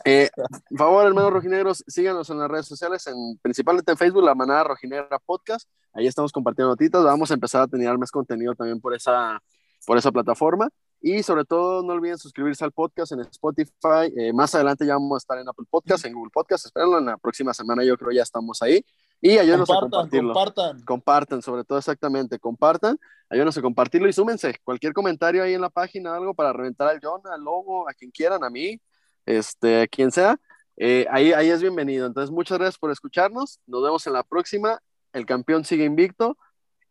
Eh, 0.05 0.31
por 0.71 0.79
favor, 0.79 1.07
hermanos 1.07 1.33
rojinegros, 1.33 1.85
síganos 1.87 2.31
en 2.31 2.39
las 2.39 2.51
redes 2.51 2.67
sociales, 2.67 3.07
en, 3.07 3.39
principalmente 3.43 3.93
en 3.93 3.99
Facebook, 3.99 4.23
La 4.23 4.35
Manada 4.35 4.65
Rojinegra 4.65 5.19
Podcast. 5.19 5.69
Ahí 5.93 6.07
estamos 6.07 6.33
compartiendo 6.33 6.71
notitas. 6.71 7.05
Vamos 7.05 7.31
a 7.31 7.35
empezar 7.35 7.63
a 7.63 7.67
tener 7.67 7.97
más 7.99 8.11
contenido 8.11 8.55
también 8.55 8.81
por 8.81 8.95
esa, 8.95 9.43
por 9.87 9.99
esa 9.99 10.11
plataforma. 10.11 10.69
Y 11.03 11.23
sobre 11.23 11.45
todo, 11.45 11.83
no 11.83 11.95
olviden 11.95 12.19
suscribirse 12.19 12.65
al 12.65 12.73
podcast 12.73 13.13
en 13.13 13.21
Spotify. 13.21 14.13
Eh, 14.17 14.33
más 14.35 14.55
adelante 14.55 14.87
ya 14.87 14.95
vamos 14.95 15.17
a 15.17 15.19
estar 15.19 15.39
en 15.39 15.49
Apple 15.49 15.67
Podcast, 15.71 16.05
en 16.05 16.13
Google 16.13 16.31
Podcast. 16.33 16.67
Espérenlo 16.67 16.99
en 16.99 17.07
la 17.07 17.17
próxima 17.17 17.55
semana, 17.55 17.83
yo 17.85 17.97
creo 17.97 18.13
ya 18.13 18.23
estamos 18.23 18.61
ahí. 18.63 18.85
Y 19.21 19.39
ayúdenos 19.39 19.69
a 19.69 19.75
Compartan, 19.75 19.91
compartirlo. 19.91 20.33
compartan. 20.33 20.83
Compartan, 20.83 21.43
sobre 21.43 21.65
todo 21.65 21.79
exactamente, 21.79 22.39
compartan, 22.39 22.99
ayúdenos 23.29 23.57
a 23.59 23.63
compartirlo 23.63 24.09
y 24.09 24.13
súmense. 24.13 24.59
Cualquier 24.65 24.93
comentario 24.93 25.43
ahí 25.43 25.55
en 25.55 25.61
la 25.61 25.69
página, 25.71 26.15
algo 26.15 26.35
para 26.35 26.53
reventar 26.53 26.89
al 26.89 27.01
John, 27.03 27.21
al 27.31 27.43
Lobo, 27.43 27.89
a 27.89 27.93
quien 27.93 28.11
quieran, 28.11 28.43
a 28.45 28.51
mí, 28.51 28.81
este, 29.27 29.83
a 29.83 29.87
quien 29.87 30.11
sea, 30.11 30.39
eh, 30.83 31.07
ahí, 31.11 31.35
ahí 31.35 31.51
es 31.51 31.61
bienvenido. 31.61 32.07
Entonces, 32.07 32.31
muchas 32.31 32.59
gracias 32.59 32.79
por 32.79 32.91
escucharnos. 32.91 33.61
Nos 33.67 33.83
vemos 33.83 34.07
en 34.07 34.15
la 34.15 34.23
próxima. 34.23 34.81
El 35.13 35.27
campeón 35.27 35.65
sigue 35.67 35.85
invicto 35.85 36.39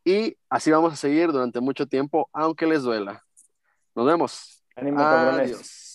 y 0.06 0.38
así 0.50 0.70
vamos 0.70 0.94
a 0.94 0.96
seguir 0.96 1.32
durante 1.32 1.60
mucho 1.60 1.88
tiempo, 1.88 2.30
aunque 2.32 2.68
les 2.68 2.84
duela. 2.84 3.24
Nos 3.96 4.06
vemos. 4.06 4.64
Ánimo, 4.76 4.98
cabrones. 4.98 5.52
Adiós. 5.52 5.89